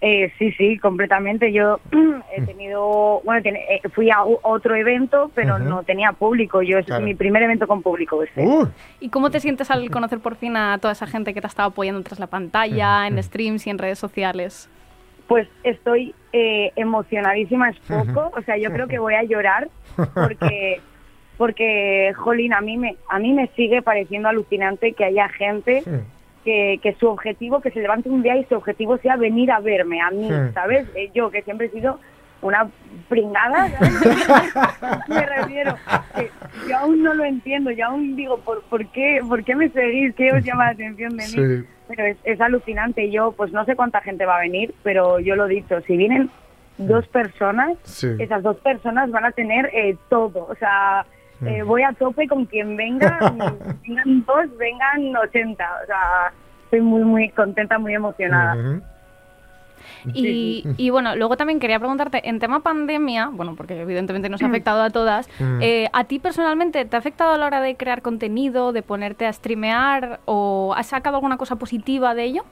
Eh, 0.02 0.32
sí, 0.38 0.52
sí, 0.54 0.78
completamente. 0.78 1.52
Yo 1.52 1.80
he 2.36 2.42
tenido, 2.42 3.22
bueno, 3.24 3.42
ten- 3.42 3.56
eh, 3.56 3.82
fui 3.94 4.12
a 4.12 4.24
u- 4.26 4.40
otro 4.44 4.76
evento, 4.76 5.32
pero 5.34 5.58
no 5.58 5.84
tenía 5.84 6.12
público. 6.12 6.62
Yo 6.62 6.78
es 6.80 6.86
Claro. 6.86 7.04
mi 7.04 7.16
primer 7.16 7.42
evento 7.44 7.66
con 7.68 7.82
público. 7.82 8.22
Este. 8.22 8.46
Uh, 8.46 8.68
¿Y 9.00 9.10
cómo 9.10 9.32
te 9.32 9.40
sientes 9.40 9.72
al 9.72 9.90
conocer 9.90 10.20
por 10.20 10.36
fin 10.36 10.58
a 10.58 10.78
toda 10.80 10.92
esa 10.92 11.08
gente 11.08 11.34
que 11.34 11.42
te 11.42 11.48
ha 11.48 11.50
estado 11.50 11.70
apoyando 11.70 12.04
tras 12.04 12.20
la 12.20 12.28
pantalla, 12.28 13.08
en 13.08 13.22
streams 13.24 13.66
y 13.68 13.70
en 13.70 13.78
redes 13.78 13.98
sociales? 13.98 14.70
Pues 15.28 15.48
estoy 15.64 16.14
eh, 16.34 16.72
emocionadísima, 16.76 17.70
es 17.70 17.80
poco. 17.80 18.32
O 18.38 18.42
sea, 18.44 18.58
yo 18.58 18.72
creo 18.72 18.88
que 18.88 19.00
voy 19.00 19.16
a 19.16 19.24
llorar 19.24 19.70
porque, 20.14 20.82
porque, 21.38 22.12
jolín, 22.16 22.54
a 22.54 22.62
mí 22.62 22.78
me, 22.78 22.96
a 23.10 23.18
mí 23.18 23.34
me 23.34 23.48
sigue 23.56 23.82
pareciendo 23.82 24.30
alucinante 24.30 24.94
que 24.94 25.06
haya 25.06 25.28
gente 25.30 25.84
que, 26.46 26.80
que 26.82 26.94
su 26.94 27.08
objetivo, 27.10 27.60
que 27.60 27.72
se 27.72 27.82
levante 27.82 28.08
un 28.08 28.22
día 28.24 28.38
y 28.38 28.46
su 28.46 28.56
objetivo 28.56 28.98
sea 29.00 29.18
venir 29.18 29.52
a 29.52 29.60
verme, 29.60 30.00
a 30.00 30.12
mí, 30.12 30.30
Sí. 30.30 30.54
¿sabes? 30.54 30.88
Eh, 30.96 31.10
yo, 31.14 31.30
que 31.32 31.42
siempre 31.42 31.68
he 31.68 31.72
sido 31.72 32.00
una 32.42 32.68
pringada, 33.10 33.68
¿sabes? 33.72 33.94
me 35.10 35.26
refiero, 35.26 35.76
que 36.16 36.30
yo 36.70 36.78
aún 36.78 37.02
no 37.04 37.14
lo 37.16 37.24
entiendo, 37.26 37.72
yo 37.72 37.88
aún 37.88 38.16
digo, 38.16 38.38
¿por, 38.40 38.62
por, 38.64 38.86
qué, 38.92 39.20
¿por 39.28 39.44
qué 39.44 39.56
me 39.56 39.70
seguís? 39.70 40.14
¿Qué 40.16 40.32
os 40.32 40.44
llama 40.44 40.66
la 40.66 40.72
atención 40.72 41.18
de 41.18 41.24
mí? 41.24 41.30
Sí. 41.64 41.68
Pero 41.88 42.06
es, 42.06 42.18
es 42.24 42.40
alucinante. 42.42 43.10
Yo, 43.12 43.32
pues 43.32 43.52
no 43.52 43.66
sé 43.66 43.76
cuánta 43.76 44.02
gente 44.02 44.26
va 44.26 44.38
a 44.38 44.42
venir, 44.42 44.74
pero 44.84 45.20
yo 45.20 45.36
lo 45.36 45.46
he 45.48 45.50
dicho, 45.50 45.82
si 45.82 45.98
vienen 45.98 46.30
dos 46.78 47.08
personas, 47.08 47.78
Sí. 47.84 48.08
esas 48.20 48.44
dos 48.44 48.58
personas 48.58 49.10
van 49.12 49.26
a 49.26 49.32
tener 49.32 49.70
eh, 49.74 49.96
todo. 50.10 50.46
O 50.50 50.56
sea, 50.56 51.06
eh, 51.44 51.64
voy 51.64 51.84
a 51.84 51.92
tope 51.94 52.28
con 52.28 52.46
quien 52.46 52.76
venga, 52.78 53.18
vengan 53.88 54.26
dos, 54.26 54.58
vengan 54.58 55.16
80. 55.16 55.64
O 55.84 55.86
sea, 55.86 56.32
estoy 56.66 56.82
muy, 56.82 57.04
muy 57.04 57.30
contenta, 57.30 57.78
muy 57.80 57.94
emocionada. 57.94 58.82
Y, 60.14 60.64
y 60.78 60.90
bueno, 60.92 61.16
luego 61.16 61.36
también 61.36 61.60
quería 61.60 61.80
preguntarte, 61.80 62.28
en 62.30 62.40
tema 62.40 62.60
pandemia, 62.62 63.30
bueno, 63.32 63.56
porque 63.56 63.80
evidentemente 63.82 64.30
nos 64.30 64.42
ha 64.44 64.48
afectado 64.48 64.82
a 64.84 64.90
todas, 64.92 65.28
Mm. 65.40 65.60
eh, 65.62 65.90
¿a 65.94 66.04
ti 66.04 66.20
personalmente 66.20 66.86
te 66.86 66.96
ha 66.96 67.00
afectado 67.00 67.34
a 67.34 67.38
la 67.38 67.46
hora 67.48 67.60
de 67.62 67.76
crear 67.76 68.02
contenido, 68.02 68.72
de 68.72 68.84
ponerte 68.84 69.26
a 69.26 69.34
streamear 69.34 70.20
o 70.26 70.74
has 70.78 70.88
sacado 70.88 71.18
alguna 71.18 71.38
cosa 71.38 71.56
positiva 71.56 72.14
de 72.14 72.24
ello? 72.24 72.44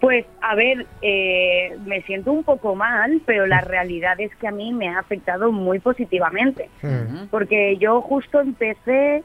Pues, 0.00 0.24
a 0.40 0.54
ver, 0.54 0.86
eh, 1.02 1.76
me 1.84 2.00
siento 2.02 2.32
un 2.32 2.42
poco 2.42 2.74
mal, 2.74 3.20
pero 3.26 3.46
la 3.46 3.60
realidad 3.60 4.18
es 4.18 4.34
que 4.36 4.48
a 4.48 4.50
mí 4.50 4.72
me 4.72 4.88
ha 4.88 4.98
afectado 4.98 5.52
muy 5.52 5.78
positivamente. 5.78 6.70
Porque 7.30 7.76
yo 7.76 8.00
justo 8.00 8.40
empecé 8.40 9.22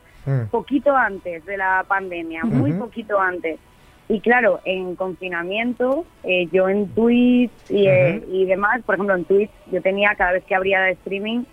poquito 0.52 0.96
antes 0.96 1.46
de 1.46 1.58
la 1.58 1.86
pandemia, 1.88 2.44
muy 2.44 2.74
poquito 2.74 3.20
antes. 3.20 3.60
Y 4.08 4.20
claro, 4.20 4.60
en 4.66 4.96
confinamiento, 4.96 6.06
eh, 6.24 6.48
yo 6.52 6.70
en 6.70 6.90
Twitch 6.90 7.52
y, 7.70 7.88
eh, 7.88 8.24
y 8.32 8.46
demás, 8.46 8.82
por 8.86 8.96
ejemplo 8.96 9.16
en 9.16 9.26
Twitch, 9.26 9.50
yo 9.72 9.82
tenía 9.82 10.14
cada 10.16 10.34
vez 10.34 10.44
que 10.44 10.54
abría 10.54 10.82
de 10.82 10.92
streaming. 10.92 11.44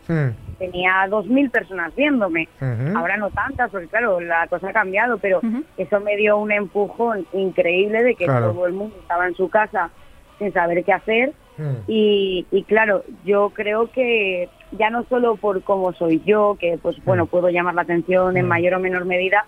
Tenía 0.71 1.07
2.000 1.09 1.51
personas 1.51 1.95
viéndome. 1.97 2.49
Ahora 2.95 3.17
no 3.17 3.31
tantas, 3.31 3.71
porque 3.71 3.89
claro, 3.89 4.21
la 4.21 4.47
cosa 4.47 4.69
ha 4.69 4.73
cambiado, 4.73 5.19
pero 5.19 5.41
eso 5.77 6.01
me 6.01 6.17
dio 6.17 6.39
un 6.39 6.53
empujón 6.53 7.27
increíble 7.33 8.03
de 8.03 8.15
que 8.15 8.27
Claro. 8.27 8.53
todo 8.53 8.67
el 8.67 8.73
mundo 8.73 8.95
estaba 9.01 9.27
en 9.27 9.35
su 9.35 9.49
casa 9.49 9.91
sin 10.39 10.53
saber 10.53 10.85
qué 10.85 10.93
hacer. 10.93 11.33
Mm. 11.59 11.75
Y, 11.89 12.47
y 12.51 12.63
claro, 12.65 13.03
yo 13.25 13.51
creo 13.51 13.91
que 13.91 14.49
ya 14.73 14.89
no 14.91 15.05
solo 15.05 15.37
por 15.37 15.63
cómo 15.63 15.93
soy 15.93 16.23
yo, 16.25 16.57
que 16.59 16.79
pues 16.81 16.97
bueno, 17.05 17.27
puedo 17.27 17.49
llamar 17.51 17.75
la 17.75 17.83
atención 17.83 18.37
en 18.37 18.47
Mm. 18.47 18.49
mayor 18.49 18.75
o 18.75 18.79
menor 18.81 19.05
medida, 19.05 19.45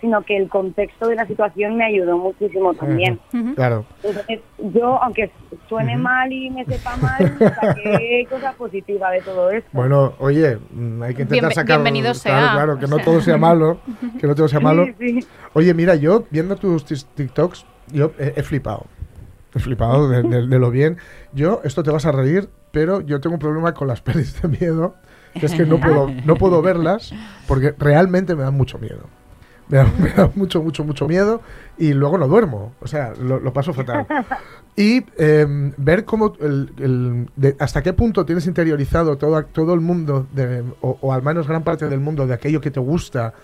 sino 0.00 0.22
que 0.22 0.36
el 0.36 0.48
contexto 0.48 1.08
de 1.08 1.16
la 1.16 1.26
situación 1.26 1.76
me 1.76 1.84
ayudó 1.86 2.16
muchísimo 2.18 2.72
también. 2.74 3.18
Claro. 3.56 3.84
Entonces, 4.02 4.40
yo, 4.58 5.02
aunque 5.02 5.30
suene 5.68 5.96
mal 5.96 6.32
y 6.32 6.50
me 6.50 6.64
sepa 6.64 6.96
mal, 6.96 7.36
saqué 7.60 8.26
cosa 8.30 8.52
positiva 8.52 9.10
de 9.10 9.20
todo 9.22 9.50
esto. 9.50 9.68
Bueno, 9.72 10.14
oye, 10.18 10.58
mm, 10.70 11.02
hay 11.02 11.14
que 11.14 11.22
intentar 11.22 11.50
Bienve- 11.50 11.54
sacar. 11.54 11.76
bienvenido 11.78 12.14
sea, 12.14 12.32
Claro, 12.32 12.52
claro, 12.54 12.78
que 12.78 12.86
no 12.86 12.96
sea. 12.96 13.04
todo 13.04 13.20
sea 13.20 13.36
malo. 13.36 13.80
Que 14.20 14.26
no 14.26 14.34
todo 14.34 14.48
sea 14.48 14.60
malo. 14.60 14.86
Sí, 14.98 15.20
sí. 15.20 15.26
Oye, 15.54 15.74
mira, 15.74 15.94
yo 15.96 16.24
viendo 16.30 16.56
tus 16.56 16.84
TikToks, 17.14 17.66
yo 17.92 18.12
he, 18.18 18.34
he 18.36 18.42
flipado. 18.42 18.86
He 19.54 19.58
flipado 19.60 20.08
de, 20.08 20.22
de- 20.22 20.46
de 20.46 20.58
lo 20.58 20.70
bien. 20.70 20.98
Yo, 21.32 21.60
esto 21.64 21.82
te 21.82 21.90
vas 21.90 22.04
a 22.06 22.12
reír, 22.12 22.48
pero 22.70 23.00
yo 23.00 23.20
tengo 23.20 23.34
un 23.34 23.40
problema 23.40 23.74
con 23.74 23.88
las 23.88 24.00
pelis 24.02 24.40
de 24.42 24.48
miedo, 24.48 24.94
que 25.38 25.46
es 25.46 25.54
que 25.54 25.64
no 25.66 25.80
puedo, 25.80 26.08
no 26.24 26.36
puedo 26.36 26.62
verlas 26.62 27.12
porque 27.46 27.74
realmente 27.78 28.34
me 28.36 28.42
dan 28.42 28.54
mucho 28.54 28.78
miedo. 28.78 29.06
Me 29.70 29.76
da, 29.78 29.84
me 30.00 30.08
da 30.10 30.30
mucho, 30.34 30.62
mucho, 30.62 30.82
mucho 30.82 31.06
miedo 31.06 31.42
y 31.76 31.92
luego 31.92 32.16
no 32.16 32.26
duermo. 32.26 32.72
O 32.80 32.86
sea, 32.86 33.12
lo, 33.20 33.38
lo 33.38 33.52
paso 33.52 33.72
fatal. 33.74 34.06
Y 34.76 35.04
em, 35.18 35.72
ver 35.76 36.04
cómo, 36.04 36.34
el, 36.40 36.70
el- 36.78 37.28
de- 37.34 37.56
hasta 37.58 37.82
qué 37.82 37.92
punto 37.92 38.24
tienes 38.24 38.46
interiorizado 38.46 39.18
todo, 39.18 39.44
todo 39.46 39.74
el 39.74 39.80
mundo, 39.80 40.28
de- 40.32 40.62
o, 40.82 40.96
o 41.00 41.12
al 41.12 41.20
menos 41.22 41.48
gran 41.48 41.64
parte 41.64 41.88
del 41.88 41.98
mundo, 41.98 42.28
de 42.28 42.34
aquello 42.34 42.60
que 42.60 42.70
te 42.70 42.78
gusta, 42.78 43.34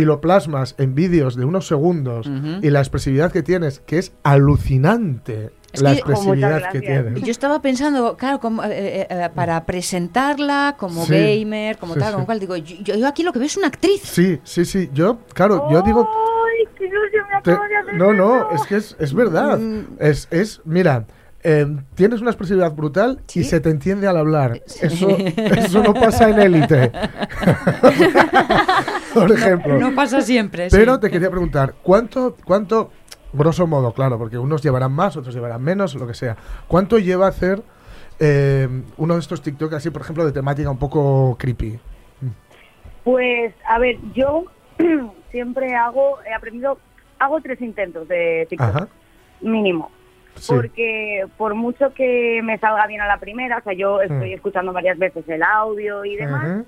y 0.00 0.04
lo 0.04 0.20
plasmas 0.20 0.74
en 0.78 0.94
vídeos 0.94 1.34
de 1.36 1.44
unos 1.44 1.66
segundos, 1.66 2.26
Ujú. 2.26 2.60
y 2.62 2.70
la 2.70 2.78
expresividad 2.78 3.32
que 3.32 3.42
tienes, 3.42 3.80
que 3.80 3.98
es 3.98 4.12
alucinante 4.22 5.50
Es 5.72 5.82
la 5.82 5.90
que- 5.92 5.96
expresividad 5.98 6.70
que 6.70 6.80
tienes. 6.80 7.22
Yo 7.22 7.30
estaba 7.30 7.60
pensando, 7.60 8.16
claro, 8.16 8.38
como, 8.40 8.62
eh, 8.64 8.68
eh, 8.70 9.06
eh, 9.10 9.28
para 9.34 9.64
presentarla 9.66 10.76
como 10.78 11.04
Sí. 11.04 11.12
gamer, 11.14 11.76
como 11.78 11.94
Sí, 11.94 12.00
tal, 12.00 12.08
sí. 12.10 12.14
como 12.14 12.26
cual, 12.26 12.40
digo, 12.40 12.56
yo, 12.56 12.94
yo 12.94 13.06
aquí 13.08 13.22
lo 13.22 13.32
que 13.32 13.38
veo 13.38 13.46
es 13.46 13.56
una 13.56 13.66
actriz. 13.66 14.00
Sí, 14.02 14.38
sí, 14.44 14.64
sí. 14.64 14.88
Yo, 14.94 15.18
claro, 15.34 15.68
yo 15.70 15.82
digo... 15.82 16.08
¡Ay, 16.08 16.66
qué 16.76 16.86
ilusión 16.86 17.24
me 17.34 17.42
te- 17.42 17.50
acabo 17.52 17.68
de 17.68 17.76
hacer 17.76 17.94
no, 17.96 18.12
no, 18.14 18.50
es 18.52 18.62
que 18.66 18.76
es, 18.76 18.96
es 18.98 19.12
verdad. 19.12 19.58
Mm. 19.58 19.96
Es, 20.00 20.28
es, 20.30 20.60
mira, 20.64 21.06
eh, 21.42 21.66
tienes 21.94 22.20
una 22.20 22.30
expresividad 22.30 22.72
brutal 22.72 23.20
Sí. 23.26 23.40
y 23.40 23.44
se 23.44 23.60
te 23.60 23.70
entiende 23.70 24.06
al 24.08 24.16
hablar. 24.16 24.60
Eso, 24.80 25.08
eso 25.16 25.82
no 25.82 25.94
pasa 25.94 26.30
en 26.30 26.38
élite. 26.40 26.90
Por 29.14 29.32
ejemplo. 29.32 29.78
No 29.78 29.94
pasa 29.94 30.20
siempre. 30.20 30.70
sí. 30.70 30.76
Pero 30.76 30.98
te 31.00 31.10
quería 31.10 31.30
preguntar, 31.30 31.74
¿cuánto, 31.82 32.36
cuánto, 32.44 32.90
grosso 33.32 33.66
modo, 33.66 33.92
claro, 33.92 34.18
porque 34.18 34.38
unos 34.38 34.62
llevarán 34.62 34.92
más, 34.92 35.16
otros 35.16 35.34
llevarán 35.34 35.62
menos, 35.62 35.94
lo 35.94 36.06
que 36.06 36.14
sea, 36.14 36.36
¿cuánto 36.66 36.98
lleva 36.98 37.26
a 37.26 37.30
hacer 37.30 37.62
eh, 38.20 38.68
uno 38.96 39.14
de 39.14 39.20
estos 39.20 39.42
TikTok 39.42 39.72
así, 39.74 39.90
por 39.90 40.02
ejemplo, 40.02 40.24
de 40.24 40.32
temática 40.32 40.70
un 40.70 40.78
poco 40.78 41.36
creepy? 41.38 41.78
Pues, 43.04 43.54
a 43.68 43.78
ver, 43.78 43.96
yo 44.14 44.44
siempre 45.30 45.74
hago, 45.74 46.18
he 46.28 46.34
aprendido, 46.34 46.78
hago 47.18 47.40
tres 47.40 47.60
intentos 47.60 48.06
de 48.08 48.46
TikTok, 48.50 48.68
Ajá. 48.68 48.88
mínimo. 49.40 49.90
Sí. 50.38 50.52
Porque 50.54 51.26
por 51.36 51.54
mucho 51.54 51.92
que 51.94 52.40
me 52.42 52.58
salga 52.58 52.86
bien 52.86 53.00
a 53.00 53.06
la 53.06 53.18
primera, 53.18 53.58
o 53.58 53.62
sea, 53.62 53.72
yo 53.72 54.00
estoy 54.00 54.30
Mm. 54.30 54.34
escuchando 54.34 54.72
varias 54.72 54.98
veces 54.98 55.28
el 55.28 55.42
audio 55.42 56.04
y 56.04 56.16
demás, 56.16 56.66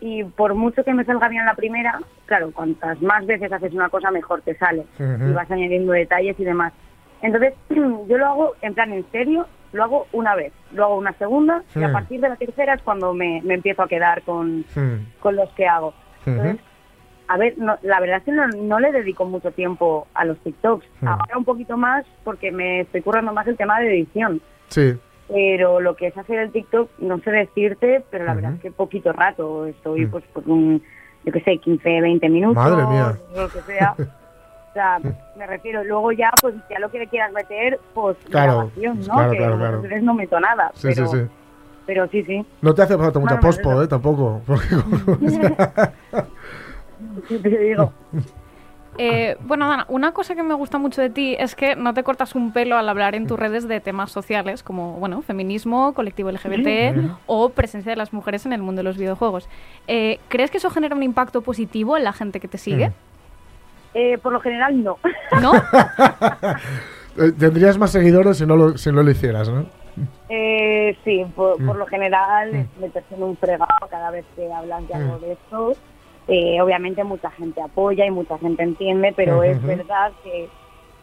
y 0.00 0.24
por 0.24 0.54
mucho 0.54 0.82
que 0.84 0.94
me 0.94 1.04
salga 1.04 1.28
bien 1.28 1.44
la 1.44 1.54
primera, 1.54 2.00
claro, 2.26 2.50
cuantas 2.52 3.00
más 3.02 3.24
veces 3.26 3.52
haces 3.52 3.72
una 3.72 3.88
cosa, 3.88 4.10
mejor 4.10 4.42
te 4.42 4.54
sale. 4.56 4.84
Y 4.98 5.32
vas 5.32 5.50
añadiendo 5.50 5.92
detalles 5.92 6.38
y 6.40 6.44
demás. 6.44 6.72
Entonces, 7.22 7.54
yo 7.70 8.18
lo 8.18 8.26
hago 8.26 8.52
en 8.62 8.74
plan 8.74 8.92
en 8.92 9.04
serio, 9.12 9.46
lo 9.72 9.84
hago 9.84 10.06
una 10.12 10.34
vez, 10.34 10.52
lo 10.72 10.84
hago 10.84 10.96
una 10.98 11.12
segunda, 11.14 11.62
y 11.76 11.82
a 11.82 11.88
Hmm. 11.88 11.92
partir 11.92 12.20
de 12.20 12.28
la 12.28 12.36
tercera 12.36 12.74
es 12.74 12.82
cuando 12.82 13.14
me, 13.14 13.40
me 13.44 13.54
empiezo 13.54 13.82
a 13.82 13.88
quedar 13.88 14.22
con, 14.22 14.64
Hmm. 14.74 15.06
con 15.20 15.36
los 15.36 15.48
que 15.50 15.66
hago. 15.66 15.94
Entonces, 16.26 16.56
a 17.28 17.36
ver, 17.38 17.54
no, 17.58 17.76
la 17.82 18.00
verdad 18.00 18.18
es 18.18 18.24
que 18.24 18.32
no, 18.32 18.46
no 18.48 18.80
le 18.80 18.92
dedico 18.92 19.24
mucho 19.24 19.50
tiempo 19.52 20.06
a 20.14 20.24
los 20.24 20.38
TikToks. 20.40 20.86
Hmm. 21.00 21.08
Ahora 21.08 21.38
un 21.38 21.44
poquito 21.44 21.76
más 21.76 22.04
porque 22.24 22.50
me 22.52 22.80
estoy 22.80 23.02
currando 23.02 23.32
más 23.32 23.46
el 23.46 23.56
tema 23.56 23.80
de 23.80 23.88
edición. 23.94 24.40
Sí. 24.68 24.94
Pero 25.28 25.80
lo 25.80 25.96
que 25.96 26.08
es 26.08 26.16
hacer 26.18 26.38
el 26.40 26.52
TikTok, 26.52 26.90
no 26.98 27.18
sé 27.20 27.30
decirte, 27.30 28.04
pero 28.10 28.24
la 28.24 28.34
verdad 28.34 28.50
Ujú. 28.50 28.56
es 28.56 28.62
que 28.62 28.70
poquito 28.70 29.12
rato. 29.12 29.66
Estoy 29.66 30.06
Mm. 30.06 30.10
pues 30.10 30.24
por 30.32 30.48
un, 30.48 30.82
yo 31.24 31.32
qué 31.32 31.40
sé, 31.40 31.58
15, 31.58 32.00
20 32.00 32.28
minutos. 32.28 32.56
Madre 32.56 32.84
mía. 32.86 33.16
Lo 33.34 33.48
que 33.48 33.60
sea. 33.62 33.94
O 34.64 34.74
sea, 34.74 34.98
me 35.36 35.46
refiero, 35.46 35.84
luego 35.84 36.12
ya, 36.12 36.30
pues 36.40 36.54
ya 36.70 36.78
lo 36.78 36.90
que 36.90 36.98
le 37.00 37.06
quieras 37.06 37.30
meter, 37.30 37.78
pues 37.92 38.16
Claro, 38.30 38.52
grabación, 38.72 39.00
¿no? 39.00 39.04
claro, 39.12 39.30
que 39.30 39.36
claro, 39.36 39.58
claro. 39.58 39.82
no 40.00 40.14
meto 40.14 40.40
nada, 40.40 40.70
Sí, 40.72 40.88
pero, 40.94 41.06
sí, 41.08 41.18
sí. 41.18 41.26
pero 41.84 42.08
sí, 42.08 42.22
sí. 42.24 42.46
No 42.62 42.72
te 42.72 42.80
hace 42.80 42.96
falta 42.96 43.18
mucha 43.18 43.34
Bueno, 43.34 43.48
pospo. 43.48 43.82
¿eh? 43.82 43.86
Tampoco. 43.86 44.40
porque- 44.46 44.66
te 47.42 47.48
digo. 47.58 47.92
Eh, 48.98 49.36
bueno, 49.40 49.68
Dana, 49.68 49.86
una 49.88 50.12
cosa 50.12 50.34
que 50.34 50.42
me 50.42 50.52
gusta 50.52 50.76
mucho 50.76 51.00
de 51.00 51.08
ti 51.08 51.34
es 51.38 51.54
que 51.54 51.76
no 51.76 51.94
te 51.94 52.02
cortas 52.02 52.34
un 52.34 52.52
pelo 52.52 52.76
al 52.76 52.86
hablar 52.90 53.14
en 53.14 53.26
tus 53.26 53.38
redes 53.38 53.66
de 53.66 53.80
temas 53.80 54.12
sociales 54.12 54.62
como, 54.62 54.92
bueno, 54.94 55.22
feminismo, 55.22 55.94
colectivo 55.94 56.30
LGBT 56.30 56.94
o 57.26 57.48
presencia 57.48 57.90
de 57.90 57.96
las 57.96 58.12
mujeres 58.12 58.44
en 58.44 58.52
el 58.52 58.60
mundo 58.60 58.80
de 58.80 58.84
los 58.84 58.98
videojuegos. 58.98 59.48
Eh, 59.86 60.20
¿Crees 60.28 60.50
que 60.50 60.58
eso 60.58 60.68
genera 60.68 60.94
un 60.94 61.02
impacto 61.02 61.40
positivo 61.40 61.96
en 61.96 62.04
la 62.04 62.12
gente 62.12 62.38
que 62.38 62.48
te 62.48 62.58
sigue? 62.58 62.90
Mm. 62.90 62.92
Eh, 63.94 64.18
por 64.18 64.32
lo 64.32 64.40
general, 64.40 64.82
no. 64.84 64.98
¿No? 65.40 65.52
Eh, 67.18 67.30
Tendrías 67.38 67.76
más 67.76 67.90
seguidores 67.92 68.38
si 68.38 68.46
no 68.46 68.56
lo, 68.56 68.78
si 68.78 68.90
no 68.90 69.02
lo 69.02 69.10
hicieras, 69.10 69.46
¿no? 69.50 69.66
Eh, 70.30 70.96
sí, 71.04 71.26
por, 71.36 71.56
por 71.62 71.76
Mm. 71.76 71.78
lo 71.78 71.86
general 71.86 72.52
Mm. 72.54 72.80
meterse 72.80 73.14
en 73.14 73.22
un 73.22 73.36
fregado 73.36 73.68
cada 73.90 74.10
vez 74.10 74.24
que 74.34 74.50
hablan 74.50 74.86
de 74.86 74.94
algo 74.94 75.18
de 75.18 75.32
esto. 75.32 75.72
Eh, 76.34 76.62
obviamente 76.62 77.04
mucha 77.04 77.30
gente 77.32 77.60
apoya 77.60 78.06
y 78.06 78.10
mucha 78.10 78.38
gente 78.38 78.62
entiende, 78.62 79.12
pero 79.14 79.42
es 79.42 79.62
verdad 79.62 80.12
que 80.24 80.48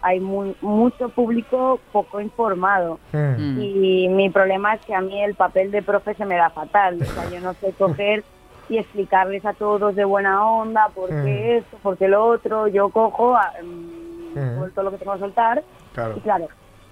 hay 0.01 0.19
mu- 0.19 0.55
mucho 0.61 1.09
público 1.09 1.79
poco 1.91 2.19
informado. 2.19 2.99
Mm. 3.11 3.61
Y 3.61 4.07
mi 4.09 4.29
problema 4.31 4.73
es 4.73 4.81
que 4.85 4.95
a 4.95 5.01
mí 5.01 5.21
el 5.21 5.35
papel 5.35 5.69
de 5.69 5.83
profe 5.83 6.15
se 6.15 6.25
me 6.25 6.35
da 6.35 6.49
fatal. 6.49 6.97
O 6.99 7.05
sea, 7.05 7.29
yo 7.29 7.39
no 7.41 7.53
sé 7.53 7.73
coger 7.77 8.23
y 8.69 8.77
explicarles 8.79 9.45
a 9.45 9.53
todos 9.53 9.95
de 9.95 10.03
buena 10.05 10.47
onda 10.47 10.89
por 10.95 11.09
qué 11.09 11.57
esto, 11.57 11.77
por 11.83 11.95
qué 11.97 12.07
lo 12.07 12.25
otro. 12.25 12.67
Yo 12.67 12.89
cojo, 12.89 13.35
a- 13.35 13.53
mm, 13.61 14.39
Mm. 14.39 14.57
suelto 14.57 14.81
lo 14.83 14.91
que 14.91 14.97
tengo 14.97 15.13
que 15.13 15.19
soltar 15.19 15.63
Claro. 15.93 16.15
y 16.17 16.21
claro, 16.21 16.47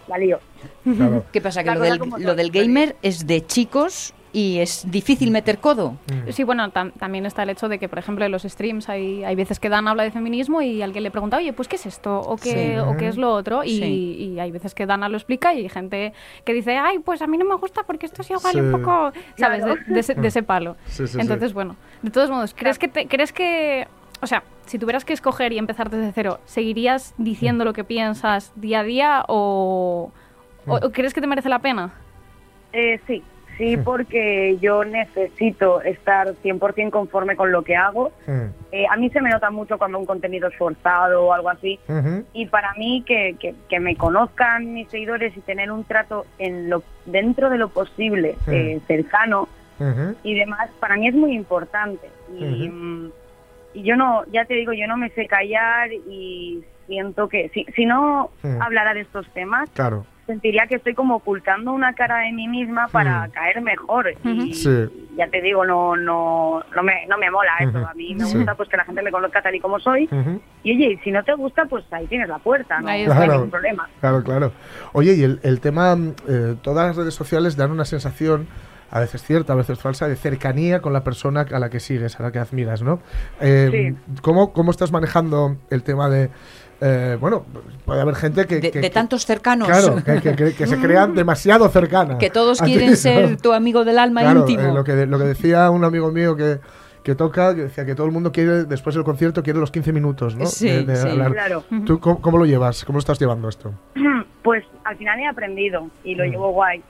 la 0.07 0.17
lío. 0.19 0.39
Claro. 0.83 1.23
¿Qué 1.31 1.41
pasa? 1.41 1.63
Que 1.63 1.71
lo 2.19 2.35
del 2.35 2.51
gamer 2.51 2.95
es 3.01 3.25
de 3.25 3.45
chicos 3.45 4.13
y 4.38 4.59
es 4.59 4.85
difícil 4.91 5.31
meter 5.31 5.57
codo. 5.57 5.93
Mm. 6.11 6.29
Sí, 6.31 6.43
bueno, 6.43 6.71
tam- 6.71 6.91
también 6.99 7.25
está 7.25 7.41
el 7.41 7.49
hecho 7.49 7.67
de 7.69 7.79
que, 7.79 7.89
por 7.89 7.97
ejemplo, 7.97 8.23
en 8.23 8.31
los 8.31 8.43
streams 8.43 8.88
hay, 8.88 9.23
hay 9.23 9.35
veces 9.35 9.59
que 9.59 9.67
Dan 9.67 9.88
habla 9.88 10.03
de 10.03 10.11
feminismo 10.11 10.61
y 10.61 10.83
alguien 10.83 11.03
le 11.03 11.09
pregunta, 11.09 11.38
oye, 11.38 11.53
pues 11.53 11.67
¿qué 11.67 11.75
es 11.77 11.88
esto? 11.88 12.19
¿O 12.19 12.35
qué, 12.38 12.73
Sí. 12.75 12.77
o 12.77 12.95
qué 12.97 13.07
es 13.07 13.17
lo 13.17 13.31
otro? 13.33 13.63
Y, 13.63 13.79
Sí. 13.79 14.17
y 14.35 14.39
hay 14.39 14.51
veces 14.51 14.75
que 14.75 14.85
Dana 14.85 15.09
lo 15.09 15.17
explica 15.17 15.55
y 15.55 15.61
hay 15.61 15.69
gente 15.69 16.13
que 16.45 16.53
dice, 16.53 16.77
ay, 16.77 16.99
pues 16.99 17.23
a 17.23 17.27
mí 17.27 17.38
no 17.39 17.45
me 17.45 17.55
gusta 17.55 17.81
porque 17.81 18.05
esto 18.05 18.21
es 18.21 18.29
igual 18.29 18.53
Sí. 18.53 18.59
un 18.59 18.71
poco, 18.73 19.11
¿sabes? 19.38 19.63
Claro. 19.63 19.75
De, 19.88 19.93
de 19.95 19.99
ese, 20.01 20.13
de 20.13 20.27
ese 20.27 20.43
palo. 20.43 20.75
Sí, 20.85 20.97
sí, 21.07 21.13
sí. 21.13 21.17
Entonces, 21.19 21.53
bueno, 21.53 21.75
de 22.03 22.11
todos 22.11 22.29
modos, 22.29 22.53
¿crees 22.55 22.77
que, 22.77 22.88
te- 22.89 23.07
¿crees 23.07 23.33
que, 23.33 23.88
o 24.21 24.27
sea, 24.27 24.43
si 24.67 24.77
tuvieras 24.77 25.03
que 25.03 25.13
escoger 25.13 25.51
y 25.51 25.57
empezar 25.57 25.89
desde 25.89 26.11
cero, 26.11 26.39
¿seguirías 26.45 27.15
diciendo 27.17 27.65
lo 27.65 27.73
que 27.73 27.83
piensas 27.83 28.51
día 28.55 28.81
a 28.81 28.83
día 28.83 29.25
o, 29.29 30.11
o- 30.67 30.75
o 30.75 30.91
crees 30.91 31.15
que 31.15 31.21
te 31.21 31.27
merece 31.27 31.49
la 31.49 31.57
pena? 31.59 31.91
Eh, 32.73 32.99
sí, 33.07 33.23
sí, 33.58 33.78
porque 33.78 34.58
yo 34.62 34.84
necesito 34.84 35.82
estar 35.82 36.34
100% 36.43 36.89
conforme 36.91 37.36
con 37.36 37.51
lo 37.51 37.64
que 37.64 37.76
hago. 37.76 38.12
Mm. 38.28 38.45
Eh, 38.72 38.86
a 38.89 38.95
mí 38.97 39.10
se 39.10 39.22
me 39.22 39.30
nota 39.30 39.49
mucho 39.49 39.78
cuando 39.78 39.99
un 39.99 40.05
contenido 40.05 40.47
es 40.47 40.55
forzado 40.55 41.26
o 41.26 41.34
algo 41.34 41.49
así. 41.49 41.80
Y 42.34 42.45
para 42.47 42.74
mí 42.76 43.03
que, 43.05 43.36
que, 43.39 43.55
que 43.70 43.80
me 43.80 43.95
conozcan 43.95 44.74
mis 44.74 44.89
seguidores 44.89 45.36
y 45.36 45.41
tener 45.41 45.72
un 45.72 45.84
trato 45.84 46.26
en 46.38 46.70
lo 46.70 46.84
dentro 47.05 47.49
de 47.49 47.58
lo 47.58 47.70
posible, 47.70 48.36
Sí. 48.45 48.51
eh, 48.55 48.82
cercano 48.88 49.47
y 50.24 50.34
demás, 50.34 50.70
para 50.80 50.95
mí 50.95 51.08
es 51.08 51.14
muy 51.16 51.34
importante. 51.34 52.10
Y, 52.38 52.72
yo 53.76 53.95
no, 53.95 54.24
ya 54.32 54.43
te 54.45 54.55
digo, 54.55 54.74
yo 54.74 54.88
no 54.88 54.97
me 54.97 55.10
sé 55.12 55.28
callar 55.28 55.91
y 55.93 56.64
siento 56.88 57.30
que 57.30 57.49
si, 57.49 57.64
si 57.76 57.86
no 57.86 58.32
hablara 58.60 58.95
de 58.95 59.01
estos 59.01 59.28
temas, 59.34 59.70
Claro. 59.72 60.05
Sentiría 60.28 60.67
que 60.67 60.75
estoy 60.75 60.93
como 60.93 61.15
ocultando 61.15 61.71
una 61.71 61.93
cara 61.93 62.19
de 62.19 62.32
mí 62.34 62.47
misma 62.47 62.88
para 62.89 63.28
Mm. 63.28 63.32
caer 63.32 63.61
mejor. 63.61 64.07
Y 64.23 64.53
Sí. 64.53 65.07
ya 65.17 65.28
te 65.30 65.41
digo, 65.41 65.65
no, 65.65 65.95
no, 65.95 66.61
no 66.75 66.84
me, 66.84 67.07
no 67.07 67.17
me 67.17 67.32
mola 67.32 67.51
eso. 67.61 67.78
A 67.80 67.93
mí 67.95 68.13
me 68.13 68.25
Sí. 68.25 68.38
gusta 68.38 68.53
pues 68.53 68.69
que 68.69 68.78
la 68.78 68.86
gente 68.86 69.01
me 69.01 69.09
conozca 69.11 69.41
tal 69.41 69.55
y 69.55 69.59
como 69.59 69.80
soy. 69.80 70.07
Y 70.63 70.75
oye, 70.75 70.91
y 70.93 70.97
si 70.97 71.11
no 71.11 71.23
te 71.23 71.34
gusta, 71.34 71.65
pues 71.65 71.86
ahí 71.91 72.05
tienes 72.07 72.28
la 72.30 72.38
puerta, 72.38 72.80
no, 72.82 72.89
Ahí 72.89 73.05
no 73.07 73.13
hay 73.13 73.30
ningún 73.30 73.49
problema. 73.49 73.89
Claro, 74.01 74.21
claro. 74.23 74.51
Oye, 74.93 75.13
y 75.15 75.23
el, 75.23 75.39
el 75.43 75.59
tema, 75.61 75.97
eh, 76.28 76.55
todas 76.61 76.88
las 76.88 76.95
redes 76.97 77.15
sociales 77.15 77.55
dan 77.57 77.71
una 77.71 77.86
sensación, 77.86 78.47
a 78.91 78.99
veces 78.99 79.21
cierta, 79.23 79.53
a 79.53 79.55
veces 79.55 79.80
falsa, 79.80 80.07
de 80.07 80.15
cercanía 80.15 80.82
con 80.82 80.93
la 80.93 81.03
persona 81.03 81.45
a 81.51 81.59
la 81.59 81.69
que 81.69 81.80
sigues, 81.80 82.19
a 82.19 82.23
la 82.23 82.32
que 82.32 82.39
admiras, 82.39 82.82
¿no? 82.84 82.99
Eh, 83.41 83.95
¿cómo, 84.21 84.53
¿Cómo 84.53 84.71
estás 84.71 84.91
manejando 84.91 85.57
el 85.69 85.84
tema 85.84 86.09
de... 86.09 86.30
eh, 86.82 87.17
bueno, 87.19 87.45
puede 87.86 88.01
haber 88.01 88.15
gente 88.15 88.45
que... 88.45 88.59
De, 88.59 88.71
que- 88.71 88.80
de 88.82 88.89
tantos 88.89 89.25
cercanos. 89.25 89.67
Claro, 89.67 89.95
que, 90.03 90.21
que- 90.21 90.36
que- 90.36 90.53
que 90.53 90.67
se 90.67 90.78
crean 90.80 91.13
demasiado 91.15 91.67
cercanas. 91.69 92.17
Que 92.17 92.30
todos 92.30 92.59
ti, 92.63 92.65
quieren 92.65 92.91
¿no? 92.91 92.95
ser 92.95 93.38
tu 93.41 93.53
amigo 93.53 93.84
del 93.86 93.99
alma 93.99 94.21
Claro, 94.21 94.41
íntimo. 94.41 94.61
eh, 94.69 94.73
lo, 94.73 94.84
que, 94.84 95.05
lo 95.05 95.17
que 95.17 95.25
decía 95.25 95.69
un 95.71 95.84
amigo 95.84 96.11
mío 96.11 96.36
que, 96.36 96.59
que 97.03 97.15
toca, 97.15 97.55
que 97.55 97.63
decía 97.63 97.86
que 97.86 97.95
todo 97.95 98.05
el 98.05 98.11
mundo 98.13 98.32
quiere, 98.32 98.65
después 98.65 98.95
del 98.95 99.03
concierto, 99.05 99.41
quiere 99.41 99.59
los 99.59 99.71
15 99.71 99.91
minutos, 99.93 100.36
¿no? 100.36 100.45
Sí, 100.45 100.67
de, 100.67 100.84
de 100.86 100.95
sí. 100.95 101.07
hablar. 101.09 101.32
Claro. 101.34 101.63
¿Tú 101.86 101.99
cómo, 101.99 102.21
cómo 102.21 102.38
lo 102.38 102.45
llevas? 102.45 102.84
¿Cómo 102.86 102.97
lo 102.97 102.99
estás 102.99 103.19
llevando 103.19 103.49
esto? 103.49 103.71
Pues 104.43 104.63
al 104.86 104.95
final 104.95 105.19
he 105.19 105.28
aprendido 105.28 105.89
y 106.05 106.15
lo 106.15 106.23
Mm. 106.25 106.30
llevo 106.30 106.51
guay. 106.51 106.82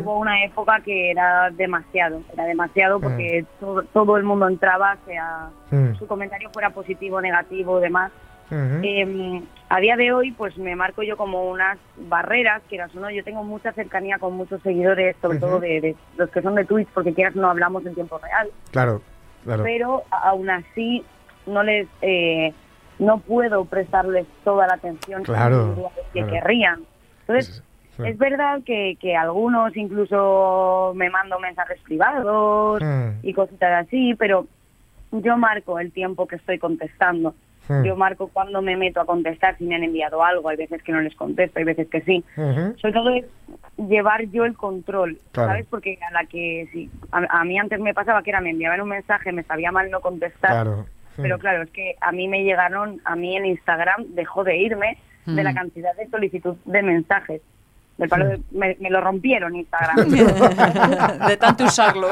Hubo 0.00 0.18
una 0.18 0.44
época 0.44 0.80
que 0.84 1.12
era 1.12 1.48
demasiado, 1.50 2.22
era 2.32 2.44
demasiado 2.44 2.98
porque 2.98 3.44
todo, 3.60 3.82
todo 3.92 4.16
el 4.16 4.24
mundo 4.24 4.48
entraba, 4.48 4.96
sea 5.06 5.48
Mm. 5.70 5.94
su 5.96 6.06
comentario 6.08 6.50
fuera 6.52 6.70
positivo, 6.70 7.20
negativo, 7.20 7.78
demás. 7.78 8.10
Eh, 8.82 9.42
a 9.68 9.80
día 9.80 9.96
de 9.96 10.12
hoy, 10.12 10.32
pues 10.32 10.56
me 10.58 10.76
marco 10.76 11.02
yo 11.02 11.16
como 11.16 11.50
unas 11.50 11.78
barreras, 11.96 12.62
quieras 12.68 12.94
o 12.94 13.00
no. 13.00 13.10
Yo 13.10 13.24
tengo 13.24 13.42
mucha 13.42 13.72
cercanía 13.72 14.18
con 14.18 14.34
muchos 14.36 14.62
seguidores, 14.62 15.16
sobre 15.20 15.38
todo 15.38 15.58
de, 15.60 15.80
de 15.80 15.96
los 16.16 16.30
que 16.30 16.42
son 16.42 16.54
de 16.54 16.64
Twitch, 16.64 16.88
porque 16.94 17.12
quieras 17.14 17.34
no 17.34 17.48
hablamos 17.50 17.84
en 17.86 17.94
tiempo 17.94 18.18
real. 18.18 18.48
Claro, 18.70 19.02
claro. 19.44 19.62
Pero 19.64 20.02
aún 20.10 20.50
así, 20.50 21.04
no 21.46 21.62
les, 21.62 21.88
eh, 22.02 22.52
no 22.98 23.18
puedo 23.18 23.64
prestarles 23.64 24.26
toda 24.44 24.66
la 24.66 24.74
atención 24.74 25.22
Claro, 25.24 25.90
que 26.12 26.20
claro. 26.20 26.32
querrían. 26.32 26.80
Entonces, 27.26 27.62
es 27.98 28.18
verdad 28.18 28.60
que, 28.64 28.96
que 29.00 29.16
algunos 29.16 29.76
incluso 29.76 30.92
me 30.94 31.10
mando 31.10 31.38
mensajes 31.40 31.80
privados 31.82 32.82
Mm. 32.82 33.10
y 33.22 33.32
cositas 33.32 33.86
así, 33.86 34.14
pero 34.18 34.46
yo 35.12 35.36
marco 35.36 35.78
el 35.78 35.92
tiempo 35.92 36.26
que 36.26 36.36
estoy 36.36 36.58
contestando. 36.58 37.34
Mm. 37.68 37.82
Yo 37.84 37.96
marco 37.96 38.28
cuando 38.28 38.60
me 38.62 38.76
meto 38.76 39.00
a 39.00 39.06
contestar 39.06 39.56
si 39.56 39.64
me 39.64 39.74
han 39.74 39.84
enviado 39.84 40.22
algo. 40.22 40.48
Hay 40.48 40.56
veces 40.56 40.82
que 40.82 40.92
no 40.92 41.00
les 41.00 41.14
contesto, 41.14 41.58
hay 41.58 41.64
veces 41.64 41.88
que 41.88 42.00
sí. 42.02 42.24
Ujú. 42.36 42.76
Sobre 42.78 42.92
todo 42.92 43.10
es 43.10 43.24
llevar 43.76 44.22
yo 44.26 44.44
el 44.44 44.54
control, 44.56 45.18
Claro. 45.32 45.50
¿sabes? 45.50 45.66
Porque 45.70 45.98
a 46.08 46.12
la 46.12 46.24
que 46.26 46.68
sí, 46.72 46.90
a, 47.12 47.40
a 47.40 47.44
mí 47.44 47.58
antes 47.58 47.80
me 47.80 47.94
pasaba 47.94 48.22
que 48.22 48.30
era 48.30 48.40
me 48.40 48.50
enviaban 48.50 48.80
un 48.80 48.88
mensaje, 48.90 49.32
me 49.32 49.42
sabía 49.44 49.72
mal 49.72 49.90
no 49.90 50.00
contestar. 50.00 50.50
Claro. 50.50 50.86
Pero 51.16 51.36
Mm. 51.36 51.40
claro, 51.40 51.62
es 51.62 51.70
que 51.70 51.94
a 52.00 52.12
mí 52.12 52.28
me 52.28 52.42
llegaron, 52.44 53.00
a 53.04 53.14
mí 53.16 53.36
en 53.36 53.46
Instagram 53.46 54.04
dejó 54.14 54.42
de 54.44 54.56
irme 54.56 54.98
de 55.26 55.42
la 55.42 55.52
Mm. 55.52 55.54
cantidad 55.54 55.96
de 55.96 56.06
solicitud 56.08 56.56
de 56.66 56.82
mensajes. 56.82 57.40
Del 57.96 58.08
palo 58.08 58.26
de- 58.26 58.40
me, 58.50 58.76
me 58.80 58.90
lo 58.90 59.00
rompieron 59.00 59.54
Instagram. 59.54 60.08
de 61.28 61.36
tanto 61.36 61.64
usarlo 61.64 62.08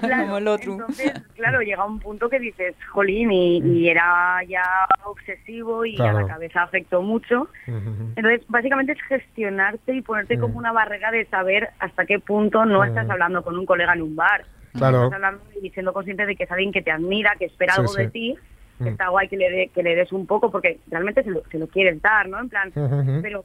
Claro, 0.00 0.22
como 0.24 0.38
el 0.38 0.48
otro. 0.48 0.72
Entonces, 0.72 1.12
claro, 1.36 1.60
llega 1.60 1.84
un 1.84 2.00
punto 2.00 2.28
que 2.28 2.40
dices, 2.40 2.74
jolín, 2.90 3.30
y, 3.30 3.58
y 3.58 3.88
era 3.88 4.40
ya 4.48 4.62
obsesivo 5.04 5.84
y 5.84 5.94
a 5.94 5.98
Claro. 5.98 6.20
la 6.22 6.26
cabeza 6.26 6.62
afectó 6.62 7.00
mucho. 7.02 7.42
Ujú. 7.68 8.12
Entonces, 8.16 8.42
básicamente 8.48 8.92
es 8.92 9.02
gestionarte 9.02 9.94
y 9.94 10.02
ponerte 10.02 10.36
Mm. 10.36 10.40
como 10.40 10.58
una 10.58 10.72
barrera 10.72 11.10
de 11.12 11.24
saber 11.26 11.70
hasta 11.78 12.06
qué 12.06 12.18
punto 12.18 12.64
no 12.64 12.80
Mm. 12.80 12.84
estás 12.88 13.08
hablando 13.08 13.42
con 13.44 13.56
un 13.56 13.66
colega 13.66 13.92
en 13.94 14.02
un 14.02 14.16
bar. 14.16 14.44
Claro. 14.72 15.04
Estás 15.04 15.14
hablando 15.14 15.40
y 15.62 15.70
siendo 15.70 15.92
consciente 15.92 16.26
de 16.26 16.34
que 16.34 16.42
es 16.44 16.50
alguien 16.50 16.72
que 16.72 16.82
te 16.82 16.90
admira, 16.90 17.36
que 17.38 17.44
espera 17.44 17.74
Sí, 17.74 17.80
algo 17.80 17.92
de 17.94 18.06
sí. 18.06 18.10
ti. 18.10 18.38
Mm. 18.80 18.84
que 18.84 18.90
Está 18.90 19.08
guay 19.10 19.28
que 19.28 19.36
le, 19.36 19.48
dé- 19.50 19.68
que 19.72 19.84
le 19.84 19.94
des 19.94 20.10
un 20.10 20.26
poco 20.26 20.50
porque 20.50 20.80
realmente 20.90 21.22
se 21.22 21.30
lo, 21.30 21.42
se 21.48 21.60
lo 21.60 21.68
quieres 21.68 22.02
dar, 22.02 22.28
¿no? 22.28 22.40
En 22.40 22.48
plan, 22.48 22.72
Ujú, 22.74 22.82
ujú. 22.96 23.20
pero 23.22 23.44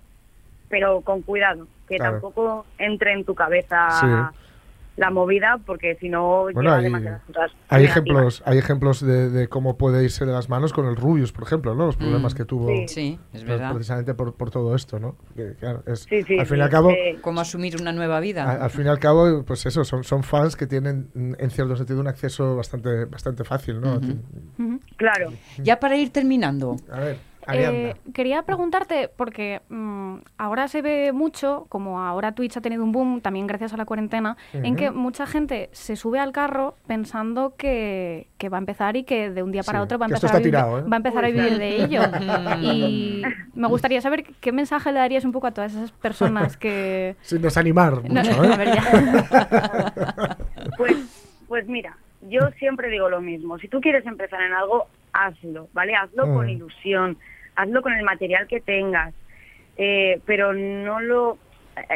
pero 0.69 1.01
con 1.01 1.21
cuidado, 1.23 1.67
que 1.87 1.97
Claro. 1.97 2.13
tampoco 2.13 2.65
entre 2.77 3.13
en 3.13 3.25
tu 3.25 3.33
cabeza 3.35 3.89
Sí. 3.99 4.05
la 4.97 5.11
movida 5.11 5.57
porque 5.65 5.95
si 5.95 6.09
no 6.09 6.47
Bueno, 6.53 6.73
hay, 6.73 6.83
demasiadas 6.83 7.21
cosas 7.25 7.51
hay 7.69 7.85
ejemplos, 7.85 8.43
hay 8.45 8.57
ejemplos 8.57 8.99
de, 8.99 9.29
de 9.29 9.47
cómo 9.47 9.77
puede 9.77 10.03
irse 10.03 10.25
de 10.25 10.33
las 10.33 10.49
manos 10.49 10.73
con 10.73 10.87
el 10.87 10.97
Rubius, 10.97 11.31
por 11.31 11.43
ejemplo, 11.45 11.73
¿no? 11.73 11.85
Los 11.85 11.95
problemas 11.95 12.33
Mm. 12.33 12.37
que 12.37 12.43
tuvo 12.45 12.67
Sí. 12.67 12.87
Sí, 12.89 13.19
es 13.33 13.43
pre- 13.45 13.53
verdad. 13.53 13.71
precisamente 13.73 14.13
por, 14.13 14.33
por 14.35 14.51
todo 14.51 14.75
esto, 14.75 14.99
¿no? 14.99 15.15
Que, 15.37 15.53
claro, 15.53 15.83
es, 15.87 16.01
Sí, 16.01 16.21
sí, 16.23 16.37
al 16.37 16.45
fin 16.45 16.57
y 16.57 16.61
al 16.61 16.69
cabo, 16.69 16.91
Cómo 17.21 17.39
asumir 17.39 17.77
una 17.79 17.93
nueva 17.93 18.17
a- 18.17 18.19
vida. 18.19 18.61
al 18.61 18.69
fin 18.71 18.87
y 18.87 18.89
al 18.89 18.99
cabo, 18.99 19.43
pues 19.45 19.65
eso, 19.65 19.85
son, 19.85 20.03
son 20.03 20.21
fans 20.23 20.57
que 20.57 20.67
tienen 20.67 21.09
en 21.15 21.49
cierto 21.49 21.77
sentido 21.77 22.01
un 22.01 22.07
acceso 22.07 22.57
bastante, 22.57 23.05
bastante 23.05 23.45
fácil, 23.45 23.79
¿no? 23.79 24.01
Claro. 24.97 25.31
Ya 25.63 25.79
para 25.79 25.95
ir 25.95 26.11
terminando, 26.11 26.75
A 26.91 26.99
ver. 26.99 27.28
Eh, 27.53 27.95
quería 28.13 28.43
preguntarte, 28.43 29.09
porque 29.15 29.61
mm, 29.69 30.15
ahora 30.37 30.67
se 30.67 30.81
ve 30.81 31.11
mucho, 31.13 31.65
como 31.69 32.01
ahora 32.01 32.33
Twitch 32.33 32.57
ha 32.57 32.61
tenido 32.61 32.83
un 32.83 32.91
boom, 32.91 33.21
también 33.21 33.47
gracias 33.47 33.73
a 33.73 33.77
la 33.77 33.85
cuarentena, 33.85 34.37
en 34.53 34.75
que 34.75 34.91
mucha 34.91 35.25
gente 35.25 35.69
se 35.71 35.95
sube 35.95 36.19
al 36.19 36.31
carro 36.31 36.75
pensando 36.87 37.53
que, 37.57 38.27
que 38.37 38.49
va 38.49 38.57
a 38.57 38.59
empezar 38.59 38.95
y 38.97 39.03
que 39.03 39.29
de 39.29 39.43
un 39.43 39.51
día 39.51 39.63
para 39.63 39.79
Sí, 39.79 39.83
otro 39.83 39.97
va 39.99 40.05
a 40.05 40.09
empezar, 40.09 40.31
a, 40.35 40.37
vivir, 40.37 40.51
tirado, 40.51 40.79
¿eh? 40.79 40.83
va 40.83 40.95
a, 40.95 40.97
empezar 40.97 41.25
a 41.25 41.27
vivir 41.27 41.57
de 41.57 41.83
ello. 41.83 42.01
y 42.61 43.21
me 43.53 43.67
gustaría 43.67 44.01
saber 44.01 44.23
qué 44.39 44.51
mensaje 44.51 44.91
le 44.91 44.99
darías 44.99 45.25
un 45.25 45.31
poco 45.31 45.47
a 45.47 45.51
todas 45.51 45.73
esas 45.73 45.91
personas 45.91 46.57
que... 46.57 47.15
Sin 47.21 47.41
desanimar 47.41 48.03
No, 48.09 48.21
mucho, 48.21 48.41
a 48.41 48.45
¿eh? 48.53 48.57
ver, 48.57 48.73
ya. 48.75 50.37
Pues, 50.77 50.95
pues 51.47 51.67
mira, 51.67 51.97
yo 52.21 52.41
siempre 52.57 52.89
digo 52.89 53.09
lo 53.09 53.21
mismo. 53.21 53.57
Si 53.59 53.67
tú 53.67 53.79
quieres 53.81 54.05
empezar 54.05 54.41
en 54.41 54.53
algo, 54.53 54.87
hazlo, 55.13 55.67
¿vale? 55.73 55.95
Hazlo 55.95 56.27
Mm. 56.27 56.33
con 56.35 56.49
ilusión, 56.49 57.17
hazlo 57.55 57.81
con 57.81 57.93
el 57.93 58.03
material 58.03 58.47
que 58.47 58.59
tengas, 58.61 59.13
eh, 59.77 60.19
pero 60.25 60.53
no 60.53 60.99
lo... 60.99 61.37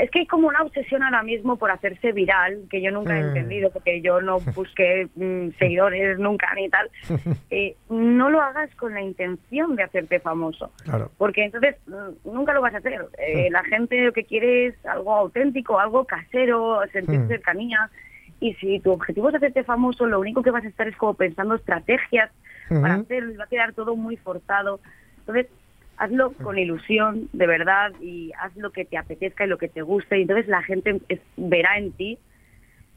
Es 0.01 0.09
que 0.11 0.19
hay 0.19 0.27
como 0.27 0.47
una 0.47 0.61
obsesión 0.61 1.03
ahora 1.03 1.23
mismo 1.23 1.57
por 1.57 1.69
hacerse 1.69 2.13
viral, 2.13 2.63
que 2.69 2.81
yo 2.81 2.89
nunca 2.91 3.17
he 3.19 3.21
Mm. 3.23 3.27
entendido, 3.27 3.69
porque 3.71 4.01
yo 4.01 4.21
no 4.21 4.39
busqué 4.55 5.09
mm, 5.15 5.49
seguidores 5.59 6.17
nunca 6.19 6.47
ni 6.55 6.69
tal. 6.69 6.89
Eh, 7.55 7.75
no 7.89 8.29
lo 8.31 8.41
hagas 8.41 8.73
con 8.77 8.93
la 8.95 9.01
intención 9.01 9.75
de 9.75 9.83
hacerte 9.83 10.19
famoso 10.19 10.71
Claro. 10.85 11.11
porque 11.19 11.43
entonces 11.43 11.75
mm, 11.85 12.31
nunca 12.33 12.53
lo 12.53 12.61
vas 12.61 12.73
a 12.73 12.77
hacer. 12.77 13.05
Eh, 13.19 13.49
la 13.51 13.63
gente 13.65 13.99
lo 14.05 14.11
que 14.13 14.23
quiere 14.23 14.67
es 14.67 14.85
algo 14.87 15.13
auténtico, 15.13 15.79
algo 15.79 16.05
casero, 16.05 16.81
sentir 16.91 17.19
Hmm. 17.19 17.27
cercanía. 17.27 17.89
Y 18.39 18.53
si 18.55 18.79
tu 18.79 18.91
objetivo 18.91 19.29
es 19.29 19.35
hacerte 19.35 19.63
famoso, 19.63 20.05
lo 20.07 20.19
único 20.19 20.41
que 20.41 20.49
vas 20.51 20.63
a 20.65 20.67
estar 20.67 20.87
es 20.87 20.95
como 20.97 21.13
pensando 21.13 21.55
estrategias 21.55 22.31
para 22.69 22.95
hacerlo 22.95 23.31
y 23.33 23.37
va 23.37 23.43
a 23.43 23.47
quedar 23.47 23.73
todo 23.73 23.95
muy 23.95 24.17
forzado. 24.17 24.79
Entonces, 25.27 25.47
hazlo 25.97 26.31
con 26.33 26.57
ilusión, 26.57 27.29
de 27.33 27.47
verdad, 27.47 27.91
y 28.01 28.31
haz 28.39 28.55
lo 28.55 28.71
que 28.71 28.83
te 28.85 28.97
apetezca 28.97 29.45
y 29.45 29.47
lo 29.47 29.57
que 29.57 29.67
te 29.69 29.81
guste. 29.81 30.17
Y 30.17 30.23
entonces 30.23 30.47
la 30.47 30.61
gente 30.63 30.99
es- 31.09 31.21
verá 31.37 31.77
en 31.77 31.91
ti 31.93 32.17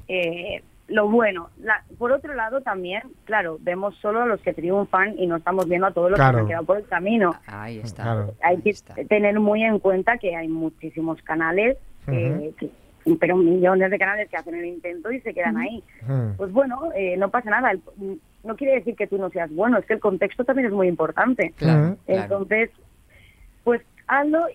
eh, 0.08 0.62
lo 0.88 1.08
bueno. 1.08 1.50
La- 1.58 1.82
por 1.98 2.12
otro 2.12 2.32
lado, 2.34 2.60
también, 2.60 3.02
claro, 3.24 3.58
vemos 3.60 3.96
solo 3.96 4.22
a 4.22 4.26
los 4.26 4.40
que 4.40 4.54
triunfan 4.54 5.18
y 5.18 5.26
no 5.26 5.36
estamos 5.36 5.68
viendo 5.68 5.88
a 5.88 5.90
todos 5.92 6.10
los 6.10 6.16
que 6.16 6.22
Claro. 6.22 6.38
se 6.38 6.42
han 6.42 6.46
quedado 6.48 6.64
por 6.64 6.76
el 6.78 6.86
camino. 6.86 7.34
Ahí 7.46 7.78
está. 7.80 8.04
Claro. 8.04 8.34
Hay 8.42 8.58
que 8.62 8.72
tener 9.08 9.40
muy 9.40 9.64
en 9.64 9.80
cuenta 9.80 10.16
que 10.18 10.36
hay 10.36 10.46
muchísimos 10.46 11.20
canales, 11.22 11.76
que- 12.08 12.52
que- 12.58 12.70
pero 13.18 13.36
millones 13.36 13.90
de 13.90 13.98
canales 13.98 14.28
que 14.28 14.36
hacen 14.36 14.54
el 14.54 14.64
intento 14.64 15.10
y 15.10 15.20
se 15.22 15.34
quedan 15.34 15.56
ahí. 15.56 15.82
Pues 16.36 16.52
bueno, 16.52 16.90
eh, 16.94 17.16
no 17.16 17.30
pasa 17.30 17.50
nada. 17.50 17.72
El- 17.72 17.82
no 18.46 18.56
quiere 18.56 18.74
decir 18.74 18.96
que 18.96 19.06
tú 19.06 19.18
no 19.18 19.30
seas 19.30 19.52
bueno, 19.52 19.78
es 19.78 19.86
que 19.86 19.94
el 19.94 20.00
contexto 20.00 20.44
también 20.44 20.66
es 20.66 20.72
muy 20.72 20.88
importante. 20.88 21.52
Claro, 21.56 21.96
claro. 22.06 22.22
Entonces, 22.22 22.70
pues 23.64 23.82
hazlo. 24.06 24.46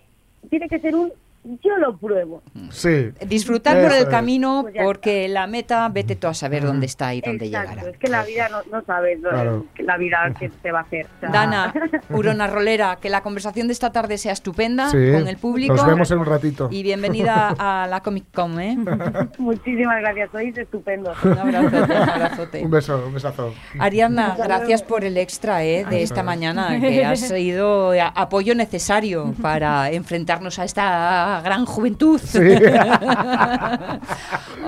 Tiene 0.50 0.68
que 0.68 0.80
ser 0.80 0.96
un 0.96 1.12
yo 1.44 1.76
lo 1.78 1.96
pruebo. 1.96 2.42
Sí. 2.70 3.10
Disfrutar 3.26 3.80
por 3.82 3.92
el 3.92 4.02
es. 4.02 4.08
camino 4.08 4.60
Pues 4.62 4.74
porque 4.84 5.28
la 5.28 5.46
meta, 5.46 5.88
vete 5.88 6.14
tú 6.16 6.26
a 6.28 6.34
saber 6.34 6.64
dónde 6.64 6.86
está 6.86 7.14
y 7.14 7.20
dónde 7.20 7.46
Exacto, 7.46 7.70
llegará. 7.70 7.90
es 7.90 7.98
que 7.98 8.08
la 8.08 8.24
vida 8.24 8.48
no, 8.48 8.58
no 8.70 8.84
sabes 8.84 9.18
Claro. 9.20 9.66
que 9.74 9.82
la 9.82 9.96
vida 9.96 10.18
que 10.38 10.48
te 10.50 10.70
va 10.72 10.80
a 10.80 10.82
hacer. 10.82 11.06
O 11.06 11.08
sea, 11.20 11.30
Dana, 11.30 11.74
Urona 12.10 12.46
Rolera, 12.46 12.98
que 13.00 13.08
la 13.10 13.22
conversación 13.22 13.66
de 13.66 13.72
esta 13.72 13.90
tarde 13.90 14.18
sea 14.18 14.32
estupenda 14.32 14.88
Sí. 14.90 15.10
con 15.12 15.26
el 15.28 15.36
público. 15.36 15.74
Nos 15.74 15.86
vemos 15.86 16.10
en 16.10 16.18
un 16.18 16.26
ratito. 16.26 16.68
Y 16.70 16.82
bienvenida 16.82 17.54
a 17.58 17.86
la 17.88 18.00
Comic 18.00 18.26
Con, 18.32 18.60
¿eh? 18.60 18.76
Muchísimas 19.38 20.00
gracias, 20.00 20.30
sois 20.30 20.56
estupendos. 20.56 21.16
Un 21.24 21.38
abrazote, 21.38 21.76
un 21.92 22.08
abrazote. 22.08 22.62
Un 22.64 22.70
beso, 22.70 23.04
un 23.06 23.14
besazo. 23.14 23.54
Ariadna, 23.78 24.36
gracias 24.42 24.82
por 24.82 25.04
el 25.04 25.16
extra 25.16 25.64
¿eh? 25.64 25.84
de 25.88 26.02
esta 26.02 26.22
mañana, 26.22 26.78
que 26.80 27.04
ha 27.04 27.16
sido 27.16 27.92
apoyo 28.14 28.54
necesario 28.54 29.34
para 29.42 29.90
enfrentarnos 29.90 30.58
a 30.58 30.64
esta 30.64 31.31
gran 31.40 31.66
juventud. 31.66 32.20
Sí. 32.22 32.38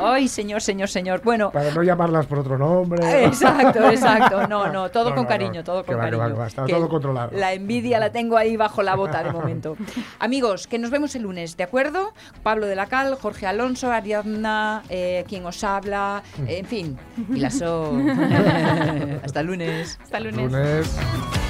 Ay, 0.03 0.29
señor, 0.29 0.61
señor, 0.61 0.89
señor. 0.89 1.23
Bueno, 1.23 1.51
Para 1.51 1.71
no 1.71 1.83
llamarlas 1.83 2.27
por 2.27 2.39
otro 2.41 2.59
nombre. 2.59 3.25
Exacto, 3.25 3.89
exacto. 3.91 4.47
No, 4.49 4.71
no, 4.73 4.91
todo 4.91 5.11
No, 5.11 5.15
con 5.17 5.25
no, 5.25 5.29
cariño, 5.29 5.61
no. 5.61 5.65
todo 5.65 5.85
con 5.85 5.97
va, 5.97 6.01
cariño. 6.03 6.19
va, 6.23 6.29
que 6.29 6.33
va, 6.35 6.47
está 6.47 6.65
Que 6.65 6.73
todo 6.73 6.89
controlado. 6.89 7.31
La 7.37 7.53
envidia 7.53 7.99
la 7.99 8.11
tengo 8.11 8.37
ahí 8.37 8.57
bajo 8.57 8.83
la 8.83 8.95
bota 8.97 9.23
de 9.23 9.31
momento. 9.31 9.77
Amigos, 10.19 10.67
que 10.67 10.79
nos 10.79 10.91
vemos 10.91 11.15
el 11.15 11.23
lunes, 11.23 11.57
¿de 11.57 11.65
acuerdo? 11.65 12.13
Pablo 12.43 12.67
de 12.67 12.77
la 12.77 12.87
Cal, 12.87 13.17
Jorge 13.21 13.47
Alonso, 13.47 13.91
Ariadna, 13.93 14.83
eh, 14.89 15.25
quien 15.29 15.45
os 15.47 15.63
habla, 15.65 16.23
eh, 16.47 16.59
en 16.59 16.67
fin, 16.67 16.99
y 17.33 17.41
la 17.41 17.51
so. 17.51 17.93
Hasta 19.25 19.41
el 19.41 19.47
lunes. 19.47 19.99
Hasta 20.03 20.19
el 20.19 20.25
lunes. 20.25 20.53
Lunes. 20.53 21.44